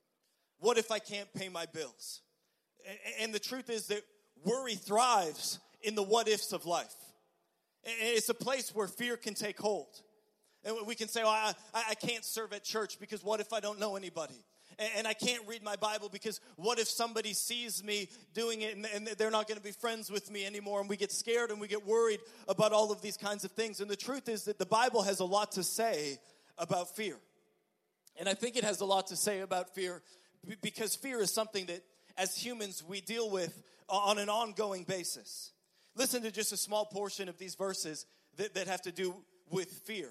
What 0.58 0.78
if 0.78 0.90
I 0.90 0.98
can't 0.98 1.32
pay 1.34 1.48
my 1.48 1.66
bills? 1.66 2.22
And 3.20 3.32
the 3.34 3.38
truth 3.38 3.70
is 3.70 3.88
that 3.88 4.02
worry 4.44 4.75
thrives 4.75 5.58
in 5.86 5.94
the 5.94 6.02
what 6.02 6.28
ifs 6.28 6.52
of 6.52 6.66
life. 6.66 6.94
It's 7.84 8.28
a 8.28 8.34
place 8.34 8.74
where 8.74 8.88
fear 8.88 9.16
can 9.16 9.34
take 9.34 9.58
hold. 9.58 9.86
And 10.64 10.76
we 10.84 10.96
can 10.96 11.06
say, 11.06 11.22
oh, 11.22 11.26
well, 11.26 11.54
I, 11.72 11.84
I 11.90 11.94
can't 11.94 12.24
serve 12.24 12.52
at 12.52 12.64
church 12.64 12.98
because 12.98 13.22
what 13.22 13.38
if 13.38 13.52
I 13.52 13.60
don't 13.60 13.78
know 13.78 13.94
anybody? 13.94 14.44
And 14.96 15.06
I 15.06 15.14
can't 15.14 15.46
read 15.46 15.62
my 15.62 15.76
Bible 15.76 16.10
because 16.10 16.40
what 16.56 16.78
if 16.80 16.88
somebody 16.88 17.32
sees 17.32 17.82
me 17.84 18.08
doing 18.34 18.62
it 18.62 18.76
and 18.76 19.06
they're 19.06 19.30
not 19.30 19.46
going 19.46 19.56
to 19.56 19.64
be 19.64 19.70
friends 19.70 20.10
with 20.10 20.30
me 20.30 20.44
anymore? 20.44 20.80
And 20.80 20.88
we 20.88 20.96
get 20.96 21.12
scared 21.12 21.50
and 21.50 21.60
we 21.60 21.68
get 21.68 21.86
worried 21.86 22.20
about 22.48 22.72
all 22.72 22.90
of 22.90 23.00
these 23.00 23.16
kinds 23.16 23.44
of 23.44 23.52
things. 23.52 23.80
And 23.80 23.88
the 23.88 23.96
truth 23.96 24.28
is 24.28 24.44
that 24.44 24.58
the 24.58 24.66
Bible 24.66 25.02
has 25.02 25.20
a 25.20 25.24
lot 25.24 25.52
to 25.52 25.62
say 25.62 26.18
about 26.58 26.94
fear. 26.94 27.16
And 28.18 28.28
I 28.28 28.34
think 28.34 28.56
it 28.56 28.64
has 28.64 28.80
a 28.80 28.84
lot 28.84 29.06
to 29.06 29.16
say 29.16 29.40
about 29.40 29.74
fear 29.74 30.02
because 30.60 30.96
fear 30.96 31.20
is 31.20 31.32
something 31.32 31.66
that 31.66 31.82
as 32.18 32.36
humans 32.36 32.82
we 32.86 33.00
deal 33.00 33.30
with 33.30 33.62
on 33.88 34.18
an 34.18 34.28
ongoing 34.28 34.84
basis. 34.84 35.52
Listen 35.96 36.22
to 36.22 36.30
just 36.30 36.52
a 36.52 36.56
small 36.56 36.84
portion 36.84 37.28
of 37.28 37.38
these 37.38 37.54
verses 37.54 38.06
that, 38.36 38.54
that 38.54 38.68
have 38.68 38.82
to 38.82 38.92
do 38.92 39.14
with 39.50 39.70
fear. 39.84 40.10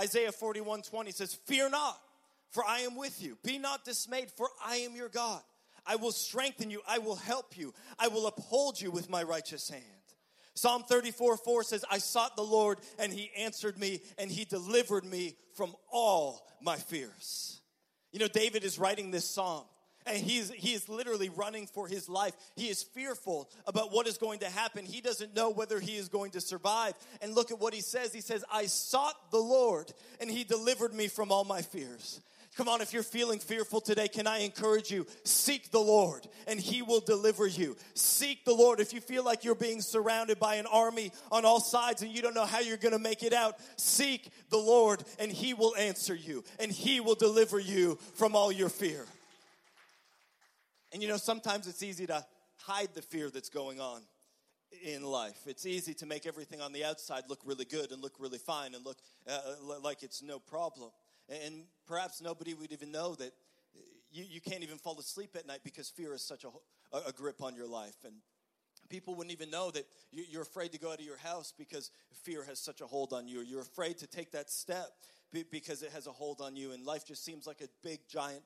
Isaiah 0.00 0.32
41 0.32 0.82
20 0.82 1.10
says, 1.12 1.34
Fear 1.46 1.70
not 1.70 1.98
for 2.54 2.64
I 2.64 2.80
am 2.80 2.94
with 2.94 3.20
you. 3.20 3.36
Be 3.42 3.58
not 3.58 3.84
dismayed, 3.84 4.30
for 4.30 4.48
I 4.64 4.76
am 4.76 4.94
your 4.94 5.08
God. 5.08 5.42
I 5.84 5.96
will 5.96 6.12
strengthen 6.12 6.70
you. 6.70 6.80
I 6.88 6.98
will 6.98 7.16
help 7.16 7.58
you. 7.58 7.74
I 7.98 8.06
will 8.06 8.28
uphold 8.28 8.80
you 8.80 8.92
with 8.92 9.10
my 9.10 9.24
righteous 9.24 9.68
hand. 9.68 9.82
Psalm 10.54 10.84
34 10.88 11.36
4 11.36 11.62
says, 11.64 11.84
I 11.90 11.98
sought 11.98 12.36
the 12.36 12.42
Lord, 12.42 12.78
and 13.00 13.12
he 13.12 13.32
answered 13.36 13.76
me, 13.76 14.02
and 14.18 14.30
he 14.30 14.44
delivered 14.44 15.04
me 15.04 15.34
from 15.56 15.74
all 15.90 16.46
my 16.62 16.76
fears. 16.76 17.60
You 18.12 18.20
know, 18.20 18.28
David 18.28 18.62
is 18.62 18.78
writing 18.78 19.10
this 19.10 19.28
psalm, 19.28 19.64
and 20.06 20.18
he's, 20.18 20.50
he 20.50 20.74
is 20.74 20.88
literally 20.88 21.30
running 21.30 21.66
for 21.66 21.88
his 21.88 22.08
life. 22.08 22.34
He 22.56 22.68
is 22.68 22.82
fearful 22.82 23.48
about 23.66 23.92
what 23.92 24.06
is 24.06 24.18
going 24.18 24.40
to 24.40 24.50
happen. 24.50 24.84
He 24.84 25.00
doesn't 25.00 25.34
know 25.34 25.50
whether 25.50 25.80
he 25.80 25.96
is 25.96 26.08
going 26.08 26.32
to 26.32 26.40
survive. 26.40 26.94
And 27.22 27.34
look 27.34 27.50
at 27.50 27.58
what 27.58 27.74
he 27.74 27.80
says. 27.80 28.12
He 28.12 28.20
says, 28.20 28.44
I 28.52 28.66
sought 28.66 29.30
the 29.30 29.38
Lord, 29.38 29.92
and 30.20 30.30
he 30.30 30.44
delivered 30.44 30.92
me 30.92 31.08
from 31.08 31.32
all 31.32 31.44
my 31.44 31.62
fears. 31.62 32.20
Come 32.56 32.68
on, 32.68 32.80
if 32.80 32.92
you're 32.92 33.02
feeling 33.02 33.40
fearful 33.40 33.80
today, 33.80 34.06
can 34.06 34.28
I 34.28 34.38
encourage 34.38 34.88
you? 34.88 35.08
Seek 35.24 35.72
the 35.72 35.80
Lord 35.80 36.24
and 36.46 36.60
He 36.60 36.82
will 36.82 37.00
deliver 37.00 37.48
you. 37.48 37.76
Seek 37.94 38.44
the 38.44 38.54
Lord. 38.54 38.78
If 38.78 38.92
you 38.92 39.00
feel 39.00 39.24
like 39.24 39.42
you're 39.42 39.56
being 39.56 39.80
surrounded 39.80 40.38
by 40.38 40.54
an 40.56 40.66
army 40.66 41.10
on 41.32 41.44
all 41.44 41.58
sides 41.58 42.02
and 42.02 42.12
you 42.12 42.22
don't 42.22 42.34
know 42.34 42.46
how 42.46 42.60
you're 42.60 42.76
going 42.76 42.92
to 42.92 43.00
make 43.00 43.24
it 43.24 43.32
out, 43.32 43.56
seek 43.76 44.30
the 44.50 44.56
Lord 44.56 45.02
and 45.18 45.32
He 45.32 45.52
will 45.52 45.74
answer 45.74 46.14
you 46.14 46.44
and 46.60 46.70
He 46.70 47.00
will 47.00 47.16
deliver 47.16 47.58
you 47.58 47.98
from 48.14 48.36
all 48.36 48.52
your 48.52 48.68
fear. 48.68 49.04
And 50.94 51.02
you 51.02 51.08
know, 51.08 51.16
sometimes 51.16 51.66
it's 51.66 51.82
easy 51.82 52.06
to 52.06 52.24
hide 52.56 52.94
the 52.94 53.02
fear 53.02 53.28
that's 53.28 53.48
going 53.48 53.80
on 53.80 54.02
in 54.84 55.02
life. 55.02 55.40
It's 55.44 55.66
easy 55.66 55.92
to 55.94 56.06
make 56.06 56.24
everything 56.24 56.60
on 56.60 56.72
the 56.72 56.84
outside 56.84 57.24
look 57.28 57.40
really 57.44 57.64
good 57.64 57.90
and 57.90 58.00
look 58.00 58.14
really 58.20 58.38
fine 58.38 58.76
and 58.76 58.86
look 58.86 58.98
uh, 59.28 59.40
like 59.82 60.04
it's 60.04 60.22
no 60.22 60.38
problem. 60.38 60.92
And 61.28 61.64
perhaps 61.88 62.22
nobody 62.22 62.54
would 62.54 62.70
even 62.70 62.92
know 62.92 63.16
that 63.16 63.32
you, 64.12 64.24
you 64.30 64.40
can't 64.40 64.62
even 64.62 64.78
fall 64.78 64.96
asleep 65.00 65.30
at 65.34 65.48
night 65.48 65.62
because 65.64 65.90
fear 65.90 66.14
is 66.14 66.22
such 66.22 66.44
a, 66.44 66.98
a 67.08 67.10
grip 67.10 67.42
on 67.42 67.56
your 67.56 67.66
life. 67.66 67.96
And 68.04 68.14
people 68.88 69.16
wouldn't 69.16 69.32
even 69.32 69.50
know 69.50 69.72
that 69.72 69.86
you're 70.12 70.42
afraid 70.42 70.70
to 70.72 70.78
go 70.78 70.92
out 70.92 71.00
of 71.00 71.04
your 71.04 71.18
house 71.18 71.52
because 71.58 71.90
fear 72.22 72.44
has 72.44 72.60
such 72.60 72.80
a 72.80 72.86
hold 72.86 73.12
on 73.12 73.26
you. 73.26 73.40
You're 73.40 73.62
afraid 73.62 73.98
to 73.98 74.06
take 74.06 74.30
that 74.30 74.48
step 74.48 74.92
because 75.50 75.82
it 75.82 75.90
has 75.90 76.06
a 76.06 76.12
hold 76.12 76.40
on 76.40 76.54
you. 76.54 76.70
And 76.70 76.86
life 76.86 77.04
just 77.04 77.24
seems 77.24 77.48
like 77.48 77.62
a 77.62 77.68
big, 77.82 77.98
giant 78.08 78.44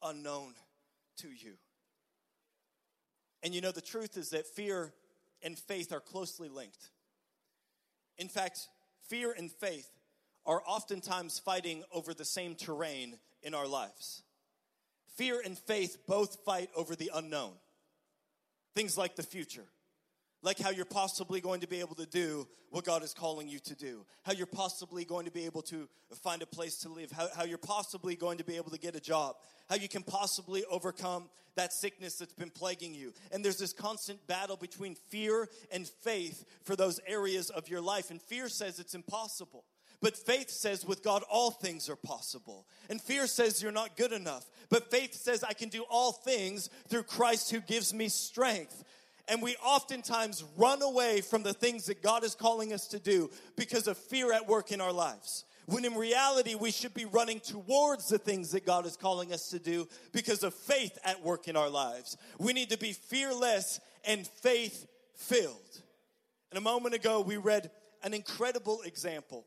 unknown 0.00 0.54
to 1.16 1.28
you. 1.30 1.54
And 3.42 3.54
you 3.54 3.60
know, 3.60 3.72
the 3.72 3.80
truth 3.80 4.16
is 4.16 4.30
that 4.30 4.46
fear 4.46 4.92
and 5.42 5.58
faith 5.58 5.92
are 5.92 6.00
closely 6.00 6.48
linked. 6.48 6.90
In 8.18 8.28
fact, 8.28 8.68
fear 9.08 9.32
and 9.36 9.50
faith 9.50 9.88
are 10.44 10.62
oftentimes 10.66 11.38
fighting 11.38 11.84
over 11.92 12.14
the 12.14 12.24
same 12.24 12.54
terrain 12.54 13.18
in 13.42 13.54
our 13.54 13.66
lives. 13.66 14.22
Fear 15.16 15.42
and 15.44 15.58
faith 15.58 15.98
both 16.06 16.38
fight 16.44 16.70
over 16.74 16.96
the 16.96 17.10
unknown. 17.14 17.52
Things 18.74 18.96
like 18.96 19.16
the 19.16 19.22
future, 19.22 19.66
like 20.42 20.58
how 20.58 20.70
you're 20.70 20.84
possibly 20.84 21.40
going 21.40 21.60
to 21.60 21.68
be 21.68 21.80
able 21.80 21.96
to 21.96 22.06
do 22.06 22.46
what 22.70 22.84
God 22.84 23.02
is 23.02 23.14
calling 23.14 23.48
you 23.48 23.58
to 23.60 23.74
do, 23.74 24.04
how 24.24 24.32
you're 24.32 24.46
possibly 24.46 25.04
going 25.04 25.24
to 25.24 25.30
be 25.30 25.46
able 25.46 25.62
to 25.62 25.88
find 26.22 26.42
a 26.42 26.46
place 26.46 26.76
to 26.78 26.88
live, 26.88 27.10
how, 27.10 27.28
how 27.34 27.44
you're 27.44 27.58
possibly 27.58 28.14
going 28.14 28.38
to 28.38 28.44
be 28.44 28.56
able 28.56 28.70
to 28.70 28.78
get 28.78 28.94
a 28.94 29.00
job, 29.00 29.36
how 29.68 29.76
you 29.76 29.88
can 29.88 30.02
possibly 30.02 30.64
overcome 30.70 31.28
that 31.56 31.72
sickness 31.72 32.16
that's 32.16 32.34
been 32.34 32.50
plaguing 32.50 32.94
you. 32.94 33.12
And 33.32 33.44
there's 33.44 33.58
this 33.58 33.72
constant 33.72 34.24
battle 34.26 34.56
between 34.56 34.94
fear 35.08 35.48
and 35.72 35.88
faith 35.88 36.44
for 36.62 36.76
those 36.76 37.00
areas 37.06 37.50
of 37.50 37.68
your 37.68 37.80
life. 37.80 38.10
And 38.10 38.20
fear 38.22 38.48
says 38.48 38.78
it's 38.78 38.94
impossible. 38.94 39.64
But 40.00 40.16
faith 40.16 40.50
says 40.50 40.86
with 40.86 41.02
God 41.02 41.24
all 41.28 41.50
things 41.50 41.90
are 41.90 41.96
possible. 41.96 42.66
And 42.88 43.00
fear 43.00 43.26
says 43.26 43.60
you're 43.60 43.72
not 43.72 43.96
good 43.96 44.12
enough. 44.12 44.48
But 44.68 44.90
faith 44.90 45.14
says 45.14 45.42
I 45.42 45.54
can 45.54 45.70
do 45.70 45.84
all 45.90 46.12
things 46.12 46.70
through 46.88 47.02
Christ 47.04 47.50
who 47.50 47.60
gives 47.60 47.92
me 47.92 48.08
strength. 48.08 48.84
And 49.28 49.42
we 49.42 49.56
oftentimes 49.56 50.42
run 50.56 50.82
away 50.82 51.20
from 51.20 51.42
the 51.42 51.52
things 51.52 51.86
that 51.86 52.02
God 52.02 52.24
is 52.24 52.34
calling 52.34 52.72
us 52.72 52.88
to 52.88 52.98
do 52.98 53.30
because 53.56 53.86
of 53.86 53.98
fear 53.98 54.32
at 54.32 54.48
work 54.48 54.72
in 54.72 54.80
our 54.80 54.92
lives. 54.92 55.44
When 55.66 55.84
in 55.84 55.94
reality, 55.94 56.54
we 56.54 56.70
should 56.70 56.94
be 56.94 57.04
running 57.04 57.40
towards 57.40 58.08
the 58.08 58.18
things 58.18 58.52
that 58.52 58.64
God 58.64 58.86
is 58.86 58.96
calling 58.96 59.34
us 59.34 59.50
to 59.50 59.58
do 59.58 59.86
because 60.12 60.42
of 60.42 60.54
faith 60.54 60.98
at 61.04 61.22
work 61.22 61.46
in 61.46 61.56
our 61.56 61.68
lives. 61.68 62.16
We 62.38 62.54
need 62.54 62.70
to 62.70 62.78
be 62.78 62.94
fearless 62.94 63.78
and 64.06 64.26
faith 64.26 64.86
filled. 65.14 65.82
And 66.50 66.56
a 66.56 66.62
moment 66.62 66.94
ago, 66.94 67.20
we 67.20 67.36
read 67.36 67.70
an 68.02 68.14
incredible 68.14 68.80
example 68.86 69.46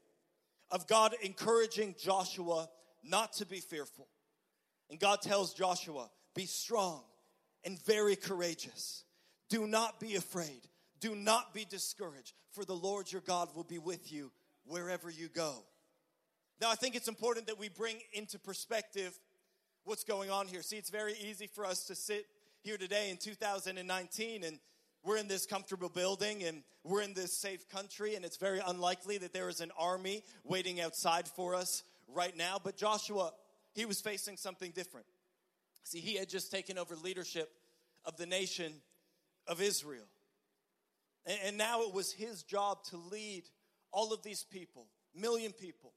of 0.69 0.87
God 0.87 1.15
encouraging 1.23 1.95
Joshua 1.99 2.69
not 3.03 3.33
to 3.33 3.45
be 3.47 3.59
fearful. 3.59 4.07
And 4.91 4.99
God 4.99 5.23
tells 5.23 5.55
Joshua, 5.55 6.09
be 6.35 6.45
strong 6.45 7.01
and 7.63 7.83
very 7.83 8.15
courageous. 8.15 9.05
Do 9.51 9.67
not 9.67 9.99
be 9.99 10.15
afraid. 10.15 10.61
Do 11.01 11.13
not 11.13 11.53
be 11.53 11.65
discouraged, 11.65 12.33
for 12.53 12.63
the 12.63 12.73
Lord 12.73 13.11
your 13.11 13.21
God 13.21 13.49
will 13.53 13.65
be 13.65 13.79
with 13.79 14.09
you 14.09 14.31
wherever 14.65 15.09
you 15.09 15.27
go. 15.27 15.53
Now, 16.61 16.71
I 16.71 16.75
think 16.75 16.95
it's 16.95 17.09
important 17.09 17.47
that 17.47 17.59
we 17.59 17.67
bring 17.67 17.97
into 18.13 18.39
perspective 18.39 19.13
what's 19.83 20.05
going 20.05 20.29
on 20.29 20.47
here. 20.47 20.61
See, 20.61 20.77
it's 20.77 20.89
very 20.89 21.15
easy 21.21 21.47
for 21.47 21.65
us 21.65 21.83
to 21.87 21.95
sit 21.95 22.27
here 22.61 22.77
today 22.77 23.09
in 23.09 23.17
2019 23.17 24.45
and 24.45 24.57
we're 25.03 25.17
in 25.17 25.27
this 25.27 25.45
comfortable 25.45 25.89
building 25.89 26.43
and 26.43 26.63
we're 26.85 27.01
in 27.01 27.13
this 27.13 27.33
safe 27.33 27.67
country, 27.67 28.15
and 28.15 28.23
it's 28.23 28.37
very 28.37 28.61
unlikely 28.65 29.17
that 29.17 29.33
there 29.33 29.49
is 29.49 29.59
an 29.59 29.71
army 29.77 30.23
waiting 30.45 30.79
outside 30.79 31.27
for 31.27 31.55
us 31.55 31.83
right 32.07 32.37
now. 32.37 32.57
But 32.63 32.77
Joshua, 32.77 33.33
he 33.73 33.83
was 33.83 33.99
facing 33.99 34.37
something 34.37 34.71
different. 34.71 35.07
See, 35.83 35.99
he 35.99 36.15
had 36.15 36.29
just 36.29 36.51
taken 36.51 36.77
over 36.77 36.95
leadership 36.95 37.51
of 38.05 38.15
the 38.15 38.25
nation 38.25 38.75
of 39.51 39.61
Israel. 39.61 40.07
And, 41.45 41.57
now 41.57 41.83
it 41.83 41.93
was 41.93 42.11
his 42.11 42.41
job 42.41 42.83
to 42.85 42.97
lead 42.97 43.43
all 43.91 44.11
of 44.11 44.23
these 44.23 44.43
people, 44.43 44.87
million 45.13 45.51
people, 45.51 45.93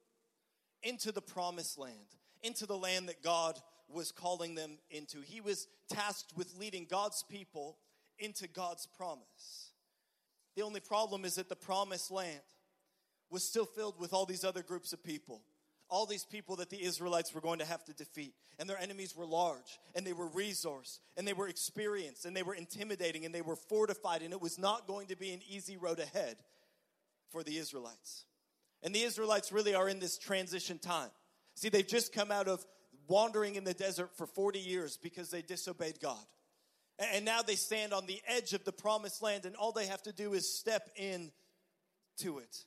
into 0.82 1.12
the 1.12 1.22
promised 1.22 1.78
land, 1.78 2.16
into 2.42 2.66
the 2.66 2.76
land 2.76 3.08
that 3.08 3.22
God 3.22 3.58
was 3.88 4.12
calling 4.12 4.54
them 4.54 4.72
into. 4.90 5.22
He 5.22 5.40
was 5.40 5.66
tasked 5.88 6.34
with 6.36 6.58
leading 6.58 6.86
God's 6.90 7.22
people 7.22 7.78
into 8.18 8.48
God's 8.48 8.86
promise. 8.86 9.70
The 10.56 10.62
only 10.62 10.80
problem 10.80 11.24
is 11.24 11.36
that 11.36 11.48
the 11.48 11.56
promised 11.56 12.10
land 12.10 12.40
was 13.30 13.44
still 13.44 13.64
filled 13.64 13.98
with 13.98 14.12
all 14.12 14.26
these 14.26 14.44
other 14.44 14.62
groups 14.62 14.92
of 14.92 15.02
people. 15.02 15.42
All 15.90 16.06
these 16.06 16.24
people 16.24 16.56
that 16.56 16.70
the 16.70 16.82
Israelites 16.82 17.34
were 17.34 17.40
going 17.40 17.58
to 17.58 17.64
have 17.64 17.84
to 17.84 17.92
defeat. 17.92 18.34
And 18.58 18.68
their 18.68 18.80
enemies 18.80 19.14
were 19.16 19.26
large, 19.26 19.78
and 19.94 20.06
they 20.06 20.12
were 20.12 20.28
resourced, 20.28 21.00
and 21.16 21.26
they 21.26 21.32
were 21.32 21.48
experienced, 21.48 22.24
and 22.24 22.36
they 22.36 22.42
were 22.42 22.54
intimidating, 22.54 23.24
and 23.24 23.34
they 23.34 23.42
were 23.42 23.56
fortified, 23.56 24.22
and 24.22 24.32
it 24.32 24.40
was 24.40 24.58
not 24.58 24.86
going 24.86 25.08
to 25.08 25.16
be 25.16 25.32
an 25.32 25.40
easy 25.48 25.76
road 25.76 25.98
ahead 25.98 26.36
for 27.30 27.42
the 27.42 27.58
Israelites. 27.58 28.24
And 28.82 28.94
the 28.94 29.02
Israelites 29.02 29.50
really 29.50 29.74
are 29.74 29.88
in 29.88 29.98
this 29.98 30.18
transition 30.18 30.78
time. 30.78 31.10
See, 31.54 31.68
they've 31.68 31.86
just 31.86 32.12
come 32.12 32.30
out 32.30 32.48
of 32.48 32.64
wandering 33.08 33.56
in 33.56 33.64
the 33.64 33.74
desert 33.74 34.16
for 34.16 34.26
40 34.26 34.58
years 34.58 34.96
because 34.96 35.30
they 35.30 35.42
disobeyed 35.42 36.00
God. 36.00 36.24
And 36.98 37.24
now 37.24 37.42
they 37.42 37.56
stand 37.56 37.92
on 37.92 38.06
the 38.06 38.20
edge 38.26 38.52
of 38.52 38.64
the 38.64 38.72
promised 38.72 39.22
land, 39.22 39.46
and 39.46 39.56
all 39.56 39.72
they 39.72 39.86
have 39.86 40.02
to 40.04 40.12
do 40.12 40.32
is 40.32 40.56
step 40.56 40.88
in 40.96 41.32
to 42.18 42.38
it. 42.38 42.64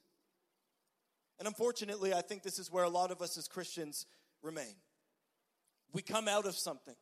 And 1.39 1.47
unfortunately, 1.47 2.13
I 2.13 2.21
think 2.21 2.43
this 2.43 2.59
is 2.59 2.71
where 2.71 2.83
a 2.83 2.89
lot 2.89 3.11
of 3.11 3.21
us 3.21 3.37
as 3.37 3.47
Christians 3.47 4.05
remain. 4.41 4.75
We 5.93 6.01
come 6.01 6.27
out 6.27 6.45
of 6.45 6.55
something 6.55 6.95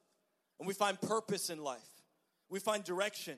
and 0.60 0.68
we 0.68 0.74
find 0.74 1.00
purpose 1.00 1.50
in 1.50 1.64
life, 1.64 2.04
we 2.50 2.60
find 2.60 2.84
direction, 2.84 3.38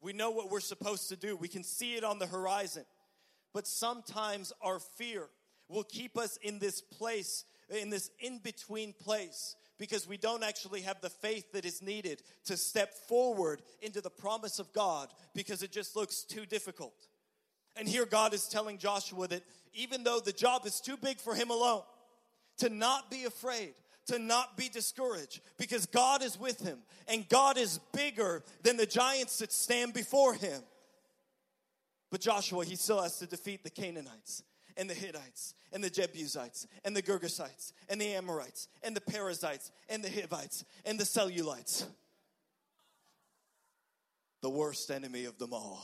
we 0.00 0.12
know 0.12 0.30
what 0.30 0.50
we're 0.50 0.60
supposed 0.60 1.08
to 1.08 1.16
do, 1.16 1.36
we 1.36 1.48
can 1.48 1.64
see 1.64 1.94
it 1.94 2.04
on 2.04 2.18
the 2.18 2.26
horizon. 2.26 2.84
But 3.54 3.66
sometimes 3.66 4.52
our 4.62 4.78
fear 4.78 5.28
will 5.68 5.84
keep 5.84 6.16
us 6.16 6.38
in 6.42 6.58
this 6.58 6.80
place, 6.80 7.44
in 7.68 7.90
this 7.90 8.10
in 8.20 8.38
between 8.38 8.92
place 8.92 9.56
because 9.78 10.06
we 10.06 10.16
don't 10.16 10.44
actually 10.44 10.82
have 10.82 11.00
the 11.00 11.10
faith 11.10 11.50
that 11.52 11.64
is 11.64 11.82
needed 11.82 12.22
to 12.44 12.56
step 12.56 12.94
forward 13.08 13.62
into 13.80 14.00
the 14.00 14.10
promise 14.10 14.60
of 14.60 14.72
God 14.72 15.08
because 15.34 15.62
it 15.64 15.72
just 15.72 15.96
looks 15.96 16.22
too 16.22 16.46
difficult. 16.46 16.94
And 17.74 17.88
here 17.88 18.06
God 18.06 18.32
is 18.34 18.46
telling 18.46 18.78
Joshua 18.78 19.26
that 19.28 19.42
even 19.74 20.04
though 20.04 20.20
the 20.20 20.32
job 20.32 20.66
is 20.66 20.80
too 20.80 20.96
big 20.96 21.18
for 21.18 21.34
him 21.34 21.50
alone, 21.50 21.82
to 22.58 22.68
not 22.68 23.10
be 23.10 23.24
afraid, 23.24 23.74
to 24.06 24.18
not 24.18 24.56
be 24.56 24.68
discouraged 24.68 25.40
because 25.58 25.86
God 25.86 26.22
is 26.22 26.38
with 26.38 26.60
him 26.60 26.78
and 27.08 27.28
God 27.28 27.56
is 27.56 27.78
bigger 27.92 28.42
than 28.62 28.76
the 28.76 28.86
giants 28.86 29.38
that 29.38 29.52
stand 29.52 29.94
before 29.94 30.34
him. 30.34 30.60
But 32.10 32.20
Joshua, 32.20 32.64
he 32.64 32.76
still 32.76 33.02
has 33.02 33.18
to 33.20 33.26
defeat 33.26 33.64
the 33.64 33.70
Canaanites 33.70 34.42
and 34.76 34.88
the 34.88 34.94
Hittites 34.94 35.54
and 35.72 35.82
the 35.82 35.90
Jebusites 35.90 36.66
and 36.84 36.94
the 36.94 37.02
Girgashites 37.02 37.72
and 37.88 38.00
the 38.00 38.14
Amorites 38.14 38.68
and 38.82 38.94
the 38.94 39.00
Perizzites 39.00 39.70
and 39.88 40.02
the 40.02 40.10
Hivites 40.10 40.64
and 40.84 40.98
the 40.98 41.04
Cellulites. 41.04 41.86
The 44.42 44.50
worst 44.50 44.90
enemy 44.90 45.24
of 45.24 45.38
them 45.38 45.52
all. 45.52 45.82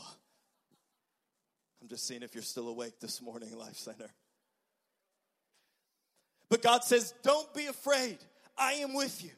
I'm 1.81 1.88
just 1.88 2.07
seeing 2.07 2.23
if 2.23 2.35
you're 2.35 2.43
still 2.43 2.69
awake 2.69 3.01
this 3.01 3.23
morning, 3.23 3.57
Life 3.57 3.77
Center. 3.77 4.09
But 6.49 6.62
God 6.62 6.85
says, 6.85 7.14
Don't 7.23 7.53
be 7.55 7.67
afraid. 7.67 8.19
I 8.57 8.75
am 8.75 8.95
with 8.95 9.23
you. 9.23 9.31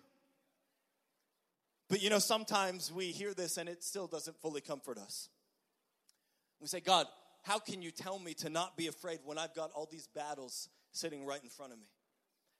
But 1.89 2.03
you 2.03 2.09
know, 2.09 2.21
sometimes 2.21 2.93
we 2.93 3.07
hear 3.07 3.35
this 3.35 3.59
and 3.59 3.69
it 3.69 3.83
still 3.83 4.07
doesn't 4.07 4.37
fully 4.41 4.61
comfort 4.61 4.97
us. 4.97 5.29
We 6.61 6.69
say, 6.69 6.81
God, 6.81 7.07
how 7.43 7.59
can 7.59 7.83
you 7.83 7.91
tell 7.91 8.19
me 8.19 8.35
to 8.35 8.49
not 8.49 8.77
be 8.77 8.87
afraid 8.87 9.19
when 9.25 9.39
I've 9.39 9.55
got 9.55 9.73
all 9.73 9.89
these 9.91 10.07
battles 10.07 10.69
sitting 10.93 11.25
right 11.27 11.43
in 11.43 11.49
front 11.49 11.73
of 11.73 11.79
me? 11.79 11.87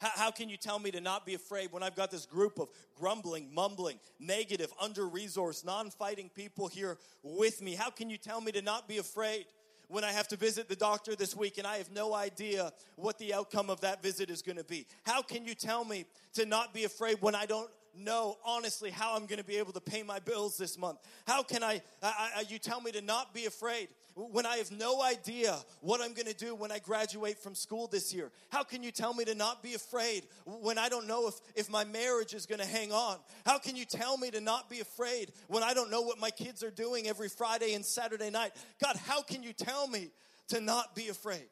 How, 0.01 0.11
how 0.15 0.31
can 0.31 0.49
you 0.49 0.57
tell 0.57 0.79
me 0.79 0.91
to 0.93 1.01
not 1.01 1.27
be 1.27 1.35
afraid 1.35 1.71
when 1.71 1.83
I've 1.83 1.95
got 1.95 2.11
this 2.11 2.25
group 2.27 2.59
of 2.59 2.69
grumbling, 2.99 3.55
mumbling, 3.55 4.01
negative, 4.19 4.73
under 4.81 5.03
resourced, 5.03 5.65
non 5.65 5.91
fighting 5.91 6.31
people 6.35 6.69
here 6.69 6.99
with 7.23 7.63
me? 7.63 7.75
How 7.75 7.91
can 7.91 8.09
you 8.11 8.17
tell 8.17 8.41
me 8.41 8.51
to 8.53 8.63
not 8.63 8.89
be 8.89 8.99
afraid 8.99 9.45
when 9.91 10.05
I 10.05 10.13
have 10.13 10.29
to 10.29 10.37
visit 10.37 10.69
the 10.69 10.77
doctor 10.77 11.17
this 11.17 11.37
week 11.37 11.59
and 11.59 11.67
I 11.67 11.79
have 11.79 11.91
no 11.91 12.15
idea 12.15 12.73
what 12.95 13.19
the 13.19 13.35
outcome 13.35 13.71
of 13.71 13.81
that 13.81 14.03
visit 14.03 14.31
is 14.31 14.41
going 14.41 14.59
to 14.59 14.65
be? 14.65 14.87
How 15.03 15.21
can 15.21 15.45
you 15.45 15.55
tell 15.55 15.85
me 15.85 16.05
to 16.35 16.47
not 16.47 16.73
be 16.73 16.85
afraid 16.85 17.17
when 17.21 17.35
I 17.35 17.45
don't 17.45 17.71
know 17.97 18.39
honestly 18.45 18.91
how 18.91 19.17
I'm 19.17 19.27
going 19.27 19.41
to 19.41 19.45
be 19.45 19.57
able 19.57 19.73
to 19.73 19.81
pay 19.81 20.05
my 20.05 20.21
bills 20.21 20.57
this 20.57 20.79
month? 20.79 20.99
How 21.27 21.43
can 21.43 21.65
I, 21.65 21.83
I, 22.03 22.31
I 22.37 22.45
you 22.49 22.59
tell 22.59 22.81
me 22.81 22.93
to 22.93 23.01
not 23.01 23.35
be 23.35 23.47
afraid 23.47 23.89
when 24.15 24.47
I 24.47 24.57
have 24.57 24.71
no 24.71 25.03
idea 25.03 25.57
what 25.81 26.01
I'm 26.01 26.13
going 26.13 26.27
to 26.27 26.35
do 26.35 26.55
when 26.55 26.71
I 26.71 26.79
graduate 26.79 27.39
from 27.39 27.55
school 27.55 27.87
this 27.87 28.13
year? 28.13 28.31
How 28.51 28.63
can 28.63 28.83
you 28.83 28.91
tell 28.91 29.15
me 29.15 29.25
to 29.25 29.35
not 29.35 29.63
be 29.63 29.75
afraid 29.75 30.25
when 30.45 30.79
I 30.79 30.89
don't 30.89 31.07
know 31.07 31.29
if, 31.29 31.35
if 31.55 31.71
my 31.71 31.85
marriage 31.85 32.35
is 32.35 32.47
going 32.47 32.61
to 32.61 32.67
hang 32.67 32.93
on? 32.93 33.19
How 33.47 33.59
can 33.59 33.77
you 33.77 33.85
tell 33.85 34.17
me 34.17 34.31
to 34.31 34.41
not 34.41 34.69
be 34.69 34.81
afraid 34.81 35.33
when 35.49 35.63
I 35.63 35.75
don't 35.75 35.91
know 35.91 36.03
what 36.03 36.19
my 36.19 36.31
kids 36.31 36.63
are 36.63 36.71
doing 36.71 37.07
every 37.09 37.29
Friday 37.29 37.75
and 37.75 37.85
Saturday 37.85 38.31
night? 38.31 38.53
God, 38.83 38.97
how 38.97 39.23
can 39.23 39.43
you 39.43 39.53
tell 39.53 39.87
me 39.87 40.11
to 40.49 40.61
not 40.61 40.95
be 40.95 41.09
afraid? 41.09 41.49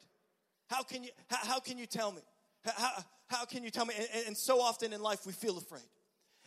How 0.67 0.83
can 0.83 1.03
you, 1.03 1.09
how, 1.29 1.37
how 1.53 1.59
can 1.59 1.77
you 1.77 1.85
tell 1.85 2.11
me? 2.11 2.21
How, 2.63 3.03
how 3.27 3.45
can 3.45 3.63
you 3.63 3.71
tell 3.71 3.85
me? 3.85 3.95
And, 3.97 4.27
and 4.27 4.37
so 4.37 4.61
often 4.61 4.93
in 4.93 5.01
life 5.01 5.25
we 5.25 5.33
feel 5.33 5.57
afraid. 5.57 5.83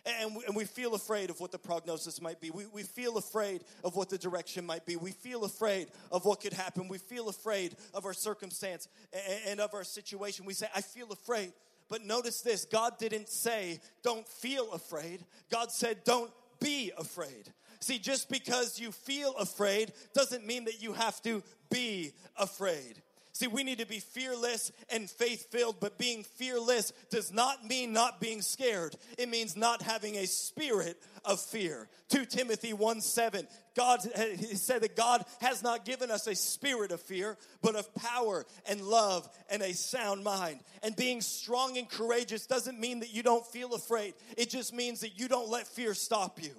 And 0.04 0.34
we, 0.34 0.44
and 0.46 0.56
we 0.56 0.64
feel 0.64 0.94
afraid 0.94 1.30
of 1.30 1.38
what 1.38 1.52
the 1.52 1.58
prognosis 1.58 2.20
might 2.20 2.40
be. 2.40 2.50
We, 2.50 2.66
we 2.66 2.82
feel 2.82 3.18
afraid 3.18 3.62
of 3.84 3.94
what 3.94 4.10
the 4.10 4.18
direction 4.18 4.66
might 4.66 4.84
be. 4.84 4.96
We 4.96 5.12
feel 5.12 5.44
afraid 5.44 5.88
of 6.10 6.24
what 6.24 6.40
could 6.40 6.52
happen. 6.52 6.88
We 6.88 6.98
feel 6.98 7.28
afraid 7.28 7.76
of 7.94 8.04
our 8.04 8.12
circumstance 8.12 8.88
and, 9.12 9.40
and 9.46 9.60
of 9.60 9.74
our 9.74 9.84
situation. 9.84 10.44
We 10.44 10.54
say, 10.54 10.66
I 10.74 10.80
feel 10.80 11.12
afraid. 11.12 11.52
But 11.88 12.04
notice 12.04 12.40
this 12.40 12.64
God 12.64 12.98
didn't 12.98 13.28
say, 13.28 13.80
don't 14.02 14.26
feel 14.26 14.72
afraid. 14.72 15.24
God 15.50 15.70
said, 15.70 16.04
don't 16.04 16.32
be 16.58 16.90
afraid. 16.98 17.52
See, 17.80 17.98
just 17.98 18.28
because 18.28 18.80
you 18.80 18.92
feel 18.92 19.34
afraid 19.36 19.92
doesn't 20.14 20.46
mean 20.46 20.64
that 20.64 20.82
you 20.82 20.92
have 20.94 21.20
to 21.22 21.42
be 21.70 22.12
afraid. 22.36 23.02
See, 23.34 23.46
we 23.46 23.64
need 23.64 23.78
to 23.78 23.86
be 23.86 23.98
fearless 23.98 24.72
and 24.90 25.08
faith 25.08 25.50
filled, 25.50 25.80
but 25.80 25.96
being 25.96 26.22
fearless 26.22 26.92
does 27.08 27.32
not 27.32 27.64
mean 27.66 27.94
not 27.94 28.20
being 28.20 28.42
scared. 28.42 28.94
It 29.16 29.30
means 29.30 29.56
not 29.56 29.80
having 29.80 30.16
a 30.16 30.26
spirit 30.26 31.02
of 31.24 31.40
fear. 31.40 31.88
2 32.10 32.26
Timothy 32.26 32.74
1 32.74 33.00
7, 33.00 33.46
God 33.74 34.02
said 34.02 34.82
that 34.82 34.96
God 34.96 35.24
has 35.40 35.62
not 35.62 35.86
given 35.86 36.10
us 36.10 36.26
a 36.26 36.34
spirit 36.34 36.92
of 36.92 37.00
fear, 37.00 37.38
but 37.62 37.74
of 37.74 37.94
power 37.94 38.44
and 38.68 38.82
love 38.82 39.26
and 39.48 39.62
a 39.62 39.72
sound 39.72 40.22
mind. 40.22 40.60
And 40.82 40.94
being 40.94 41.22
strong 41.22 41.78
and 41.78 41.88
courageous 41.88 42.46
doesn't 42.46 42.78
mean 42.78 43.00
that 43.00 43.14
you 43.14 43.22
don't 43.22 43.46
feel 43.46 43.72
afraid, 43.72 44.12
it 44.36 44.50
just 44.50 44.74
means 44.74 45.00
that 45.00 45.18
you 45.18 45.26
don't 45.26 45.48
let 45.48 45.66
fear 45.66 45.94
stop 45.94 46.42
you. 46.42 46.52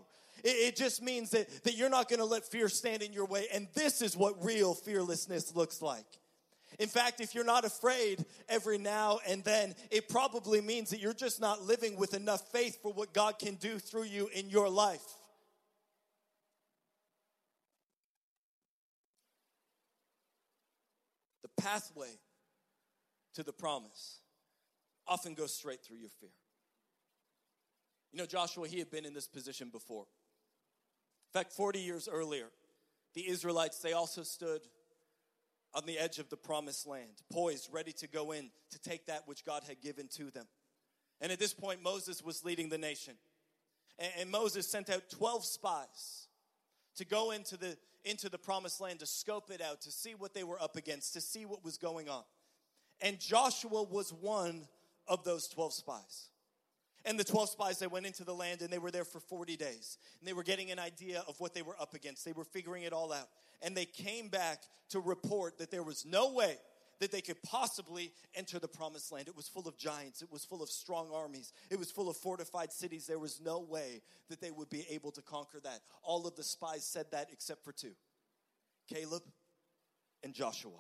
It, 0.44 0.76
just 0.76 1.02
means 1.02 1.30
that, 1.30 1.48
that 1.64 1.78
you're 1.78 1.90
not 1.90 2.10
going 2.10 2.20
to 2.20 2.26
let 2.26 2.44
fear 2.44 2.68
stand 2.68 3.02
in 3.02 3.14
your 3.14 3.26
way. 3.26 3.48
And 3.54 3.70
this 3.76 4.02
is 4.02 4.18
what 4.18 4.44
real 4.44 4.74
fearlessness 4.74 5.56
looks 5.56 5.82
like. 5.82 6.04
In 6.80 6.90
fact, 6.90 7.20
if 7.22 7.36
you're 7.36 7.44
not 7.44 7.66
afraid 7.66 8.24
every 8.50 8.78
now 8.78 9.20
and 9.28 9.44
then, 9.44 9.76
it 9.92 10.10
probably 10.10 10.62
means 10.62 10.90
that 10.90 11.00
you're 11.00 11.14
just 11.14 11.40
not 11.40 11.62
living 11.62 11.96
with 11.98 12.14
enough 12.14 12.52
faith 12.52 12.82
for 12.82 12.92
what 12.92 13.14
God 13.14 13.40
can 13.40 13.56
do 13.56 13.80
through 13.80 14.04
you 14.04 14.30
in 14.34 14.50
your 14.50 14.70
life. 14.70 15.04
The 21.44 21.62
pathway 21.62 22.20
to 23.36 23.44
the 23.44 23.54
promise 23.54 24.20
often 25.08 25.34
goes 25.34 25.54
straight 25.54 25.84
through 25.84 25.98
your 25.98 26.10
fear. 26.20 26.30
You 28.12 28.20
know, 28.20 28.26
Joshua, 28.26 28.68
he 28.68 28.80
had 28.80 28.92
been 28.92 29.06
in 29.06 29.14
this 29.14 29.28
position 29.28 29.70
before. 29.70 30.06
In 31.34 31.40
fact, 31.40 31.52
40 31.52 31.80
years 31.80 32.08
earlier, 32.08 32.46
the 33.16 33.28
Israelites, 33.28 33.80
they 33.80 33.94
also 33.94 34.24
stood 34.24 34.62
on 35.74 35.86
the 35.86 35.98
edge 35.98 36.20
of 36.20 36.30
the 36.30 36.38
promised 36.38 36.88
land, 36.88 37.22
poised, 37.32 37.70
ready 37.72 37.92
to 37.94 38.08
go 38.08 38.32
in 38.32 38.50
to 38.72 38.80
take 38.80 39.08
that 39.08 39.28
which 39.28 39.44
God 39.44 39.64
had 39.68 39.82
given 39.82 40.08
to 40.16 40.30
them. 40.30 40.46
And 41.20 41.32
at 41.32 41.40
this 41.40 41.54
point, 41.54 41.82
Moses 41.82 42.24
was 42.24 42.44
leading 42.44 42.70
the 42.70 42.78
nation. 42.78 43.16
And, 44.20 44.30
Moses 44.30 44.68
sent 44.68 44.90
out 44.90 45.10
12 45.10 45.46
spies 45.46 46.28
to 46.98 47.06
go 47.06 47.32
into 47.32 47.58
the, 47.58 47.78
into 48.04 48.30
the 48.30 48.38
promised 48.38 48.82
land 48.82 49.00
to 49.00 49.06
scope 49.06 49.52
it 49.52 49.62
out, 49.62 49.82
to 49.82 49.92
see 49.92 50.16
what 50.16 50.34
they 50.34 50.44
were 50.44 50.62
up 50.62 50.76
against, 50.76 51.14
to 51.14 51.22
see 51.22 51.46
what 51.46 51.64
was 51.64 51.78
going 51.78 52.10
on. 52.10 52.24
And 53.02 53.20
Joshua 53.20 53.84
was 53.84 54.12
one 54.12 54.68
of 55.08 55.24
those 55.24 55.48
12 55.48 55.74
spies. 55.74 56.30
And 57.06 57.20
the 57.20 57.24
12 57.24 57.50
spies, 57.50 57.80
they 57.80 57.88
went 57.88 58.06
into 58.06 58.24
the 58.24 58.34
land 58.34 58.62
and 58.62 58.72
they 58.72 58.78
were 58.78 58.92
there 58.92 59.04
for 59.04 59.20
40 59.20 59.58
days. 59.58 59.98
And 60.20 60.28
they 60.28 60.34
were 60.34 60.44
getting 60.44 60.72
an 60.72 60.80
idea 60.80 61.24
of 61.28 61.40
what 61.40 61.54
they 61.54 61.62
were 61.62 61.76
up 61.80 61.94
against. 61.94 62.24
They 62.24 62.32
were 62.32 62.46
figuring 62.46 62.84
it 62.84 62.94
all 62.94 63.12
out 63.12 63.28
and 63.64 63.76
they 63.76 63.86
came 63.86 64.28
back 64.28 64.62
to 64.90 65.00
report 65.00 65.58
that 65.58 65.72
there 65.72 65.84
was 65.84 66.06
no 66.06 66.34
way 66.34 66.58
that 67.00 67.12
they 67.12 67.22
could 67.22 67.42
possibly 67.44 68.14
enter 68.36 68.60
the 68.60 68.68
promised 68.68 69.12
land. 69.12 69.28
It 69.28 69.36
was 69.36 69.48
full 69.48 69.68
of 69.68 69.78
giants, 69.78 70.22
it 70.22 70.32
was 70.32 70.46
full 70.46 70.62
of 70.62 70.70
strong 70.70 71.10
armies, 71.14 71.52
it 71.70 71.80
was 71.80 71.92
full 71.92 72.10
of 72.10 72.18
fortified 72.18 72.72
cities. 72.72 73.08
There 73.08 73.20
was 73.20 73.42
no 73.44 73.60
way 73.60 74.02
that 74.30 74.40
they 74.40 74.52
would 74.52 74.70
be 74.70 74.86
able 74.90 75.12
to 75.12 75.22
conquer 75.22 75.60
that. 75.64 75.80
All 76.04 76.28
of 76.28 76.36
the 76.36 76.44
spies 76.44 76.86
said 76.86 77.08
that 77.12 77.30
except 77.32 77.64
for 77.64 77.72
two 77.72 77.94
Caleb 78.88 79.24
and 80.24 80.34
Joshua. 80.34 80.80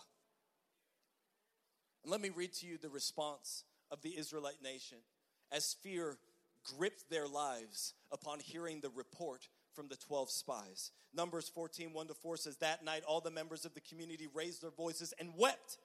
And 2.04 2.12
let 2.12 2.22
me 2.22 2.30
read 2.30 2.54
to 2.56 2.67
you 2.67 2.78
the 2.78 2.89
response 2.89 3.63
of 3.91 4.02
the 4.02 4.17
Israelite 4.17 4.62
nation 4.62 4.98
as 5.52 5.76
fear 5.82 6.17
gripped 6.78 7.10
their 7.10 7.28
lives 7.28 7.93
upon 8.12 8.39
hearing 8.39 8.80
the 8.80 8.89
report 8.89 9.48
from 9.76 9.88
the 9.88 9.96
12 9.96 10.30
spies. 10.30 10.92
Numbers 11.14 11.50
14, 11.50 11.94
1 11.94 12.08
to 12.08 12.14
4 12.14 12.38
says, 12.38 12.58
That 12.58 12.84
night 12.84 13.04
all 13.08 13.22
the 13.22 13.32
members 13.32 13.66
of 13.66 13.74
the 13.74 13.82
community 13.82 14.28
raised 14.34 14.62
their 14.62 14.72
voices 14.72 15.14
and 15.20 15.30
wept. 15.38 15.78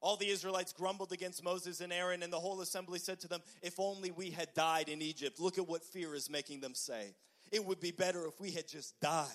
All 0.00 0.16
the 0.16 0.28
Israelites 0.28 0.72
grumbled 0.72 1.12
against 1.12 1.42
Moses 1.42 1.80
and 1.80 1.92
Aaron, 1.92 2.22
and 2.22 2.32
the 2.32 2.38
whole 2.38 2.60
assembly 2.60 2.98
said 2.98 3.20
to 3.20 3.28
them, 3.28 3.40
If 3.62 3.80
only 3.80 4.10
we 4.10 4.30
had 4.30 4.54
died 4.54 4.88
in 4.88 5.02
Egypt. 5.02 5.40
Look 5.40 5.58
at 5.58 5.68
what 5.68 5.84
fear 5.84 6.14
is 6.14 6.30
making 6.30 6.60
them 6.60 6.74
say. 6.74 7.14
It 7.50 7.64
would 7.64 7.80
be 7.80 7.90
better 7.90 8.26
if 8.26 8.40
we 8.40 8.50
had 8.52 8.68
just 8.68 9.00
died. 9.00 9.26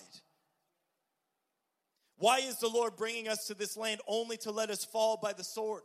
Why 2.18 2.40
is 2.40 2.60
the 2.60 2.70
Lord 2.70 2.96
bringing 2.96 3.28
us 3.28 3.48
to 3.48 3.54
this 3.54 3.76
land 3.76 4.00
only 4.08 4.38
to 4.38 4.52
let 4.52 4.70
us 4.70 4.86
fall 4.86 5.18
by 5.22 5.34
the 5.34 5.44
sword? 5.44 5.82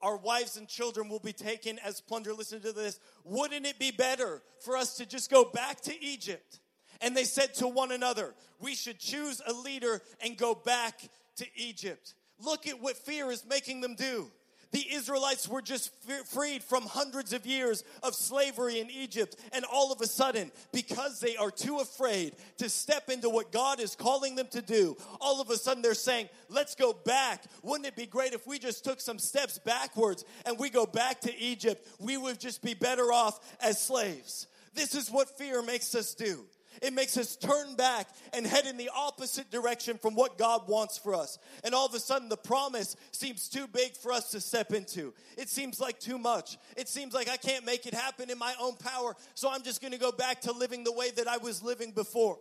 Our 0.00 0.16
wives 0.16 0.56
and 0.56 0.68
children 0.68 1.08
will 1.08 1.18
be 1.18 1.32
taken 1.32 1.78
as 1.78 2.00
plunder. 2.00 2.34
Listen 2.34 2.60
to 2.60 2.72
this. 2.72 3.00
Wouldn't 3.24 3.66
it 3.66 3.78
be 3.78 3.90
better 3.90 4.42
for 4.60 4.76
us 4.76 4.98
to 4.98 5.06
just 5.06 5.30
go 5.30 5.44
back 5.44 5.80
to 5.82 6.04
Egypt? 6.04 6.60
And 7.04 7.14
they 7.14 7.24
said 7.24 7.52
to 7.56 7.68
one 7.68 7.92
another, 7.92 8.34
We 8.60 8.74
should 8.74 8.98
choose 8.98 9.42
a 9.46 9.52
leader 9.52 10.00
and 10.24 10.38
go 10.38 10.54
back 10.54 11.02
to 11.36 11.46
Egypt. 11.54 12.14
Look 12.42 12.66
at 12.66 12.80
what 12.80 12.96
fear 12.96 13.30
is 13.30 13.44
making 13.46 13.82
them 13.82 13.94
do. 13.94 14.30
The 14.72 14.86
Israelites 14.92 15.46
were 15.46 15.60
just 15.62 15.92
freed 16.32 16.64
from 16.64 16.84
hundreds 16.84 17.32
of 17.34 17.46
years 17.46 17.84
of 18.02 18.14
slavery 18.14 18.80
in 18.80 18.90
Egypt. 18.90 19.36
And 19.52 19.66
all 19.66 19.92
of 19.92 20.00
a 20.00 20.06
sudden, 20.06 20.50
because 20.72 21.20
they 21.20 21.36
are 21.36 21.50
too 21.50 21.78
afraid 21.78 22.34
to 22.56 22.70
step 22.70 23.10
into 23.10 23.28
what 23.28 23.52
God 23.52 23.80
is 23.80 23.94
calling 23.94 24.34
them 24.34 24.48
to 24.50 24.62
do, 24.62 24.96
all 25.20 25.40
of 25.42 25.50
a 25.50 25.56
sudden 25.56 25.82
they're 25.82 25.94
saying, 25.94 26.28
let's 26.48 26.74
go 26.74 26.92
back. 26.92 27.44
Wouldn't 27.62 27.86
it 27.86 27.96
be 27.96 28.06
great 28.06 28.32
if 28.32 28.46
we 28.46 28.58
just 28.58 28.82
took 28.82 29.00
some 29.00 29.18
steps 29.18 29.58
backwards 29.58 30.24
and 30.44 30.58
we 30.58 30.70
go 30.70 30.86
back 30.86 31.20
to 31.20 31.38
Egypt? 31.38 31.86
We 32.00 32.16
would 32.16 32.40
just 32.40 32.62
be 32.62 32.74
better 32.74 33.12
off 33.12 33.38
as 33.60 33.80
slaves. 33.80 34.48
This 34.74 34.94
is 34.94 35.10
what 35.10 35.38
fear 35.38 35.62
makes 35.62 35.94
us 35.94 36.14
do. 36.14 36.46
It 36.82 36.92
makes 36.92 37.16
us 37.16 37.36
turn 37.36 37.76
back 37.76 38.08
and 38.32 38.46
head 38.46 38.66
in 38.66 38.76
the 38.76 38.90
opposite 38.94 39.50
direction 39.50 39.98
from 39.98 40.14
what 40.14 40.38
God 40.38 40.68
wants 40.68 40.98
for 40.98 41.14
us. 41.14 41.38
And 41.62 41.74
all 41.74 41.86
of 41.86 41.94
a 41.94 42.00
sudden, 42.00 42.28
the 42.28 42.36
promise 42.36 42.96
seems 43.12 43.48
too 43.48 43.66
big 43.66 43.96
for 43.96 44.12
us 44.12 44.30
to 44.32 44.40
step 44.40 44.72
into. 44.72 45.14
It 45.36 45.48
seems 45.48 45.80
like 45.80 45.98
too 45.98 46.18
much. 46.18 46.58
It 46.76 46.88
seems 46.88 47.14
like 47.14 47.28
I 47.28 47.36
can't 47.36 47.64
make 47.64 47.86
it 47.86 47.94
happen 47.94 48.30
in 48.30 48.38
my 48.38 48.54
own 48.60 48.76
power, 48.76 49.16
so 49.34 49.50
I'm 49.50 49.62
just 49.62 49.82
gonna 49.82 49.98
go 49.98 50.12
back 50.12 50.42
to 50.42 50.52
living 50.52 50.84
the 50.84 50.92
way 50.92 51.10
that 51.12 51.28
I 51.28 51.38
was 51.38 51.62
living 51.62 51.92
before. 51.92 52.38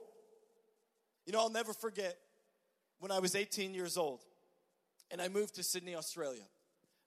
You 1.26 1.34
know, 1.34 1.40
I'll 1.40 1.50
never 1.50 1.74
forget 1.74 2.18
when 3.00 3.12
I 3.12 3.20
was 3.20 3.36
18 3.36 3.74
years 3.74 3.98
old 3.98 4.22
and 5.12 5.22
I 5.22 5.28
moved 5.28 5.56
to 5.56 5.64
Sydney, 5.64 5.96
Australia. 5.96 6.44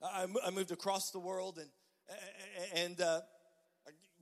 I, 0.01 0.27
moved 0.51 0.71
across 0.71 1.11
the 1.11 1.19
world 1.19 1.59
and, 1.59 1.69
and 2.75 3.01
uh, 3.01 3.21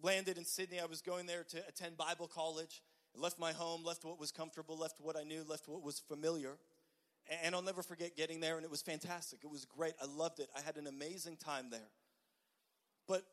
landed 0.01 0.37
in 0.37 0.45
Sydney. 0.45 0.79
I 0.79 0.85
was 0.85 1.01
going 1.01 1.25
there 1.25 1.43
to 1.49 1.57
attend 1.67 1.97
Bible 1.97 2.27
college. 2.27 2.81
Left 3.17 3.39
my 3.39 3.51
home, 3.51 3.83
left 3.83 4.05
what 4.05 4.19
was 4.19 4.31
comfortable, 4.31 4.77
left 4.77 4.99
what 4.99 5.17
I 5.17 5.23
knew, 5.23 5.43
left 5.47 5.67
what 5.67 5.81
was 5.81 5.99
familiar. 5.99 6.57
And 7.43 7.55
I'll 7.55 7.61
never 7.61 7.81
forget 7.81 8.15
getting 8.15 8.39
there, 8.39 8.55
and 8.55 8.63
it 8.63 8.71
was 8.71 8.81
fantastic. 8.81 9.39
It 9.43 9.49
was 9.49 9.65
great. 9.65 9.93
I 10.01 10.05
loved 10.05 10.39
it. 10.39 10.49
I 10.55 10.61
had 10.61 10.77
an 10.77 10.87
amazing 10.87 11.37
time 11.37 11.69
there. 11.71 11.89
But 13.07 13.23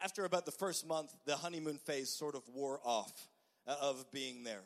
after 0.00 0.24
about 0.24 0.46
the 0.46 0.52
first 0.52 0.86
month, 0.86 1.12
the 1.26 1.36
honeymoon 1.36 1.78
phase 1.78 2.10
sort 2.10 2.34
of 2.34 2.42
wore 2.54 2.80
off 2.84 3.28
uh, 3.66 3.74
of 3.80 4.04
being 4.12 4.44
there. 4.44 4.62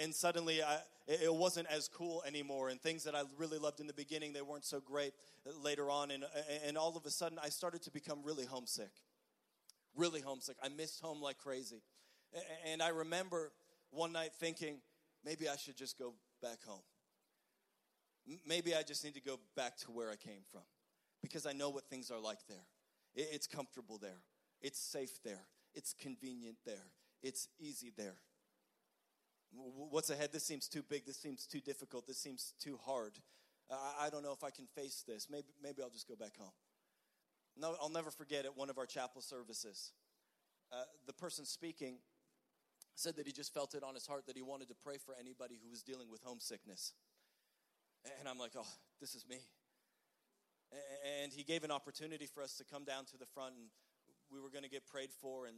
And 0.00 0.14
suddenly, 0.14 0.62
I, 0.62 0.78
it 1.08 1.32
wasn't 1.32 1.66
as 1.68 1.88
cool 1.88 2.22
anymore. 2.26 2.68
And 2.68 2.80
things 2.80 3.04
that 3.04 3.14
I 3.14 3.22
really 3.38 3.58
loved 3.58 3.80
in 3.80 3.86
the 3.86 3.94
beginning, 3.94 4.34
they 4.34 4.42
weren't 4.42 4.66
so 4.66 4.80
great 4.80 5.14
later 5.62 5.90
on. 5.90 6.10
And, 6.10 6.24
and 6.66 6.76
all 6.76 6.94
of 6.96 7.06
a 7.06 7.10
sudden, 7.10 7.38
I 7.42 7.48
started 7.48 7.80
to 7.82 7.90
become 7.90 8.18
really 8.22 8.44
homesick 8.44 8.90
really 9.96 10.20
homesick. 10.20 10.56
I 10.62 10.68
missed 10.68 11.00
home 11.00 11.20
like 11.20 11.38
crazy. 11.38 11.82
And 12.66 12.82
I 12.82 12.88
remember 12.88 13.52
one 13.92 14.12
night 14.12 14.32
thinking, 14.40 14.80
maybe 15.24 15.48
I 15.48 15.56
should 15.56 15.76
just 15.76 15.98
go 15.98 16.14
back 16.40 16.64
home. 16.66 16.82
Maybe 18.46 18.74
I 18.74 18.82
just 18.82 19.04
need 19.04 19.14
to 19.14 19.20
go 19.20 19.38
back 19.56 19.76
to 19.78 19.90
where 19.90 20.10
I 20.10 20.16
came 20.16 20.42
from 20.50 20.62
because 21.22 21.46
I 21.46 21.52
know 21.52 21.70
what 21.70 21.84
things 21.88 22.10
are 22.10 22.20
like 22.20 22.38
there. 22.48 22.66
It's 23.14 23.46
comfortable 23.46 23.98
there, 23.98 24.22
it's 24.60 24.78
safe 24.78 25.22
there, 25.22 25.46
it's 25.74 25.92
convenient 25.92 26.56
there, 26.64 26.86
it's 27.22 27.48
easy 27.60 27.92
there. 27.96 28.16
What's 29.54 30.08
ahead? 30.08 30.32
This 30.32 30.44
seems 30.44 30.66
too 30.66 30.82
big. 30.82 31.04
This 31.04 31.18
seems 31.18 31.46
too 31.46 31.60
difficult. 31.60 32.06
This 32.06 32.16
seems 32.16 32.54
too 32.58 32.78
hard. 32.86 33.12
I 33.70 34.08
don't 34.08 34.22
know 34.22 34.32
if 34.32 34.42
I 34.44 34.50
can 34.50 34.66
face 34.66 35.04
this. 35.06 35.28
Maybe, 35.30 35.48
maybe 35.62 35.82
I'll 35.82 35.90
just 35.90 36.08
go 36.08 36.16
back 36.16 36.38
home. 36.38 36.52
No, 37.56 37.76
I'll 37.82 37.90
never 37.90 38.10
forget 38.10 38.46
at 38.46 38.56
one 38.56 38.70
of 38.70 38.78
our 38.78 38.86
chapel 38.86 39.20
services, 39.20 39.92
uh, 40.72 40.84
the 41.06 41.12
person 41.12 41.44
speaking 41.44 41.96
said 42.94 43.16
that 43.16 43.26
he 43.26 43.32
just 43.32 43.52
felt 43.52 43.74
it 43.74 43.82
on 43.82 43.94
his 43.94 44.06
heart 44.06 44.26
that 44.26 44.36
he 44.36 44.42
wanted 44.42 44.68
to 44.68 44.74
pray 44.74 44.96
for 44.98 45.14
anybody 45.18 45.58
who 45.62 45.70
was 45.70 45.82
dealing 45.82 46.10
with 46.10 46.22
homesickness. 46.22 46.92
And 48.18 48.28
I'm 48.28 48.38
like, 48.38 48.52
oh, 48.56 48.66
this 49.00 49.14
is 49.14 49.24
me. 49.28 49.38
And 51.22 51.32
he 51.32 51.44
gave 51.44 51.64
an 51.64 51.70
opportunity 51.70 52.26
for 52.26 52.42
us 52.42 52.56
to 52.56 52.64
come 52.64 52.84
down 52.84 53.04
to 53.12 53.16
the 53.16 53.26
front, 53.26 53.54
and 53.54 53.66
we 54.30 54.40
were 54.40 54.50
going 54.50 54.64
to 54.64 54.70
get 54.70 54.86
prayed 54.86 55.10
for. 55.20 55.46
And 55.46 55.56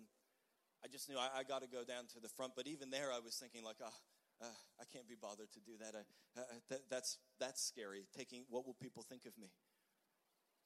I 0.84 0.88
just 0.88 1.08
knew 1.08 1.16
I, 1.16 1.40
I 1.40 1.42
got 1.44 1.62
to 1.62 1.68
go 1.68 1.84
down 1.84 2.06
to 2.14 2.20
the 2.20 2.28
front. 2.28 2.52
But 2.56 2.66
even 2.66 2.90
there, 2.90 3.10
I 3.14 3.20
was 3.24 3.36
thinking, 3.36 3.62
like, 3.64 3.78
oh, 3.82 3.94
uh, 4.42 4.58
I 4.80 4.84
can't 4.92 5.08
be 5.08 5.14
bothered 5.14 5.52
to 5.52 5.60
do 5.60 5.72
that. 5.78 5.94
I, 5.94 6.40
uh, 6.40 6.44
that. 6.68 6.80
That's 6.90 7.18
that's 7.38 7.62
scary. 7.62 8.06
Taking 8.16 8.44
what 8.50 8.66
will 8.66 8.74
people 8.74 9.04
think 9.04 9.24
of 9.24 9.38
me? 9.38 9.46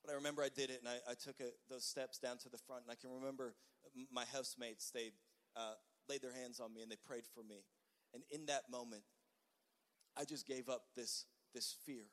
But 0.03 0.13
I 0.13 0.15
remember 0.15 0.43
I 0.43 0.49
did 0.49 0.71
it, 0.71 0.81
and 0.81 0.89
I, 0.89 1.13
I 1.13 1.15
took 1.15 1.41
a, 1.41 1.53
those 1.69 1.85
steps 1.85 2.19
down 2.19 2.39
to 2.39 2.49
the 2.49 2.57
front, 2.57 2.83
and 2.89 2.91
I 2.91 2.95
can 2.95 3.11
remember 3.13 3.55
my 4.13 4.25
housemates, 4.33 4.91
they 4.91 5.11
uh, 5.57 5.75
laid 6.09 6.23
their 6.23 6.33
hands 6.33 6.61
on 6.61 6.73
me 6.73 6.83
and 6.83 6.91
they 6.91 6.97
prayed 6.97 7.25
for 7.35 7.43
me. 7.43 7.65
And 8.15 8.23
in 8.31 8.47
that 8.47 8.71
moment, 8.71 9.03
I 10.17 10.25
just 10.25 10.47
gave 10.47 10.69
up 10.69 10.83
this, 10.97 11.27
this 11.55 11.77
fear, 11.85 12.05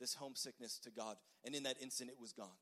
this 0.00 0.14
homesickness 0.14 0.78
to 0.80 0.90
God. 0.90 1.16
And 1.44 1.54
in 1.54 1.62
that 1.64 1.76
instant, 1.80 2.10
it 2.10 2.20
was 2.20 2.32
gone. 2.32 2.58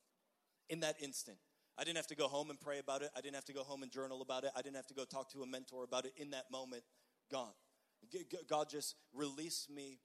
In 0.68 0.80
that 0.80 0.96
instant. 1.00 1.38
I 1.78 1.84
didn't 1.84 1.96
have 1.96 2.06
to 2.08 2.16
go 2.16 2.26
home 2.26 2.50
and 2.50 2.58
pray 2.58 2.78
about 2.78 3.02
it. 3.02 3.10
I 3.16 3.20
didn't 3.20 3.34
have 3.34 3.44
to 3.46 3.52
go 3.52 3.62
home 3.62 3.82
and 3.82 3.92
journal 3.92 4.22
about 4.22 4.44
it. 4.44 4.50
I 4.56 4.62
didn't 4.62 4.76
have 4.76 4.86
to 4.86 4.94
go 4.94 5.04
talk 5.04 5.30
to 5.32 5.42
a 5.42 5.46
mentor 5.46 5.84
about 5.84 6.06
it. 6.06 6.12
In 6.16 6.30
that 6.30 6.50
moment, 6.50 6.82
gone. 7.30 7.52
God 8.48 8.68
just 8.70 8.94
released 9.14 9.70
me 9.70 9.98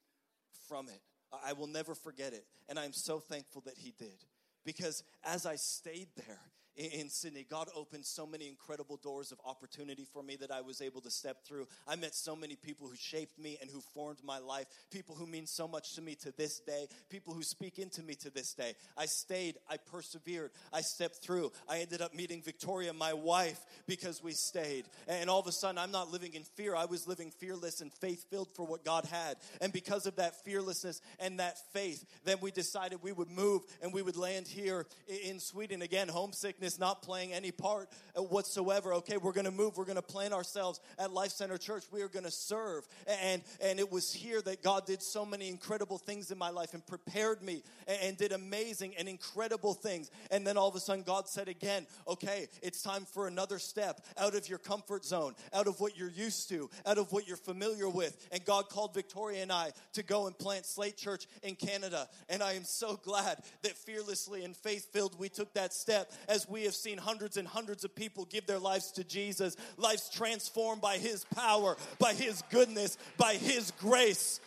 from 0.67 0.89
it. 0.89 1.01
I 1.45 1.53
will 1.53 1.67
never 1.67 1.95
forget 1.95 2.33
it. 2.33 2.45
And 2.67 2.77
I'm 2.77 2.93
so 2.93 3.19
thankful 3.19 3.61
that 3.65 3.77
He 3.77 3.93
did. 3.97 4.25
Because 4.65 5.03
as 5.23 5.45
I 5.45 5.55
stayed 5.55 6.09
there 6.15 6.39
in 6.85 7.09
Sydney, 7.09 7.45
God 7.49 7.67
opened 7.75 8.05
so 8.05 8.25
many 8.25 8.47
incredible 8.47 8.97
doors 8.97 9.31
of 9.31 9.39
opportunity 9.45 10.05
for 10.11 10.23
me 10.23 10.35
that 10.37 10.51
I 10.51 10.61
was 10.61 10.81
able 10.81 11.01
to 11.01 11.11
step 11.11 11.43
through. 11.45 11.67
I 11.87 11.95
met 11.95 12.15
so 12.15 12.35
many 12.35 12.55
people 12.55 12.87
who 12.87 12.95
shaped 12.95 13.37
me 13.37 13.57
and 13.61 13.69
who 13.69 13.81
formed 13.93 14.19
my 14.23 14.39
life, 14.39 14.65
people 14.89 15.15
who 15.15 15.27
mean 15.27 15.45
so 15.45 15.67
much 15.67 15.93
to 15.95 16.01
me 16.01 16.15
to 16.15 16.31
this 16.37 16.59
day, 16.59 16.87
people 17.09 17.33
who 17.33 17.43
speak 17.43 17.77
into 17.77 18.01
me 18.01 18.15
to 18.15 18.29
this 18.29 18.53
day. 18.53 18.73
I 18.97 19.05
stayed, 19.05 19.57
I 19.69 19.77
persevered, 19.77 20.51
I 20.73 20.81
stepped 20.81 21.17
through. 21.17 21.51
I 21.69 21.79
ended 21.79 22.01
up 22.01 22.15
meeting 22.15 22.41
Victoria, 22.41 22.93
my 22.93 23.13
wife, 23.13 23.59
because 23.87 24.23
we 24.23 24.31
stayed. 24.31 24.85
And 25.07 25.29
all 25.29 25.39
of 25.39 25.47
a 25.47 25.51
sudden, 25.51 25.77
I'm 25.77 25.91
not 25.91 26.11
living 26.11 26.33
in 26.33 26.43
fear. 26.43 26.75
I 26.75 26.85
was 26.85 27.07
living 27.07 27.31
fearless 27.31 27.81
and 27.81 27.93
faith 27.93 28.25
filled 28.29 28.49
for 28.55 28.65
what 28.65 28.83
God 28.83 29.05
had. 29.05 29.37
And 29.59 29.71
because 29.73 30.05
of 30.05 30.15
that 30.15 30.43
fearlessness 30.43 31.01
and 31.19 31.39
that 31.39 31.57
faith, 31.73 32.05
then 32.23 32.37
we 32.41 32.51
decided 32.51 32.99
we 33.01 33.11
would 33.11 33.29
move 33.29 33.61
and 33.81 33.93
we 33.93 34.01
would 34.01 34.17
land 34.17 34.47
here 34.47 34.85
in 35.07 35.39
Sweden. 35.39 35.81
Again, 35.81 36.07
homesickness 36.07 36.70
not 36.79 37.01
playing 37.01 37.33
any 37.33 37.51
part 37.51 37.89
whatsoever. 38.15 38.93
Okay, 38.95 39.17
we're 39.17 39.31
going 39.31 39.45
to 39.45 39.51
move. 39.51 39.77
We're 39.77 39.85
going 39.85 39.95
to 39.95 40.01
plant 40.01 40.33
ourselves 40.33 40.79
at 40.99 41.11
Life 41.13 41.31
Center 41.31 41.57
Church. 41.57 41.83
We 41.91 42.01
are 42.01 42.07
going 42.07 42.25
to 42.25 42.31
serve. 42.31 42.87
And, 43.21 43.41
and 43.61 43.79
it 43.79 43.91
was 43.91 44.11
here 44.11 44.41
that 44.41 44.63
God 44.63 44.85
did 44.85 45.01
so 45.01 45.25
many 45.25 45.49
incredible 45.49 45.97
things 45.97 46.31
in 46.31 46.37
my 46.37 46.49
life 46.49 46.73
and 46.73 46.85
prepared 46.85 47.41
me 47.41 47.63
and, 47.87 47.97
and 48.01 48.17
did 48.17 48.31
amazing 48.31 48.93
and 48.97 49.07
incredible 49.07 49.73
things. 49.73 50.11
And 50.29 50.45
then 50.45 50.57
all 50.57 50.67
of 50.67 50.75
a 50.75 50.79
sudden, 50.79 51.03
God 51.03 51.27
said 51.27 51.47
again, 51.47 51.87
okay, 52.07 52.47
it's 52.61 52.81
time 52.81 53.05
for 53.05 53.27
another 53.27 53.59
step 53.59 54.01
out 54.17 54.35
of 54.35 54.47
your 54.49 54.59
comfort 54.59 55.05
zone, 55.05 55.35
out 55.53 55.67
of 55.67 55.79
what 55.79 55.97
you're 55.97 56.09
used 56.09 56.49
to, 56.49 56.69
out 56.85 56.97
of 56.97 57.11
what 57.11 57.27
you're 57.27 57.37
familiar 57.37 57.89
with. 57.89 58.27
And 58.31 58.43
God 58.45 58.69
called 58.69 58.93
Victoria 58.93 59.41
and 59.41 59.51
I 59.51 59.71
to 59.93 60.03
go 60.03 60.27
and 60.27 60.37
plant 60.37 60.65
Slate 60.65 60.97
Church 60.97 61.27
in 61.43 61.55
Canada. 61.55 62.07
And 62.29 62.41
I 62.41 62.53
am 62.53 62.63
so 62.63 62.99
glad 63.03 63.37
that 63.63 63.77
fearlessly 63.77 64.43
and 64.43 64.55
faith 64.55 64.91
filled 64.91 65.17
we 65.19 65.29
took 65.29 65.53
that 65.53 65.73
step 65.73 66.11
as 66.27 66.47
we 66.51 66.63
have 66.63 66.75
seen 66.75 66.97
hundreds 66.97 67.37
and 67.37 67.47
hundreds 67.47 67.83
of 67.83 67.95
people 67.95 68.25
give 68.25 68.45
their 68.45 68.59
lives 68.59 68.91
to 68.93 69.03
Jesus, 69.03 69.55
lives 69.77 70.09
transformed 70.09 70.81
by 70.81 70.97
His 70.97 71.23
power, 71.35 71.77
by 71.99 72.13
His 72.13 72.43
goodness, 72.49 72.97
by 73.17 73.33
His 73.35 73.71
grace. 73.71 74.39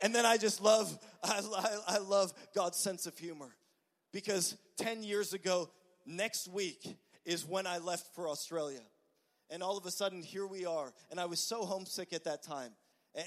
And 0.00 0.14
then 0.14 0.26
I 0.26 0.36
just 0.36 0.60
love, 0.60 0.98
I, 1.22 1.40
I, 1.56 1.96
I 1.96 1.98
love 1.98 2.32
God's 2.54 2.78
sense 2.78 3.06
of 3.06 3.16
humor 3.16 3.54
because 4.12 4.56
10 4.76 5.02
years 5.02 5.32
ago, 5.32 5.68
next 6.06 6.48
week 6.48 6.96
is 7.24 7.46
when 7.46 7.66
I 7.66 7.78
left 7.78 8.14
for 8.14 8.28
Australia. 8.28 8.80
And 9.50 9.62
all 9.62 9.76
of 9.76 9.86
a 9.86 9.90
sudden, 9.90 10.22
here 10.22 10.46
we 10.46 10.66
are. 10.66 10.92
And 11.10 11.20
I 11.20 11.26
was 11.26 11.40
so 11.40 11.64
homesick 11.64 12.12
at 12.12 12.24
that 12.24 12.42
time. 12.42 12.72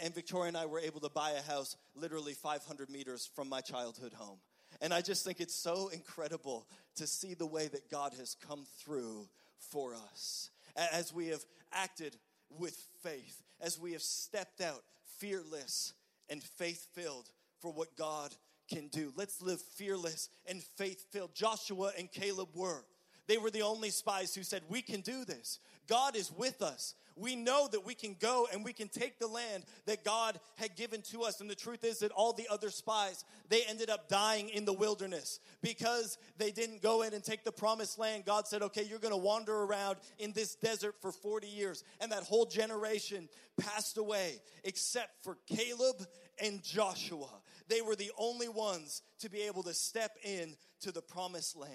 And 0.01 0.13
Victoria 0.13 0.49
and 0.49 0.57
I 0.57 0.65
were 0.65 0.79
able 0.79 0.99
to 1.01 1.09
buy 1.09 1.31
a 1.31 1.41
house 1.41 1.77
literally 1.95 2.33
500 2.33 2.89
meters 2.89 3.29
from 3.35 3.47
my 3.47 3.61
childhood 3.61 4.13
home. 4.13 4.39
And 4.81 4.93
I 4.93 5.01
just 5.01 5.25
think 5.25 5.39
it's 5.39 5.55
so 5.55 5.89
incredible 5.89 6.67
to 6.95 7.07
see 7.07 7.33
the 7.33 7.45
way 7.45 7.67
that 7.67 7.89
God 7.89 8.13
has 8.17 8.35
come 8.47 8.65
through 8.79 9.27
for 9.57 9.93
us 9.95 10.49
as 10.75 11.13
we 11.13 11.27
have 11.27 11.43
acted 11.73 12.15
with 12.57 12.75
faith, 13.01 13.41
as 13.59 13.79
we 13.79 13.93
have 13.93 14.01
stepped 14.01 14.61
out 14.61 14.83
fearless 15.17 15.93
and 16.29 16.43
faith 16.43 16.87
filled 16.93 17.29
for 17.59 17.71
what 17.71 17.95
God 17.97 18.33
can 18.69 18.87
do. 18.87 19.13
Let's 19.15 19.41
live 19.41 19.61
fearless 19.61 20.29
and 20.45 20.61
faith 20.61 21.05
filled. 21.11 21.33
Joshua 21.33 21.91
and 21.97 22.11
Caleb 22.11 22.49
were. 22.53 22.83
They 23.27 23.37
were 23.37 23.51
the 23.51 23.61
only 23.61 23.89
spies 23.89 24.33
who 24.35 24.43
said, 24.43 24.61
We 24.69 24.81
can 24.81 25.01
do 25.01 25.25
this. 25.25 25.59
God 25.87 26.15
is 26.15 26.31
with 26.31 26.61
us 26.61 26.95
we 27.17 27.35
know 27.35 27.67
that 27.71 27.85
we 27.85 27.95
can 27.95 28.15
go 28.19 28.47
and 28.51 28.63
we 28.63 28.73
can 28.73 28.87
take 28.87 29.19
the 29.19 29.27
land 29.27 29.63
that 29.85 30.03
God 30.03 30.39
had 30.55 30.75
given 30.75 31.01
to 31.03 31.23
us. 31.23 31.41
And 31.41 31.49
the 31.49 31.55
truth 31.55 31.83
is 31.83 31.99
that 31.99 32.11
all 32.11 32.33
the 32.33 32.47
other 32.49 32.69
spies, 32.69 33.25
they 33.49 33.63
ended 33.63 33.89
up 33.89 34.07
dying 34.07 34.49
in 34.49 34.65
the 34.65 34.73
wilderness 34.73 35.39
because 35.61 36.17
they 36.37 36.51
didn't 36.51 36.81
go 36.81 37.01
in 37.01 37.13
and 37.13 37.23
take 37.23 37.43
the 37.43 37.51
promised 37.51 37.97
land. 37.97 38.25
God 38.25 38.47
said, 38.47 38.61
okay, 38.61 38.83
you're 38.83 38.99
going 38.99 39.13
to 39.13 39.17
wander 39.17 39.55
around 39.55 39.97
in 40.19 40.31
this 40.33 40.55
desert 40.55 40.95
for 41.01 41.11
40 41.11 41.47
years. 41.47 41.83
And 41.99 42.11
that 42.11 42.23
whole 42.23 42.45
generation 42.45 43.29
passed 43.59 43.97
away 43.97 44.41
except 44.63 45.23
for 45.23 45.37
Caleb 45.47 46.05
and 46.41 46.63
Joshua. 46.63 47.29
They 47.67 47.81
were 47.81 47.95
the 47.95 48.11
only 48.17 48.47
ones 48.47 49.01
to 49.19 49.29
be 49.29 49.41
able 49.41 49.63
to 49.63 49.73
step 49.73 50.17
in 50.23 50.55
to 50.81 50.91
the 50.91 51.01
promised 51.01 51.57
land 51.57 51.71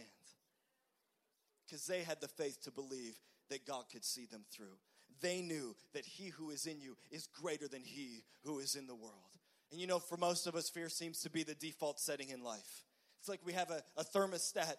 because 1.66 1.86
they 1.86 2.02
had 2.02 2.20
the 2.20 2.28
faith 2.28 2.62
to 2.62 2.70
believe 2.70 3.18
that 3.50 3.66
God 3.66 3.84
could 3.90 4.04
see 4.04 4.26
them 4.26 4.44
through 4.50 4.78
they 5.22 5.40
knew 5.40 5.74
that 5.94 6.04
he 6.04 6.28
who 6.28 6.50
is 6.50 6.66
in 6.66 6.80
you 6.80 6.96
is 7.10 7.26
greater 7.26 7.68
than 7.68 7.82
he 7.82 8.24
who 8.44 8.58
is 8.58 8.74
in 8.74 8.86
the 8.86 8.94
world. 8.94 9.14
And 9.70 9.80
you 9.80 9.86
know, 9.86 9.98
for 9.98 10.16
most 10.16 10.46
of 10.46 10.54
us, 10.54 10.68
fear 10.68 10.88
seems 10.88 11.20
to 11.20 11.30
be 11.30 11.42
the 11.42 11.54
default 11.54 11.98
setting 11.98 12.28
in 12.28 12.42
life. 12.42 12.84
It's 13.20 13.28
like 13.28 13.40
we 13.44 13.52
have 13.52 13.70
a, 13.70 13.82
a 13.96 14.04
thermostat 14.04 14.74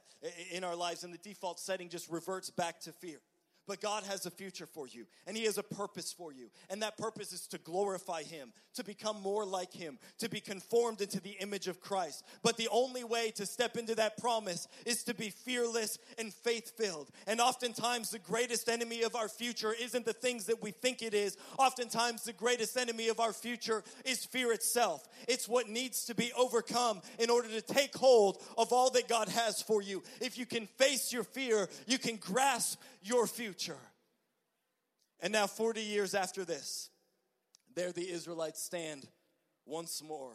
in 0.51 0.63
our 0.63 0.75
lives, 0.75 1.03
and 1.03 1.13
the 1.13 1.17
default 1.17 1.60
setting 1.60 1.89
just 1.89 2.10
reverts 2.10 2.49
back 2.49 2.82
to 2.82 2.91
fear. 2.91 3.19
But 3.65 3.80
God 3.80 4.04
has 4.04 4.26
a 4.26 4.32
future 4.32 4.65
for 4.65 4.88
you, 4.88 5.06
and 5.26 5.38
He 5.38 5.45
has 5.45 5.58
a 5.58 5.63
purpose 5.63 6.12
for 6.12 6.34
you. 6.34 6.49
And 6.69 6.82
that 6.82 6.97
purpose 6.97 7.32
is 7.32 7.47
to 7.47 7.58
glorify 7.58 8.23
Him, 8.23 8.52
to 8.76 8.84
become 8.84 9.21
more 9.21 9.45
like 9.45 9.71
Him, 9.71 9.99
to 10.19 10.30
be 10.30 10.41
conformed 10.41 10.99
into 10.99 11.21
the 11.21 11.38
image 11.39 11.67
of 11.67 11.80
Christ. 11.80 12.26
But 12.41 12.58
the 12.58 12.67
only 12.69 13.04
way 13.06 13.32
to 13.36 13.45
step 13.45 13.78
into 13.78 13.95
that 13.95 14.17
promise 14.17 14.67
is 14.86 15.04
to 15.06 15.13
be 15.13 15.30
fearless 15.30 15.97
and 16.17 16.34
faith 16.34 16.76
filled. 16.78 17.10
And 17.26 17.39
oftentimes, 17.39 18.10
the 18.10 18.19
greatest 18.19 18.67
enemy 18.67 19.04
of 19.04 19.15
our 19.15 19.30
future 19.30 19.73
isn't 19.80 20.06
the 20.06 20.13
things 20.13 20.45
that 20.47 20.62
we 20.62 20.71
think 20.71 21.02
it 21.02 21.13
is. 21.13 21.38
Oftentimes, 21.58 22.23
the 22.23 22.34
greatest 22.34 22.76
enemy 22.76 23.08
of 23.08 23.21
our 23.21 23.34
future 23.34 23.84
is 24.04 24.26
fear 24.26 24.52
itself. 24.52 25.08
It's 25.28 25.47
what 25.47 25.69
needs 25.69 26.06
to 26.06 26.15
be 26.15 26.34
overcome 26.38 27.02
in 27.17 27.30
order 27.30 27.47
to 27.47 27.62
take 27.62 27.95
hold 27.95 28.41
of 28.58 28.73
all 28.73 28.89
that 28.91 29.08
God 29.08 29.30
has 29.30 29.62
for 29.62 29.82
you. 29.82 30.04
If 30.19 30.38
you 30.38 30.45
can 30.45 30.67
face 30.78 31.13
your 31.13 31.23
fear, 31.23 31.69
you 31.88 31.97
can 31.97 32.17
grasp 32.17 32.80
your 33.02 33.28
future. 33.28 33.53
And 35.20 35.32
now, 35.32 35.48
40 35.48 35.82
years 35.82 36.13
after 36.13 36.44
this, 36.44 36.89
there 37.76 37.92
the 37.92 38.10
Israelites 38.10 38.62
stand 38.62 39.08
once 39.66 40.04
more 40.04 40.34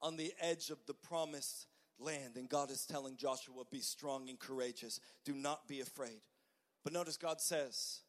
on 0.00 0.16
the 0.16 0.32
edge 0.40 0.70
of 0.70 0.78
the 0.86 0.94
promised 0.94 1.66
land. 1.98 2.36
And 2.36 2.48
God 2.48 2.70
is 2.70 2.86
telling 2.86 3.16
Joshua, 3.16 3.64
Be 3.70 3.80
strong 3.80 4.28
and 4.28 4.38
courageous. 4.38 5.00
Do 5.24 5.34
not 5.34 5.66
be 5.66 5.80
afraid. 5.80 6.20
But 6.84 6.92
notice 6.92 7.16
God 7.16 7.40
says, 7.40 8.00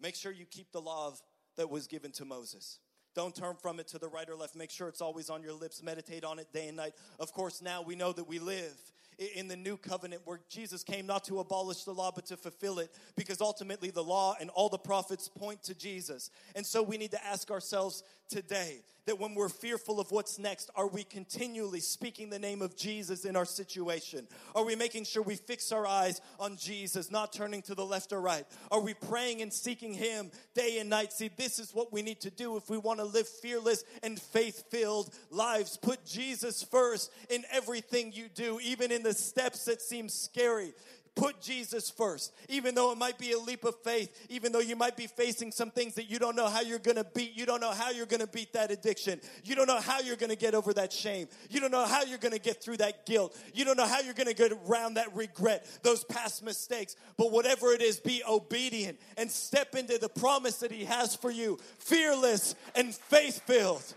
Make 0.00 0.14
sure 0.14 0.32
you 0.32 0.44
keep 0.44 0.72
the 0.72 0.80
law 0.80 1.14
that 1.56 1.70
was 1.70 1.86
given 1.86 2.12
to 2.12 2.24
Moses. 2.24 2.80
Don't 3.14 3.34
turn 3.34 3.56
from 3.56 3.80
it 3.80 3.88
to 3.88 3.98
the 3.98 4.08
right 4.08 4.28
or 4.28 4.34
left. 4.34 4.54
Make 4.54 4.70
sure 4.70 4.88
it's 4.88 5.00
always 5.00 5.30
on 5.30 5.42
your 5.42 5.54
lips. 5.54 5.82
Meditate 5.82 6.22
on 6.22 6.38
it 6.38 6.52
day 6.52 6.68
and 6.68 6.76
night. 6.76 6.92
Of 7.18 7.32
course, 7.32 7.62
now 7.62 7.80
we 7.80 7.96
know 7.96 8.12
that 8.12 8.28
we 8.28 8.38
live 8.38 8.76
in 9.18 9.48
the 9.48 9.56
new 9.56 9.76
covenant 9.76 10.22
where 10.24 10.40
Jesus 10.48 10.82
came 10.82 11.06
not 11.06 11.24
to 11.24 11.38
abolish 11.40 11.84
the 11.84 11.92
law 11.92 12.10
but 12.14 12.26
to 12.26 12.36
fulfill 12.36 12.78
it 12.78 12.90
because 13.16 13.40
ultimately 13.40 13.90
the 13.90 14.04
law 14.04 14.34
and 14.40 14.50
all 14.50 14.68
the 14.68 14.78
prophets 14.78 15.28
point 15.28 15.62
to 15.64 15.74
Jesus. 15.74 16.30
And 16.54 16.64
so 16.64 16.82
we 16.82 16.98
need 16.98 17.12
to 17.12 17.26
ask 17.26 17.50
ourselves 17.50 18.02
today 18.28 18.82
that 19.06 19.20
when 19.20 19.34
we're 19.34 19.48
fearful 19.48 20.00
of 20.00 20.10
what's 20.10 20.36
next, 20.36 20.68
are 20.74 20.88
we 20.88 21.04
continually 21.04 21.78
speaking 21.78 22.28
the 22.28 22.40
name 22.40 22.60
of 22.60 22.76
Jesus 22.76 23.24
in 23.24 23.36
our 23.36 23.44
situation? 23.44 24.26
Are 24.54 24.64
we 24.64 24.74
making 24.74 25.04
sure 25.04 25.22
we 25.22 25.36
fix 25.36 25.70
our 25.70 25.86
eyes 25.86 26.20
on 26.40 26.56
Jesus, 26.56 27.10
not 27.10 27.32
turning 27.32 27.62
to 27.62 27.76
the 27.76 27.86
left 27.86 28.12
or 28.12 28.20
right? 28.20 28.44
Are 28.72 28.80
we 28.80 28.94
praying 28.94 29.42
and 29.42 29.52
seeking 29.52 29.94
Him 29.94 30.32
day 30.54 30.78
and 30.80 30.90
night? 30.90 31.12
See, 31.12 31.30
this 31.36 31.60
is 31.60 31.72
what 31.72 31.92
we 31.92 32.02
need 32.02 32.20
to 32.22 32.30
do 32.30 32.56
if 32.56 32.68
we 32.68 32.78
want 32.78 32.98
to 32.98 33.04
live 33.04 33.28
fearless 33.28 33.84
and 34.02 34.20
faith 34.20 34.64
filled 34.70 35.14
lives. 35.30 35.76
Put 35.76 36.04
Jesus 36.04 36.64
first 36.64 37.12
in 37.30 37.44
everything 37.52 38.12
you 38.12 38.28
do, 38.28 38.58
even 38.60 38.90
in 38.90 39.04
the 39.06 39.14
steps 39.14 39.64
that 39.66 39.80
seem 39.80 40.08
scary. 40.08 40.72
Put 41.14 41.40
Jesus 41.40 41.88
first. 41.88 42.34
Even 42.50 42.74
though 42.74 42.92
it 42.92 42.98
might 42.98 43.18
be 43.18 43.32
a 43.32 43.38
leap 43.38 43.64
of 43.64 43.74
faith, 43.82 44.26
even 44.28 44.52
though 44.52 44.60
you 44.60 44.76
might 44.76 44.98
be 44.98 45.06
facing 45.06 45.50
some 45.50 45.70
things 45.70 45.94
that 45.94 46.10
you 46.10 46.18
don't 46.18 46.36
know 46.36 46.46
how 46.46 46.60
you're 46.60 46.78
gonna 46.78 47.04
beat, 47.04 47.34
you 47.34 47.46
don't 47.46 47.60
know 47.60 47.70
how 47.70 47.90
you're 47.90 48.04
gonna 48.04 48.26
beat 48.26 48.52
that 48.52 48.70
addiction. 48.70 49.18
You 49.42 49.54
don't 49.54 49.66
know 49.66 49.80
how 49.80 50.00
you're 50.00 50.16
gonna 50.16 50.36
get 50.36 50.54
over 50.54 50.74
that 50.74 50.92
shame. 50.92 51.28
You 51.48 51.60
don't 51.60 51.70
know 51.70 51.86
how 51.86 52.02
you're 52.02 52.18
gonna 52.18 52.38
get 52.38 52.62
through 52.62 52.78
that 52.78 53.06
guilt. 53.06 53.34
You 53.54 53.64
don't 53.64 53.78
know 53.78 53.86
how 53.86 54.00
you're 54.00 54.12
gonna 54.12 54.34
get 54.34 54.52
around 54.68 54.94
that 54.94 55.16
regret, 55.16 55.66
those 55.82 56.04
past 56.04 56.44
mistakes. 56.44 56.96
But 57.16 57.30
whatever 57.30 57.72
it 57.72 57.80
is, 57.80 57.98
be 57.98 58.22
obedient 58.28 58.98
and 59.16 59.30
step 59.30 59.74
into 59.74 59.96
the 59.96 60.10
promise 60.10 60.58
that 60.58 60.70
He 60.70 60.84
has 60.84 61.16
for 61.16 61.30
you, 61.30 61.58
fearless 61.78 62.54
and 62.74 62.94
faith 62.94 63.40
filled. 63.46 63.94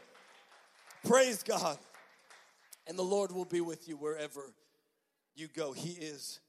Praise 1.06 1.44
God. 1.44 1.78
And 2.88 2.98
the 2.98 3.04
Lord 3.04 3.34
will 3.34 3.46
be 3.46 3.60
with 3.60 3.90
you 3.90 3.98
wherever 3.98 4.54
you 5.40 5.48
go. 5.48 5.72
He 5.72 5.92
is 5.92 6.40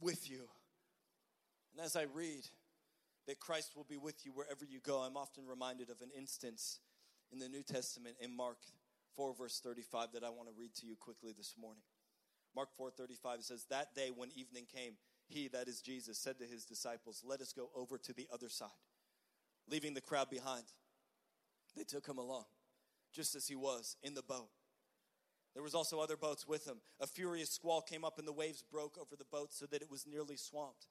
with 0.00 0.30
you. 0.30 0.48
And 1.72 1.84
as 1.84 1.96
I 1.96 2.06
read 2.14 2.46
that 3.26 3.40
Christ 3.40 3.72
will 3.76 3.86
be 3.88 3.96
with 3.96 4.24
you 4.24 4.32
wherever 4.32 4.64
you 4.64 4.80
go, 4.80 5.00
I'm 5.00 5.16
often 5.16 5.46
reminded 5.46 5.90
of 5.90 6.00
an 6.00 6.10
instance 6.16 6.80
in 7.32 7.38
the 7.38 7.48
New 7.48 7.62
Testament 7.62 8.16
in 8.20 8.34
Mark 8.34 8.58
4 9.16 9.34
verse 9.34 9.60
35 9.60 10.12
that 10.12 10.24
I 10.24 10.30
want 10.30 10.48
to 10.48 10.54
read 10.58 10.74
to 10.76 10.86
you 10.86 10.96
quickly 10.96 11.32
this 11.36 11.54
morning. 11.60 11.82
Mark 12.54 12.68
4:35 12.78 13.42
says 13.42 13.66
that 13.70 13.94
day 13.94 14.10
when 14.14 14.30
evening 14.34 14.66
came 14.72 14.96
he 15.26 15.48
that 15.48 15.68
is 15.68 15.80
Jesus 15.80 16.18
said 16.18 16.38
to 16.38 16.44
his 16.44 16.64
disciples 16.64 17.22
let 17.24 17.40
us 17.40 17.52
go 17.52 17.70
over 17.74 17.98
to 17.98 18.12
the 18.12 18.28
other 18.32 18.48
side 18.48 18.68
leaving 19.68 19.94
the 19.94 20.00
crowd 20.00 20.30
behind 20.30 20.64
they 21.76 21.84
took 21.84 22.06
him 22.06 22.18
along 22.18 22.44
just 23.12 23.34
as 23.34 23.48
he 23.48 23.56
was 23.56 23.96
in 24.02 24.14
the 24.14 24.22
boat 24.22 24.50
there 25.54 25.62
was 25.62 25.74
also 25.74 26.00
other 26.00 26.16
boats 26.16 26.46
with 26.46 26.66
him. 26.66 26.80
A 27.00 27.06
furious 27.06 27.50
squall 27.50 27.80
came 27.80 28.04
up 28.04 28.18
and 28.18 28.26
the 28.26 28.32
waves 28.32 28.62
broke 28.62 28.98
over 28.98 29.16
the 29.16 29.24
boat 29.24 29.52
so 29.52 29.66
that 29.66 29.82
it 29.82 29.90
was 29.90 30.06
nearly 30.06 30.36
swamped. 30.36 30.88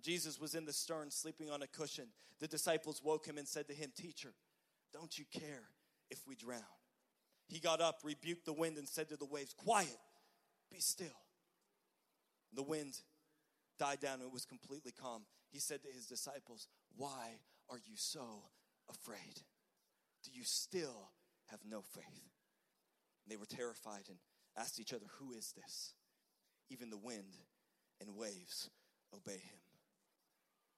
Jesus 0.00 0.38
was 0.38 0.54
in 0.54 0.64
the 0.64 0.72
stern 0.72 1.10
sleeping 1.10 1.50
on 1.50 1.62
a 1.62 1.66
cushion. 1.66 2.08
The 2.38 2.48
disciples 2.48 3.02
woke 3.02 3.26
him 3.26 3.38
and 3.38 3.48
said 3.48 3.66
to 3.68 3.74
him, 3.74 3.92
"Teacher, 3.94 4.34
don't 4.92 5.18
you 5.18 5.24
care 5.24 5.68
if 6.10 6.26
we 6.26 6.36
drown?" 6.36 6.62
He 7.46 7.58
got 7.58 7.80
up, 7.80 8.00
rebuked 8.04 8.44
the 8.44 8.52
wind 8.52 8.78
and 8.78 8.88
said 8.88 9.08
to 9.08 9.16
the 9.16 9.24
waves, 9.24 9.52
"Quiet, 9.54 10.00
be 10.70 10.80
still." 10.80 11.20
The 12.52 12.62
wind 12.62 13.02
died 13.78 14.00
down 14.00 14.20
and 14.20 14.28
it 14.28 14.32
was 14.32 14.44
completely 14.44 14.92
calm. 14.92 15.26
He 15.50 15.58
said 15.58 15.82
to 15.82 15.90
his 15.90 16.06
disciples, 16.06 16.68
"Why 16.96 17.40
are 17.68 17.78
you 17.78 17.96
so 17.96 18.50
afraid? 18.88 19.44
Do 20.22 20.30
you 20.30 20.44
still 20.44 21.12
have 21.46 21.64
no 21.64 21.82
faith?" 21.82 22.33
And 23.24 23.32
they 23.32 23.36
were 23.36 23.46
terrified 23.46 24.04
and 24.08 24.18
asked 24.56 24.80
each 24.80 24.92
other, 24.92 25.06
Who 25.18 25.32
is 25.32 25.52
this? 25.56 25.94
Even 26.70 26.90
the 26.90 26.96
wind 26.96 27.36
and 28.00 28.16
waves 28.16 28.70
obey 29.14 29.32
him. 29.32 29.60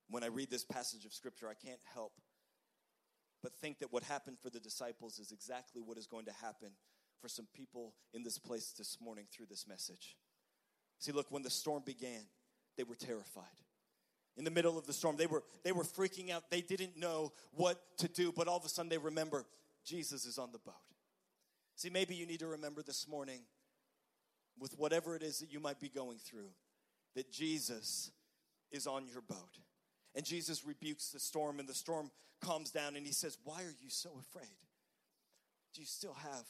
When 0.09 0.23
I 0.23 0.29
read 0.29 0.51
this 0.51 0.65
passage 0.65 1.05
of 1.05 1.13
scripture, 1.13 1.49
I 1.49 1.55
can't 1.55 1.81
help 1.93 2.13
but 3.47 3.55
think 3.55 3.79
that 3.79 3.93
what 3.93 4.03
happened 4.03 4.39
for 4.43 4.51
the 4.51 4.59
disciples 4.59 5.21
is 5.21 5.31
exactly 5.31 5.81
what 5.81 5.99
is 5.99 6.09
going 6.09 6.25
to 6.25 6.33
happen 6.33 6.71
for 7.21 7.29
some 7.29 7.47
people 7.55 7.95
in 8.13 8.25
this 8.25 8.39
place 8.39 8.75
this 8.77 8.99
morning 9.01 9.27
through 9.31 9.47
this 9.49 9.69
message. 9.69 10.17
See, 10.99 11.13
look, 11.13 11.31
when 11.31 11.45
the 11.45 11.51
storm 11.51 11.85
began, 11.87 12.23
they 12.77 12.83
were 12.83 12.97
terrified. 12.97 13.45
In 14.37 14.43
the 14.43 14.51
middle 14.51 14.77
of 14.77 14.87
the 14.87 14.93
storm, 14.93 15.17
they 15.17 15.29
were, 15.29 15.45
they 15.63 15.71
were 15.71 15.85
freaking 15.85 16.31
out. 16.31 16.51
They 16.51 16.61
didn't 16.61 16.99
know 16.99 17.33
what 17.53 17.81
to 17.99 18.09
do, 18.09 18.33
but 18.33 18.49
all 18.49 18.57
of 18.57 18.65
a 18.65 18.69
sudden 18.69 18.89
they 18.89 18.99
remember 18.99 19.47
Jesus 19.85 20.27
is 20.27 20.39
on 20.39 20.51
the 20.51 20.59
boat. 20.59 20.75
See, 21.77 21.91
maybe 21.91 22.15
you 22.15 22.27
need 22.27 22.41
to 22.41 22.47
remember 22.47 22.83
this 22.83 23.07
morning, 23.07 23.41
with 24.59 24.73
whatever 24.79 25.15
it 25.15 25.23
is 25.23 25.41
that 25.41 25.53
you 25.53 25.61
might 25.61 25.79
be 25.79 25.91
going 25.91 26.17
through, 26.17 26.49
that 27.15 27.31
Jesus 27.31 28.11
is 28.73 28.87
on 28.87 29.07
your 29.07 29.21
boat. 29.21 29.59
And 30.15 30.25
Jesus 30.25 30.65
rebukes 30.65 31.11
the 31.11 31.21
storm, 31.21 31.61
and 31.61 31.69
the 31.69 31.75
storm 31.75 32.11
calms 32.41 32.71
down, 32.71 32.97
and 32.97 33.07
he 33.07 33.13
says, 33.13 33.37
Why 33.45 33.63
are 33.63 33.75
you 33.83 33.91
so 33.91 34.11
afraid? 34.19 34.57
Do 35.75 35.83
you 35.83 35.87
still 35.87 36.15
have 36.15 36.47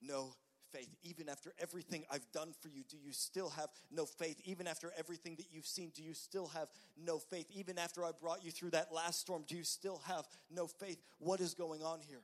no 0.00 0.32
faith? 0.72 0.94
Even 1.02 1.28
after 1.28 1.52
everything 1.58 2.04
I've 2.12 2.30
done 2.30 2.54
for 2.60 2.68
you, 2.68 2.84
do 2.88 2.96
you 2.96 3.12
still 3.12 3.50
have 3.50 3.70
no 3.90 4.06
faith? 4.06 4.40
Even 4.44 4.68
after 4.68 4.92
everything 4.96 5.34
that 5.36 5.46
you've 5.50 5.66
seen, 5.66 5.90
do 5.92 6.04
you 6.04 6.14
still 6.14 6.46
have 6.54 6.68
no 6.96 7.18
faith? 7.18 7.50
Even 7.52 7.80
after 7.80 8.04
I 8.04 8.12
brought 8.12 8.44
you 8.44 8.52
through 8.52 8.70
that 8.70 8.92
last 8.92 9.18
storm, 9.18 9.42
do 9.48 9.56
you 9.56 9.64
still 9.64 10.00
have 10.06 10.28
no 10.48 10.68
faith? 10.68 11.02
What 11.18 11.40
is 11.40 11.54
going 11.54 11.82
on 11.82 11.98
here? 12.00 12.22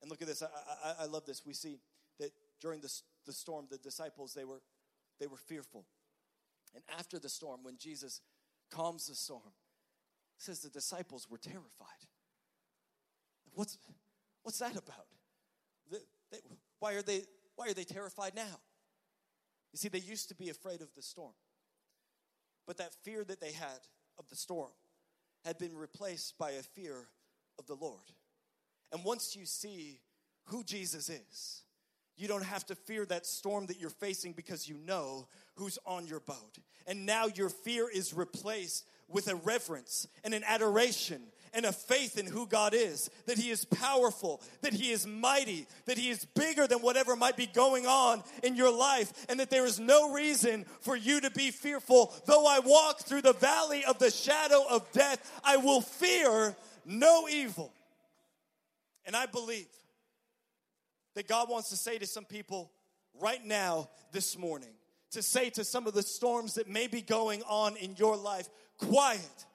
And 0.00 0.10
look 0.10 0.22
at 0.22 0.28
this. 0.28 0.42
I, 0.42 0.46
I, 0.84 1.04
I 1.04 1.06
love 1.06 1.24
this. 1.24 1.42
We 1.46 1.54
see 1.54 1.78
that 2.18 2.30
during 2.60 2.80
the, 2.80 2.92
the 3.24 3.32
storm, 3.32 3.66
the 3.70 3.78
disciples, 3.78 4.34
they 4.34 4.44
were, 4.44 4.60
they 5.20 5.26
were 5.26 5.36
fearful. 5.36 5.84
And 6.74 6.82
after 6.98 7.18
the 7.18 7.28
storm, 7.28 7.60
when 7.62 7.76
Jesus 7.78 8.20
calms 8.70 9.06
the 9.06 9.14
storm, 9.14 9.52
says 10.38 10.60
the 10.60 10.68
disciples 10.68 11.28
were 11.30 11.38
terrified. 11.38 12.04
What's, 13.54 13.78
what's 14.42 14.58
that 14.58 14.72
about? 14.72 15.06
The, 15.90 16.00
they, 16.30 16.38
why, 16.78 16.94
are 16.94 17.02
they, 17.02 17.22
why 17.54 17.68
are 17.68 17.74
they 17.74 17.84
terrified 17.84 18.34
now? 18.34 18.60
You 19.72 19.78
see, 19.78 19.88
they 19.88 19.98
used 19.98 20.28
to 20.28 20.34
be 20.34 20.50
afraid 20.50 20.82
of 20.82 20.94
the 20.94 21.02
storm. 21.02 21.32
But 22.66 22.78
that 22.78 22.92
fear 23.02 23.24
that 23.24 23.40
they 23.40 23.52
had 23.52 23.80
of 24.18 24.28
the 24.28 24.36
storm 24.36 24.72
had 25.44 25.58
been 25.58 25.76
replaced 25.76 26.36
by 26.38 26.52
a 26.52 26.62
fear 26.62 27.08
of 27.58 27.66
the 27.66 27.74
Lord. 27.74 28.12
And 28.92 29.04
once 29.04 29.36
you 29.36 29.46
see 29.46 30.00
who 30.46 30.62
Jesus 30.64 31.08
is, 31.08 31.62
you 32.16 32.28
don't 32.28 32.44
have 32.44 32.64
to 32.66 32.74
fear 32.74 33.04
that 33.06 33.26
storm 33.26 33.66
that 33.66 33.78
you're 33.78 33.90
facing 33.90 34.32
because 34.32 34.68
you 34.68 34.78
know 34.78 35.28
who's 35.56 35.78
on 35.84 36.06
your 36.06 36.20
boat. 36.20 36.58
And 36.86 37.04
now 37.04 37.26
your 37.26 37.50
fear 37.50 37.88
is 37.92 38.14
replaced 38.14 38.86
with 39.08 39.28
a 39.28 39.34
reverence 39.34 40.08
and 40.24 40.32
an 40.32 40.42
adoration 40.46 41.20
and 41.52 41.64
a 41.64 41.72
faith 41.72 42.18
in 42.18 42.26
who 42.26 42.46
God 42.46 42.74
is, 42.74 43.10
that 43.26 43.38
He 43.38 43.50
is 43.50 43.64
powerful, 43.64 44.42
that 44.62 44.72
He 44.72 44.90
is 44.90 45.06
mighty, 45.06 45.66
that 45.86 45.96
He 45.96 46.10
is 46.10 46.24
bigger 46.24 46.66
than 46.66 46.80
whatever 46.80 47.16
might 47.16 47.36
be 47.36 47.46
going 47.46 47.86
on 47.86 48.22
in 48.42 48.56
your 48.56 48.70
life, 48.70 49.26
and 49.28 49.40
that 49.40 49.48
there 49.48 49.64
is 49.64 49.78
no 49.80 50.12
reason 50.12 50.64
for 50.80 50.96
you 50.96 51.20
to 51.20 51.30
be 51.30 51.50
fearful. 51.50 52.12
Though 52.26 52.46
I 52.46 52.58
walk 52.58 53.00
through 53.00 53.22
the 53.22 53.32
valley 53.32 53.84
of 53.84 53.98
the 53.98 54.10
shadow 54.10 54.64
of 54.68 54.90
death, 54.92 55.40
I 55.44 55.56
will 55.56 55.80
fear 55.80 56.54
no 56.84 57.28
evil. 57.28 57.72
And 59.06 59.16
I 59.16 59.26
believe 59.26 59.68
that 61.14 61.28
God 61.28 61.48
wants 61.48 61.70
to 61.70 61.76
say 61.76 61.98
to 61.98 62.06
some 62.06 62.24
people 62.24 62.70
right 63.20 63.44
now, 63.44 63.88
this 64.12 64.38
morning, 64.38 64.70
to 65.10 65.22
say 65.22 65.50
to 65.50 65.64
some 65.64 65.86
of 65.86 65.94
the 65.94 66.02
storms 66.02 66.54
that 66.54 66.68
may 66.68 66.86
be 66.86 67.00
going 67.00 67.42
on 67.48 67.76
in 67.76 67.94
your 67.96 68.16
life, 68.16 68.48
quiet, 68.78 69.46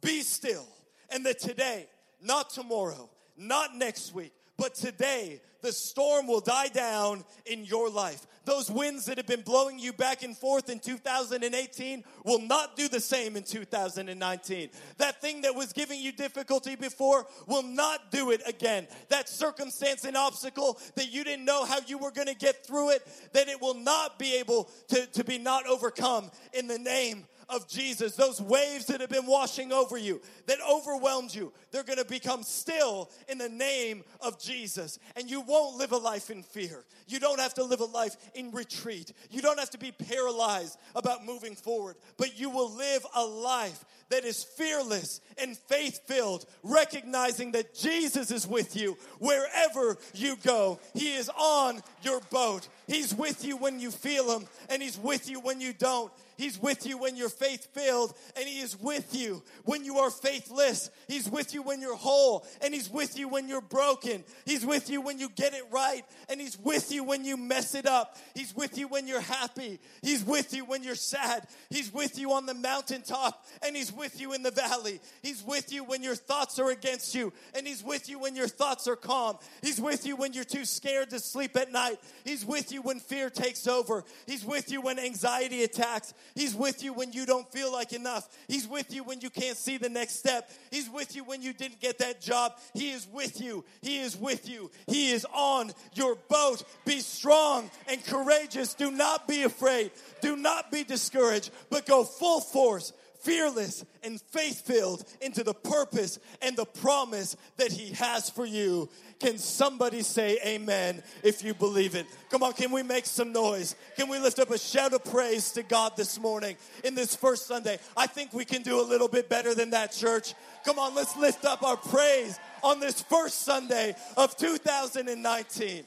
be 0.00 0.20
still, 0.20 0.66
and 1.10 1.24
that 1.26 1.38
today, 1.38 1.86
not 2.20 2.50
tomorrow, 2.50 3.08
not 3.36 3.76
next 3.76 4.14
week, 4.14 4.32
but 4.56 4.74
today, 4.74 5.40
the 5.62 5.72
storm 5.72 6.26
will 6.26 6.40
die 6.40 6.68
down 6.68 7.24
in 7.44 7.64
your 7.64 7.90
life. 7.90 8.26
Those 8.44 8.70
winds 8.70 9.06
that 9.06 9.16
have 9.16 9.26
been 9.26 9.40
blowing 9.40 9.80
you 9.80 9.92
back 9.92 10.22
and 10.22 10.36
forth 10.36 10.70
in 10.70 10.78
2018 10.78 12.04
will 12.24 12.40
not 12.40 12.76
do 12.76 12.88
the 12.88 13.00
same 13.00 13.36
in 13.36 13.42
2019. 13.42 14.68
That 14.98 15.20
thing 15.20 15.40
that 15.40 15.56
was 15.56 15.72
giving 15.72 16.00
you 16.00 16.12
difficulty 16.12 16.76
before 16.76 17.26
will 17.48 17.64
not 17.64 18.12
do 18.12 18.30
it 18.30 18.42
again. 18.46 18.86
That 19.08 19.28
circumstance 19.28 20.04
and 20.04 20.16
obstacle 20.16 20.78
that 20.94 21.12
you 21.12 21.24
didn't 21.24 21.44
know 21.44 21.64
how 21.64 21.78
you 21.86 21.98
were 21.98 22.12
going 22.12 22.28
to 22.28 22.36
get 22.36 22.64
through 22.64 22.90
it, 22.90 23.06
that 23.32 23.48
it 23.48 23.60
will 23.60 23.74
not 23.74 24.18
be 24.20 24.36
able 24.36 24.70
to, 24.88 25.06
to 25.06 25.24
be 25.24 25.38
not 25.38 25.66
overcome 25.66 26.30
in 26.52 26.68
the 26.68 26.78
name 26.78 27.26
of 27.48 27.68
Jesus. 27.68 28.16
Those 28.16 28.40
waves 28.40 28.86
that 28.86 29.00
have 29.00 29.10
been 29.10 29.26
washing 29.26 29.72
over 29.72 29.96
you, 29.96 30.20
that 30.46 30.58
overwhelmed 30.68 31.34
you, 31.34 31.52
they're 31.70 31.84
going 31.84 31.98
to 31.98 32.04
become 32.04 32.42
still 32.42 33.10
in 33.28 33.38
the 33.38 33.48
name 33.48 34.02
of 34.20 34.40
Jesus. 34.40 34.98
And 35.16 35.30
you 35.30 35.40
won't 35.40 35.76
live 35.76 35.92
a 35.92 35.96
life 35.96 36.30
in 36.30 36.42
fear. 36.42 36.84
You 37.06 37.20
don't 37.20 37.40
have 37.40 37.54
to 37.54 37.64
live 37.64 37.80
a 37.80 37.84
life 37.84 38.16
in 38.34 38.50
retreat. 38.50 39.12
You 39.30 39.42
don't 39.42 39.58
have 39.58 39.70
to 39.70 39.78
be 39.78 39.92
paralyzed 39.92 40.78
about 40.94 41.24
moving 41.24 41.54
forward, 41.54 41.96
but 42.16 42.38
you 42.38 42.50
will 42.50 42.72
live 42.74 43.04
a 43.14 43.24
life 43.24 43.84
that 44.08 44.24
is 44.24 44.44
fearless 44.44 45.20
and 45.38 45.56
faith 45.56 46.00
filled, 46.06 46.46
recognizing 46.62 47.52
that 47.52 47.74
Jesus 47.74 48.30
is 48.30 48.46
with 48.46 48.76
you 48.76 48.96
wherever 49.18 49.96
you 50.14 50.36
go. 50.44 50.78
He 50.94 51.14
is 51.14 51.28
on 51.28 51.80
your 52.02 52.20
boat. 52.30 52.68
He's 52.86 53.14
with 53.14 53.44
you 53.44 53.56
when 53.56 53.80
you 53.80 53.90
feel 53.90 54.38
Him, 54.38 54.46
and 54.68 54.80
He's 54.80 54.98
with 54.98 55.28
you 55.28 55.40
when 55.40 55.60
you 55.60 55.72
don't. 55.72 56.12
He's 56.36 56.58
with 56.60 56.86
you 56.86 56.98
when 56.98 57.16
you're 57.16 57.28
faith 57.28 57.68
filled, 57.72 58.14
and 58.36 58.46
He 58.46 58.60
is 58.60 58.78
with 58.78 59.14
you 59.14 59.42
when 59.64 59.84
you 59.84 59.98
are 59.98 60.10
faithless. 60.10 60.90
He's 61.08 61.28
with 61.28 61.54
you 61.54 61.62
when 61.62 61.80
you're 61.80 61.96
whole, 61.96 62.46
and 62.62 62.74
He's 62.74 62.90
with 62.90 63.18
you 63.18 63.28
when 63.28 63.48
you're 63.48 63.60
broken. 63.60 64.24
He's 64.44 64.64
with 64.64 64.90
you 64.90 65.00
when 65.00 65.18
you 65.18 65.28
get 65.30 65.54
it 65.54 65.64
right, 65.70 66.04
and 66.28 66.40
He's 66.40 66.58
with 66.58 66.92
you 66.92 67.04
when 67.04 67.24
you 67.24 67.36
mess 67.36 67.74
it 67.74 67.86
up. 67.86 68.16
He's 68.34 68.54
with 68.54 68.76
you 68.78 68.88
when 68.88 69.06
you're 69.06 69.20
happy. 69.20 69.80
He's 70.02 70.24
with 70.24 70.52
you 70.54 70.64
when 70.64 70.82
you're 70.82 70.94
sad. 70.94 71.46
He's 71.70 71.92
with 71.92 72.18
you 72.18 72.32
on 72.32 72.46
the 72.46 72.54
mountaintop, 72.54 73.44
and 73.62 73.74
He's 73.74 73.92
with 73.92 74.20
you 74.20 74.32
in 74.32 74.42
the 74.42 74.50
valley. 74.50 75.00
He's 75.22 75.42
with 75.42 75.72
you 75.72 75.84
when 75.84 76.02
your 76.02 76.14
thoughts 76.14 76.58
are 76.58 76.70
against 76.70 77.14
you, 77.14 77.32
and 77.54 77.66
He's 77.66 77.82
with 77.82 78.08
you 78.08 78.18
when 78.18 78.36
your 78.36 78.48
thoughts 78.48 78.86
are 78.86 78.96
calm. 78.96 79.38
He's 79.62 79.80
with 79.80 80.06
you 80.06 80.16
when 80.16 80.32
you're 80.32 80.44
too 80.44 80.64
scared 80.64 81.10
to 81.10 81.18
sleep 81.18 81.56
at 81.56 81.72
night. 81.72 81.98
He's 82.24 82.44
with 82.44 82.72
you 82.72 82.82
when 82.82 83.00
fear 83.00 83.30
takes 83.30 83.66
over. 83.66 84.04
He's 84.26 84.44
with 84.44 84.70
you 84.70 84.80
when 84.80 84.98
anxiety 84.98 85.62
attacks. 85.62 86.12
He's 86.34 86.54
with 86.54 86.82
you 86.82 86.92
when 86.92 87.12
you 87.12 87.26
don't 87.26 87.50
feel 87.52 87.72
like 87.72 87.92
enough. 87.92 88.28
He's 88.48 88.66
with 88.66 88.92
you 88.92 89.04
when 89.04 89.20
you 89.20 89.30
can't 89.30 89.56
see 89.56 89.78
the 89.78 89.88
next 89.88 90.16
step. 90.16 90.50
He's 90.70 90.90
with 90.90 91.16
you 91.16 91.24
when 91.24 91.42
you 91.42 91.52
didn't 91.52 91.80
get 91.80 91.98
that 91.98 92.20
job. 92.20 92.52
He 92.74 92.90
is 92.90 93.06
with 93.12 93.40
you. 93.40 93.64
He 93.82 93.98
is 93.98 94.16
with 94.16 94.48
you. 94.48 94.70
He 94.86 95.12
is 95.12 95.26
on 95.32 95.72
your 95.94 96.16
boat. 96.28 96.62
Be 96.84 97.00
strong 97.00 97.70
and 97.88 98.04
courageous. 98.04 98.74
Do 98.74 98.90
not 98.90 99.28
be 99.28 99.44
afraid. 99.44 99.90
Do 100.20 100.36
not 100.36 100.70
be 100.70 100.84
discouraged, 100.84 101.50
but 101.70 101.86
go 101.86 102.04
full 102.04 102.40
force 102.40 102.92
fearless 103.26 103.84
and 104.04 104.20
faith 104.20 104.64
filled 104.64 105.04
into 105.20 105.42
the 105.42 105.52
purpose 105.52 106.20
and 106.40 106.56
the 106.56 106.64
promise 106.64 107.36
that 107.56 107.72
He 107.72 107.92
has 107.94 108.30
for 108.30 108.46
you. 108.46 108.88
Can 109.18 109.36
somebody 109.38 110.02
say 110.02 110.38
amen 110.46 111.02
if 111.24 111.42
you 111.42 111.52
believe 111.52 111.96
it? 111.96 112.06
Come 112.30 112.44
on, 112.44 112.52
can 112.52 112.70
we 112.70 112.84
make 112.84 113.04
some 113.04 113.32
noise? 113.32 113.74
Can 113.96 114.08
we 114.08 114.18
lift 114.18 114.38
up 114.38 114.50
a 114.50 114.58
shout 114.58 114.92
of 114.92 115.04
praise 115.04 115.50
to 115.52 115.64
God 115.64 115.96
this 115.96 116.20
morning 116.20 116.56
in 116.84 116.94
this 116.94 117.16
first 117.16 117.46
Sunday? 117.46 117.78
I 117.96 118.06
think 118.06 118.32
we 118.32 118.44
can 118.44 118.62
do 118.62 118.80
a 118.80 118.86
little 118.86 119.08
bit 119.08 119.28
better 119.28 119.54
than 119.54 119.70
that, 119.70 119.90
church. 119.90 120.34
Come 120.64 120.78
on, 120.78 120.94
let's 120.94 121.16
lift 121.16 121.44
up 121.44 121.64
our 121.64 121.76
praise 121.76 122.38
on 122.62 122.78
this 122.78 123.02
first 123.02 123.42
Sunday 123.42 123.96
of 124.16 124.36
2019. 124.36 125.84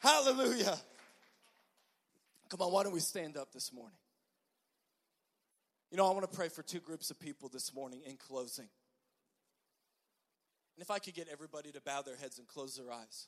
Hallelujah. 0.00 0.76
Come 2.50 2.60
on, 2.60 2.72
why 2.72 2.82
don't 2.82 2.92
we 2.92 3.00
stand 3.00 3.38
up 3.38 3.50
this 3.52 3.72
morning? 3.72 3.96
You 5.92 5.98
know, 5.98 6.08
I 6.08 6.12
want 6.12 6.22
to 6.22 6.34
pray 6.34 6.48
for 6.48 6.62
two 6.62 6.80
groups 6.80 7.10
of 7.10 7.20
people 7.20 7.50
this 7.50 7.74
morning 7.74 8.00
in 8.06 8.16
closing. 8.16 8.64
And 10.74 10.82
if 10.82 10.90
I 10.90 10.98
could 10.98 11.12
get 11.12 11.28
everybody 11.30 11.70
to 11.70 11.82
bow 11.82 12.00
their 12.00 12.16
heads 12.16 12.38
and 12.38 12.48
close 12.48 12.76
their 12.76 12.90
eyes, 12.90 13.26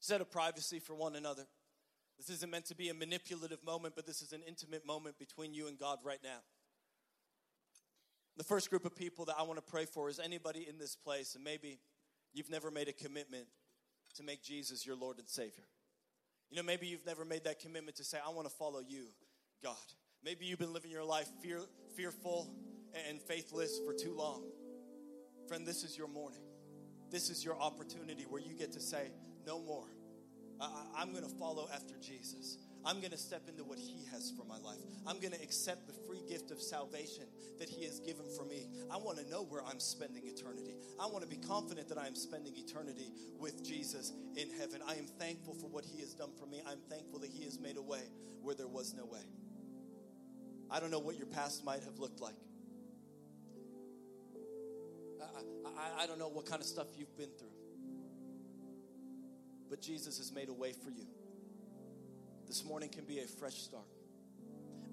set 0.00 0.22
a 0.22 0.24
privacy 0.24 0.78
for 0.78 0.94
one 0.94 1.16
another. 1.16 1.44
This 2.16 2.30
isn't 2.30 2.50
meant 2.50 2.64
to 2.66 2.74
be 2.74 2.88
a 2.88 2.94
manipulative 2.94 3.62
moment, 3.62 3.94
but 3.94 4.06
this 4.06 4.22
is 4.22 4.32
an 4.32 4.40
intimate 4.48 4.86
moment 4.86 5.18
between 5.18 5.52
you 5.52 5.68
and 5.68 5.78
God 5.78 5.98
right 6.02 6.20
now. 6.24 6.38
The 8.38 8.44
first 8.44 8.70
group 8.70 8.86
of 8.86 8.96
people 8.96 9.26
that 9.26 9.36
I 9.38 9.42
want 9.42 9.58
to 9.58 9.70
pray 9.70 9.84
for 9.84 10.08
is 10.08 10.18
anybody 10.18 10.66
in 10.66 10.78
this 10.78 10.96
place, 10.96 11.34
and 11.34 11.44
maybe 11.44 11.78
you've 12.32 12.48
never 12.48 12.70
made 12.70 12.88
a 12.88 12.92
commitment 12.94 13.48
to 14.14 14.22
make 14.22 14.42
Jesus 14.42 14.86
your 14.86 14.96
Lord 14.96 15.18
and 15.18 15.28
Savior. 15.28 15.64
You 16.48 16.56
know, 16.56 16.62
maybe 16.62 16.86
you've 16.86 17.04
never 17.04 17.26
made 17.26 17.44
that 17.44 17.60
commitment 17.60 17.98
to 17.98 18.04
say, 18.04 18.16
I 18.26 18.30
want 18.30 18.48
to 18.48 18.54
follow 18.54 18.80
you, 18.80 19.08
God. 19.62 19.76
Maybe 20.24 20.46
you've 20.46 20.58
been 20.58 20.72
living 20.72 20.90
your 20.90 21.04
life 21.04 21.28
fear, 21.42 21.60
fearful 21.96 22.50
and 23.08 23.20
faithless 23.22 23.80
for 23.84 23.92
too 23.94 24.14
long. 24.14 24.44
Friend, 25.46 25.66
this 25.66 25.84
is 25.84 25.96
your 25.96 26.08
morning. 26.08 26.42
This 27.10 27.30
is 27.30 27.44
your 27.44 27.58
opportunity 27.58 28.24
where 28.28 28.40
you 28.40 28.54
get 28.54 28.72
to 28.72 28.80
say, 28.80 29.10
No 29.46 29.60
more. 29.60 29.86
I, 30.60 31.02
am 31.02 31.12
going 31.12 31.24
to 31.24 31.34
follow 31.38 31.68
after 31.72 31.94
Jesus. 31.96 32.58
I'm 32.84 32.98
going 33.00 33.12
to 33.12 33.18
step 33.18 33.48
into 33.48 33.64
what 33.64 33.78
He 33.78 34.04
has 34.12 34.32
for 34.36 34.44
my 34.44 34.58
life. 34.58 34.80
I'm 35.06 35.20
going 35.20 35.32
to 35.32 35.42
accept 35.42 35.86
the 35.86 35.94
free 36.06 36.22
gift 36.28 36.50
of 36.50 36.60
salvation 36.60 37.24
that 37.58 37.68
He 37.68 37.84
has 37.84 38.00
given 38.00 38.26
for 38.36 38.44
me. 38.44 38.66
I 38.90 38.96
want 38.96 39.18
to 39.18 39.30
know 39.30 39.44
where 39.44 39.64
I'm 39.64 39.80
spending 39.80 40.26
eternity. 40.26 40.74
I 41.00 41.06
want 41.06 41.22
to 41.22 41.28
be 41.28 41.36
confident 41.36 41.88
that 41.88 41.98
I 41.98 42.06
am 42.06 42.16
spending 42.16 42.54
eternity 42.56 43.12
with 43.38 43.64
Jesus 43.64 44.12
in 44.36 44.50
heaven. 44.58 44.80
I 44.86 44.94
am 44.94 45.06
thankful 45.06 45.54
for 45.54 45.68
what 45.68 45.84
He 45.84 46.00
has 46.00 46.14
done 46.14 46.30
for 46.38 46.46
me. 46.46 46.60
I'm 46.66 46.80
thankful 46.90 47.20
that 47.20 47.30
He 47.30 47.44
has 47.44 47.58
made 47.58 47.76
a 47.76 47.82
way 47.82 48.02
where 48.42 48.54
there 48.54 48.68
was 48.68 48.94
no 48.94 49.04
way. 49.04 49.22
I 50.70 50.80
don't 50.80 50.90
know 50.90 50.98
what 50.98 51.16
your 51.16 51.26
past 51.26 51.64
might 51.64 51.82
have 51.84 51.98
looked 51.98 52.20
like. 52.20 52.34
I, 55.20 55.68
I, 55.68 56.02
I, 56.02 56.06
don't 56.06 56.18
know 56.18 56.28
what 56.28 56.46
kind 56.46 56.60
of 56.60 56.66
stuff 56.66 56.86
you've 56.96 57.16
been 57.16 57.30
through. 57.38 57.48
But 59.70 59.80
Jesus 59.80 60.18
has 60.18 60.32
made 60.32 60.48
a 60.48 60.52
way 60.52 60.72
for 60.72 60.90
you. 60.90 61.06
This 62.46 62.64
morning 62.64 62.90
can 62.90 63.04
be 63.04 63.20
a 63.20 63.26
fresh 63.26 63.56
start, 63.56 63.86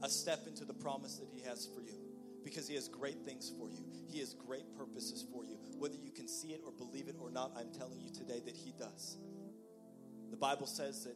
a 0.01 0.09
step 0.09 0.47
into 0.47 0.65
the 0.65 0.73
promise 0.73 1.17
that 1.17 1.27
He 1.33 1.41
has 1.47 1.67
for 1.73 1.81
you 1.81 1.97
because 2.43 2.67
He 2.67 2.75
has 2.75 2.87
great 2.87 3.19
things 3.25 3.51
for 3.57 3.69
you. 3.69 3.83
He 4.07 4.19
has 4.19 4.33
great 4.33 4.77
purposes 4.77 5.25
for 5.31 5.43
you. 5.43 5.57
Whether 5.77 5.95
you 5.95 6.11
can 6.11 6.27
see 6.27 6.49
it 6.49 6.61
or 6.65 6.71
believe 6.71 7.07
it 7.07 7.15
or 7.19 7.29
not, 7.29 7.51
I'm 7.57 7.71
telling 7.77 7.99
you 7.99 8.11
today 8.11 8.41
that 8.45 8.55
He 8.55 8.73
does. 8.77 9.17
The 10.31 10.37
Bible 10.37 10.67
says 10.67 11.03
that 11.03 11.15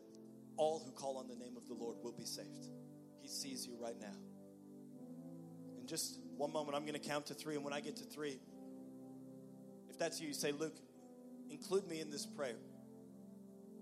all 0.57 0.82
who 0.86 0.91
call 0.91 1.18
on 1.18 1.28
the 1.28 1.36
name 1.36 1.55
of 1.55 1.68
the 1.68 1.74
Lord 1.74 1.97
will 2.03 2.12
be 2.12 2.26
saved. 2.26 2.68
He 3.22 3.28
sees 3.30 3.66
you 3.66 3.78
right 3.80 3.99
now 3.99 4.16
just 5.89 6.19
one 6.37 6.53
moment, 6.53 6.77
I'm 6.77 6.83
going 6.83 6.93
to 6.93 7.05
count 7.05 7.25
to 7.27 7.33
three. 7.33 7.55
And 7.55 7.63
when 7.63 7.73
I 7.73 7.81
get 7.81 7.97
to 7.97 8.05
three, 8.05 8.39
if 9.89 9.97
that's 9.97 10.21
you, 10.21 10.27
you 10.27 10.33
say, 10.33 10.51
Luke, 10.51 10.77
include 11.49 11.87
me 11.87 11.99
in 11.99 12.11
this 12.11 12.25
prayer. 12.25 12.55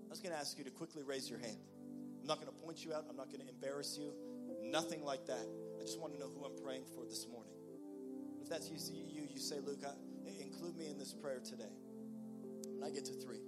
I 0.06 0.10
was 0.10 0.20
going 0.20 0.32
to 0.32 0.40
ask 0.40 0.56
you 0.56 0.64
to 0.64 0.70
quickly 0.70 1.02
raise 1.02 1.28
your 1.28 1.38
hand. 1.38 1.58
I'm 2.20 2.26
not 2.26 2.40
going 2.40 2.48
to 2.48 2.64
point 2.64 2.84
you 2.84 2.94
out, 2.94 3.04
I'm 3.08 3.16
not 3.16 3.30
going 3.30 3.42
to 3.42 3.48
embarrass 3.48 3.98
you, 3.98 4.12
nothing 4.62 5.04
like 5.04 5.26
that. 5.26 5.46
I 5.78 5.82
just 5.82 6.00
want 6.00 6.14
to 6.14 6.18
know 6.18 6.28
who 6.28 6.44
I'm 6.44 6.56
praying 6.64 6.84
for 6.94 7.04
this 7.04 7.26
morning. 7.30 7.52
If 8.42 8.48
that's 8.48 8.70
you, 8.70 8.78
you, 9.06 9.28
you 9.30 9.38
say, 9.38 9.56
Luke, 9.64 9.80
I, 9.86 9.92
include 10.42 10.76
me 10.76 10.88
in 10.88 10.98
this 10.98 11.12
prayer 11.12 11.40
today. 11.44 11.72
When 12.74 12.84
I 12.84 12.90
get 12.90 13.04
to 13.06 13.12
three, 13.12 13.40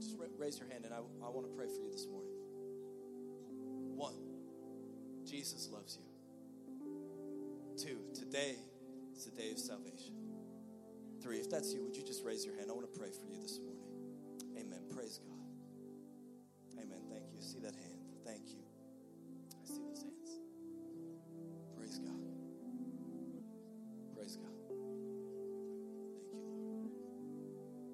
just 0.00 0.16
raise 0.38 0.58
your 0.58 0.68
hand 0.68 0.84
and 0.84 0.94
I, 0.94 0.98
I 0.98 1.30
want 1.30 1.46
to 1.46 1.56
pray 1.56 1.66
for 1.66 1.80
you 1.80 1.90
this 1.90 2.06
morning. 2.10 2.30
One, 3.96 4.14
Jesus 5.24 5.68
loves 5.70 5.96
you. 6.00 6.09
Two, 7.80 7.96
today 8.12 8.56
is 9.16 9.24
the 9.24 9.30
day 9.30 9.52
of 9.52 9.58
salvation. 9.58 10.12
Three, 11.22 11.38
if 11.38 11.48
that's 11.48 11.72
you, 11.72 11.82
would 11.82 11.96
you 11.96 12.02
just 12.02 12.22
raise 12.26 12.44
your 12.44 12.54
hand? 12.56 12.66
I 12.68 12.74
want 12.74 12.92
to 12.92 12.98
pray 12.98 13.08
for 13.08 13.26
you 13.26 13.40
this 13.40 13.58
morning. 13.58 13.80
Amen. 14.58 14.80
Praise 14.94 15.18
God. 15.24 15.40
Amen. 16.76 17.00
Thank 17.08 17.24
you. 17.32 17.40
See 17.40 17.58
that 17.60 17.74
hand? 17.74 18.04
Thank 18.26 18.50
you. 18.50 18.60
I 19.64 19.66
see 19.66 19.80
those 19.80 20.02
hands. 20.02 20.40
Praise 21.74 21.98
God. 22.00 22.20
Praise 24.14 24.36
God. 24.36 24.52
Thank 26.68 26.84
you, 26.84 27.00
Lord. 27.00 27.24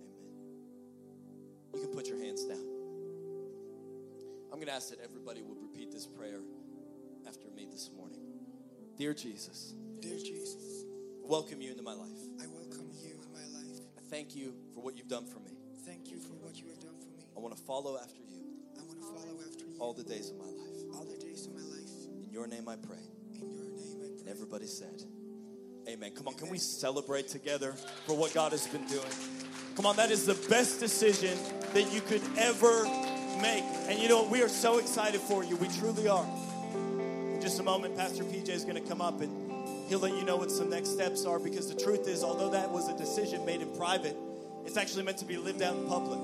Amen. 0.02 0.34
You 1.74 1.80
can 1.82 1.90
put 1.94 2.08
your 2.08 2.18
hands 2.18 2.44
down. 2.44 2.66
I'm 4.50 4.58
going 4.58 4.66
to 4.66 4.74
ask 4.74 4.90
that 4.90 4.98
everybody 5.04 5.42
would 5.42 5.62
repeat 5.62 5.92
this 5.92 6.08
prayer 6.08 6.40
after 7.28 7.48
me 7.54 7.68
this 7.70 7.88
morning. 7.96 8.25
Dear 8.96 9.12
Jesus, 9.12 9.74
Dear 10.00 10.16
Jesus, 10.16 10.84
I 11.22 11.28
welcome 11.28 11.60
you 11.60 11.70
into 11.70 11.82
my 11.82 11.92
life. 11.92 12.16
I 12.40 12.46
welcome 12.46 12.88
you 13.02 13.12
in 13.12 13.30
my 13.30 13.44
life. 13.52 13.80
I 13.98 14.00
thank 14.08 14.34
you 14.34 14.54
for 14.74 14.82
what 14.82 14.96
you've 14.96 15.08
done 15.08 15.26
for 15.26 15.38
me. 15.40 15.52
Thank 15.84 16.10
you 16.10 16.18
for 16.18 16.32
what 16.34 16.56
you 16.56 16.68
have 16.68 16.80
done 16.80 16.94
for 16.98 17.08
me. 17.14 17.26
I 17.36 17.40
want 17.40 17.54
to 17.54 17.62
follow 17.64 17.98
after 17.98 18.22
you 18.26 18.40
I 18.78 18.82
want 18.86 18.98
to 18.98 19.06
follow 19.06 19.36
after 19.46 19.66
you 19.66 19.76
all 19.78 19.92
the 19.92 20.02
days 20.02 20.30
of 20.30 20.38
my 20.38 20.44
life. 20.46 20.96
all 20.96 21.04
the 21.04 21.18
days 21.18 21.46
of 21.46 21.52
my 21.52 21.60
life. 21.60 21.90
In 22.24 22.30
your 22.32 22.46
name 22.46 22.68
I 22.68 22.76
pray. 22.76 22.96
In 23.34 23.34
your 23.34 23.44
name 23.44 24.00
I 24.00 24.20
And 24.20 24.28
everybody 24.30 24.66
said, 24.66 25.02
Amen. 25.88 26.12
Come 26.12 26.28
on, 26.28 26.34
can 26.34 26.48
we 26.48 26.58
celebrate 26.58 27.28
together 27.28 27.72
for 28.06 28.16
what 28.16 28.32
God 28.32 28.52
has 28.52 28.66
been 28.66 28.86
doing? 28.86 29.12
Come 29.76 29.84
on, 29.84 29.96
that 29.96 30.10
is 30.10 30.24
the 30.24 30.48
best 30.48 30.80
decision 30.80 31.36
that 31.74 31.92
you 31.92 32.00
could 32.00 32.22
ever 32.38 32.84
make. 33.42 33.62
And 33.88 33.98
you 33.98 34.08
know? 34.08 34.24
We 34.24 34.42
are 34.42 34.48
so 34.48 34.78
excited 34.78 35.20
for 35.20 35.44
you. 35.44 35.56
We 35.56 35.68
truly 35.68 36.08
are. 36.08 36.26
Just 37.46 37.60
a 37.60 37.62
moment, 37.62 37.96
Pastor 37.96 38.24
PJ 38.24 38.48
is 38.48 38.64
going 38.64 38.74
to 38.74 38.88
come 38.88 39.00
up 39.00 39.20
and 39.20 39.86
he'll 39.88 40.00
let 40.00 40.16
you 40.16 40.24
know 40.24 40.36
what 40.36 40.50
some 40.50 40.68
next 40.68 40.88
steps 40.90 41.24
are 41.24 41.38
because 41.38 41.72
the 41.72 41.80
truth 41.80 42.08
is, 42.08 42.24
although 42.24 42.50
that 42.50 42.68
was 42.72 42.88
a 42.88 42.98
decision 42.98 43.46
made 43.46 43.62
in 43.62 43.68
private, 43.76 44.16
it's 44.64 44.76
actually 44.76 45.04
meant 45.04 45.18
to 45.18 45.24
be 45.24 45.36
lived 45.36 45.62
out 45.62 45.76
in 45.76 45.86
public. 45.86 46.18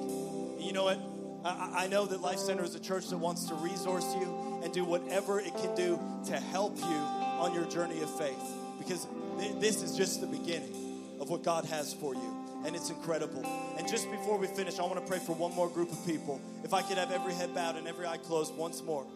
You 0.59 0.73
know 0.73 0.83
what? 0.83 0.99
I, 1.45 1.85
I 1.85 1.87
know 1.87 2.07
that 2.07 2.21
Life 2.23 2.41
Center 2.41 2.65
is 2.65 2.75
a 2.75 2.81
church 2.81 3.07
that 3.11 3.19
wants 3.19 3.45
to 3.45 3.55
resource 3.55 4.13
you 4.17 4.61
and 4.65 4.75
do 4.75 4.83
whatever 4.83 5.39
it 5.39 5.55
can 5.59 5.73
do 5.77 6.01
to 6.27 6.41
help 6.41 6.77
you 6.77 6.85
on 6.85 7.55
your 7.55 7.67
journey 7.67 8.03
of 8.03 8.11
faith 8.19 8.43
because 8.81 9.07
th- 9.39 9.61
this 9.61 9.81
is 9.81 9.97
just 9.97 10.21
the 10.21 10.27
beginning 10.27 10.75
of 11.21 11.31
what 11.31 11.45
God 11.45 11.65
has 11.67 11.95
for 11.95 12.15
you. 12.15 12.37
And 12.67 12.75
it's 12.75 12.91
incredible. 12.91 13.47
And 13.79 13.87
just 13.87 14.11
before 14.11 14.39
we 14.39 14.49
finish, 14.49 14.81
I 14.81 14.83
want 14.83 14.97
to 14.97 15.07
pray 15.07 15.21
for 15.21 15.37
one 15.37 15.55
more 15.55 15.69
group 15.69 15.93
of 15.93 16.05
people. 16.05 16.41
If 16.65 16.75
I 16.75 16.83
could 16.83 16.99
have 16.99 17.13
every 17.13 17.33
head 17.33 17.55
bowed 17.55 17.77
and 17.77 17.87
every 17.87 18.07
eye 18.07 18.17
closed 18.17 18.57
once 18.57 18.83
more. 18.83 19.07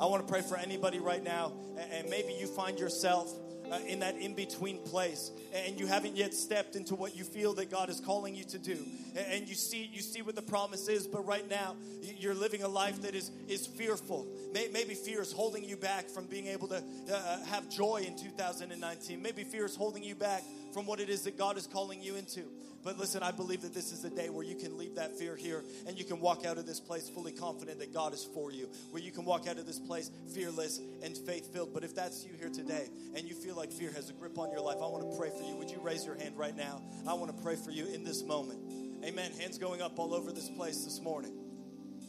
I 0.00 0.06
want 0.06 0.26
to 0.26 0.32
pray 0.32 0.40
for 0.40 0.56
anybody 0.56 0.98
right 0.98 1.22
now, 1.22 1.52
and 1.92 2.08
maybe 2.08 2.32
you 2.32 2.46
find 2.46 2.78
yourself 2.78 3.30
uh, 3.70 3.78
in 3.86 4.00
that 4.00 4.16
in 4.16 4.34
between 4.34 4.78
place, 4.78 5.30
and 5.52 5.78
you 5.78 5.86
haven't 5.86 6.16
yet 6.16 6.32
stepped 6.32 6.74
into 6.74 6.94
what 6.94 7.14
you 7.14 7.22
feel 7.22 7.52
that 7.54 7.70
God 7.70 7.90
is 7.90 8.00
calling 8.00 8.34
you 8.34 8.44
to 8.44 8.58
do, 8.58 8.78
and 9.14 9.46
you 9.46 9.54
see 9.54 9.90
you 9.92 10.00
see 10.00 10.22
what 10.22 10.36
the 10.36 10.42
promise 10.42 10.88
is, 10.88 11.06
but 11.06 11.26
right 11.26 11.46
now 11.50 11.76
you're 12.18 12.34
living 12.34 12.62
a 12.62 12.68
life 12.68 13.02
that 13.02 13.14
is 13.14 13.30
is 13.46 13.66
fearful. 13.66 14.26
Maybe 14.54 14.94
fear 14.94 15.20
is 15.20 15.32
holding 15.32 15.64
you 15.64 15.76
back 15.76 16.08
from 16.08 16.24
being 16.24 16.46
able 16.46 16.68
to 16.68 16.82
uh, 17.12 17.44
have 17.44 17.68
joy 17.68 18.02
in 18.06 18.16
2019. 18.16 19.20
Maybe 19.20 19.44
fear 19.44 19.66
is 19.66 19.76
holding 19.76 20.02
you 20.02 20.14
back 20.14 20.42
from 20.72 20.86
what 20.86 20.98
it 20.98 21.10
is 21.10 21.24
that 21.24 21.36
God 21.36 21.58
is 21.58 21.66
calling 21.66 22.02
you 22.02 22.16
into. 22.16 22.44
But 22.82 22.98
listen, 22.98 23.22
I 23.22 23.30
believe 23.30 23.62
that 23.62 23.74
this 23.74 23.92
is 23.92 24.04
a 24.04 24.10
day 24.10 24.30
where 24.30 24.44
you 24.44 24.54
can 24.54 24.78
leave 24.78 24.94
that 24.94 25.18
fear 25.18 25.36
here 25.36 25.62
and 25.86 25.98
you 25.98 26.04
can 26.04 26.20
walk 26.20 26.46
out 26.46 26.56
of 26.56 26.66
this 26.66 26.80
place 26.80 27.08
fully 27.08 27.32
confident 27.32 27.78
that 27.80 27.92
God 27.92 28.14
is 28.14 28.26
for 28.34 28.50
you, 28.50 28.68
where 28.90 29.02
you 29.02 29.12
can 29.12 29.24
walk 29.24 29.46
out 29.46 29.58
of 29.58 29.66
this 29.66 29.78
place 29.78 30.10
fearless 30.34 30.80
and 31.02 31.16
faith 31.16 31.52
filled. 31.52 31.74
But 31.74 31.84
if 31.84 31.94
that's 31.94 32.24
you 32.24 32.30
here 32.38 32.48
today 32.48 32.88
and 33.14 33.28
you 33.28 33.34
feel 33.34 33.54
like 33.54 33.70
fear 33.70 33.92
has 33.92 34.08
a 34.08 34.14
grip 34.14 34.38
on 34.38 34.50
your 34.50 34.60
life, 34.60 34.78
I 34.78 34.86
want 34.86 35.10
to 35.10 35.18
pray 35.18 35.30
for 35.30 35.42
you. 35.42 35.56
Would 35.56 35.70
you 35.70 35.80
raise 35.82 36.06
your 36.06 36.14
hand 36.14 36.38
right 36.38 36.56
now? 36.56 36.80
I 37.06 37.14
want 37.14 37.36
to 37.36 37.42
pray 37.42 37.56
for 37.56 37.70
you 37.70 37.86
in 37.86 38.02
this 38.02 38.22
moment. 38.22 38.60
Amen. 39.04 39.32
Hands 39.38 39.56
going 39.58 39.82
up 39.82 39.98
all 39.98 40.14
over 40.14 40.32
this 40.32 40.48
place 40.48 40.84
this 40.84 41.00
morning. 41.00 41.32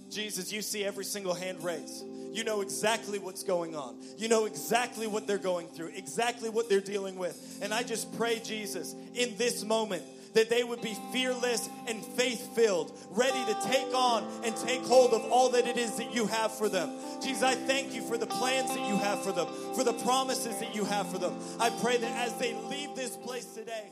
Jesus, 0.10 0.52
you 0.52 0.62
see 0.62 0.84
every 0.84 1.06
single 1.06 1.34
hand 1.34 1.64
raised. 1.64 2.04
You 2.34 2.44
know 2.44 2.62
exactly 2.62 3.20
what's 3.20 3.44
going 3.44 3.76
on. 3.76 3.98
You 4.18 4.28
know 4.28 4.46
exactly 4.46 5.08
what 5.08 5.26
they're 5.28 5.38
going 5.38 5.68
through, 5.68 5.92
exactly 5.96 6.50
what 6.50 6.70
they're 6.70 6.80
dealing 6.80 7.18
with. 7.18 7.60
And 7.62 7.74
I 7.74 7.84
just 7.84 8.16
pray, 8.18 8.40
Jesus, 8.40 8.94
in 9.16 9.36
this 9.38 9.64
moment, 9.64 10.04
that 10.34 10.50
they 10.50 10.64
would 10.64 10.82
be 10.82 10.98
fearless 11.12 11.70
and 11.88 12.04
faith 12.04 12.56
filled, 12.56 12.98
ready 13.10 13.44
to 13.46 13.60
take 13.68 13.94
on 13.94 14.26
and 14.44 14.56
take 14.56 14.82
hold 14.82 15.14
of 15.14 15.24
all 15.32 15.50
that 15.50 15.68
it 15.68 15.78
is 15.78 15.98
that 15.98 16.14
you 16.14 16.26
have 16.28 16.52
for 16.52 16.70
them. 16.70 16.92
Jesus, 17.22 17.44
I 17.44 17.56
thank 17.56 17.94
you 17.94 18.02
for 18.02 18.18
the 18.18 18.28
plans 18.28 18.70
that 18.70 18.88
you 18.88 18.98
have 18.98 19.24
for 19.24 19.32
them, 19.32 19.48
for 19.76 19.84
the 19.84 19.94
promises 19.94 20.58
that 20.60 20.76
you 20.76 20.86
have 20.86 21.10
for 21.10 21.18
them. 21.18 21.36
I 21.60 21.70
pray 21.70 21.98
that 21.98 22.28
as 22.28 22.36
they 22.38 22.54
leave 22.54 22.96
this 22.96 23.18
place 23.18 23.46
today, 23.54 23.92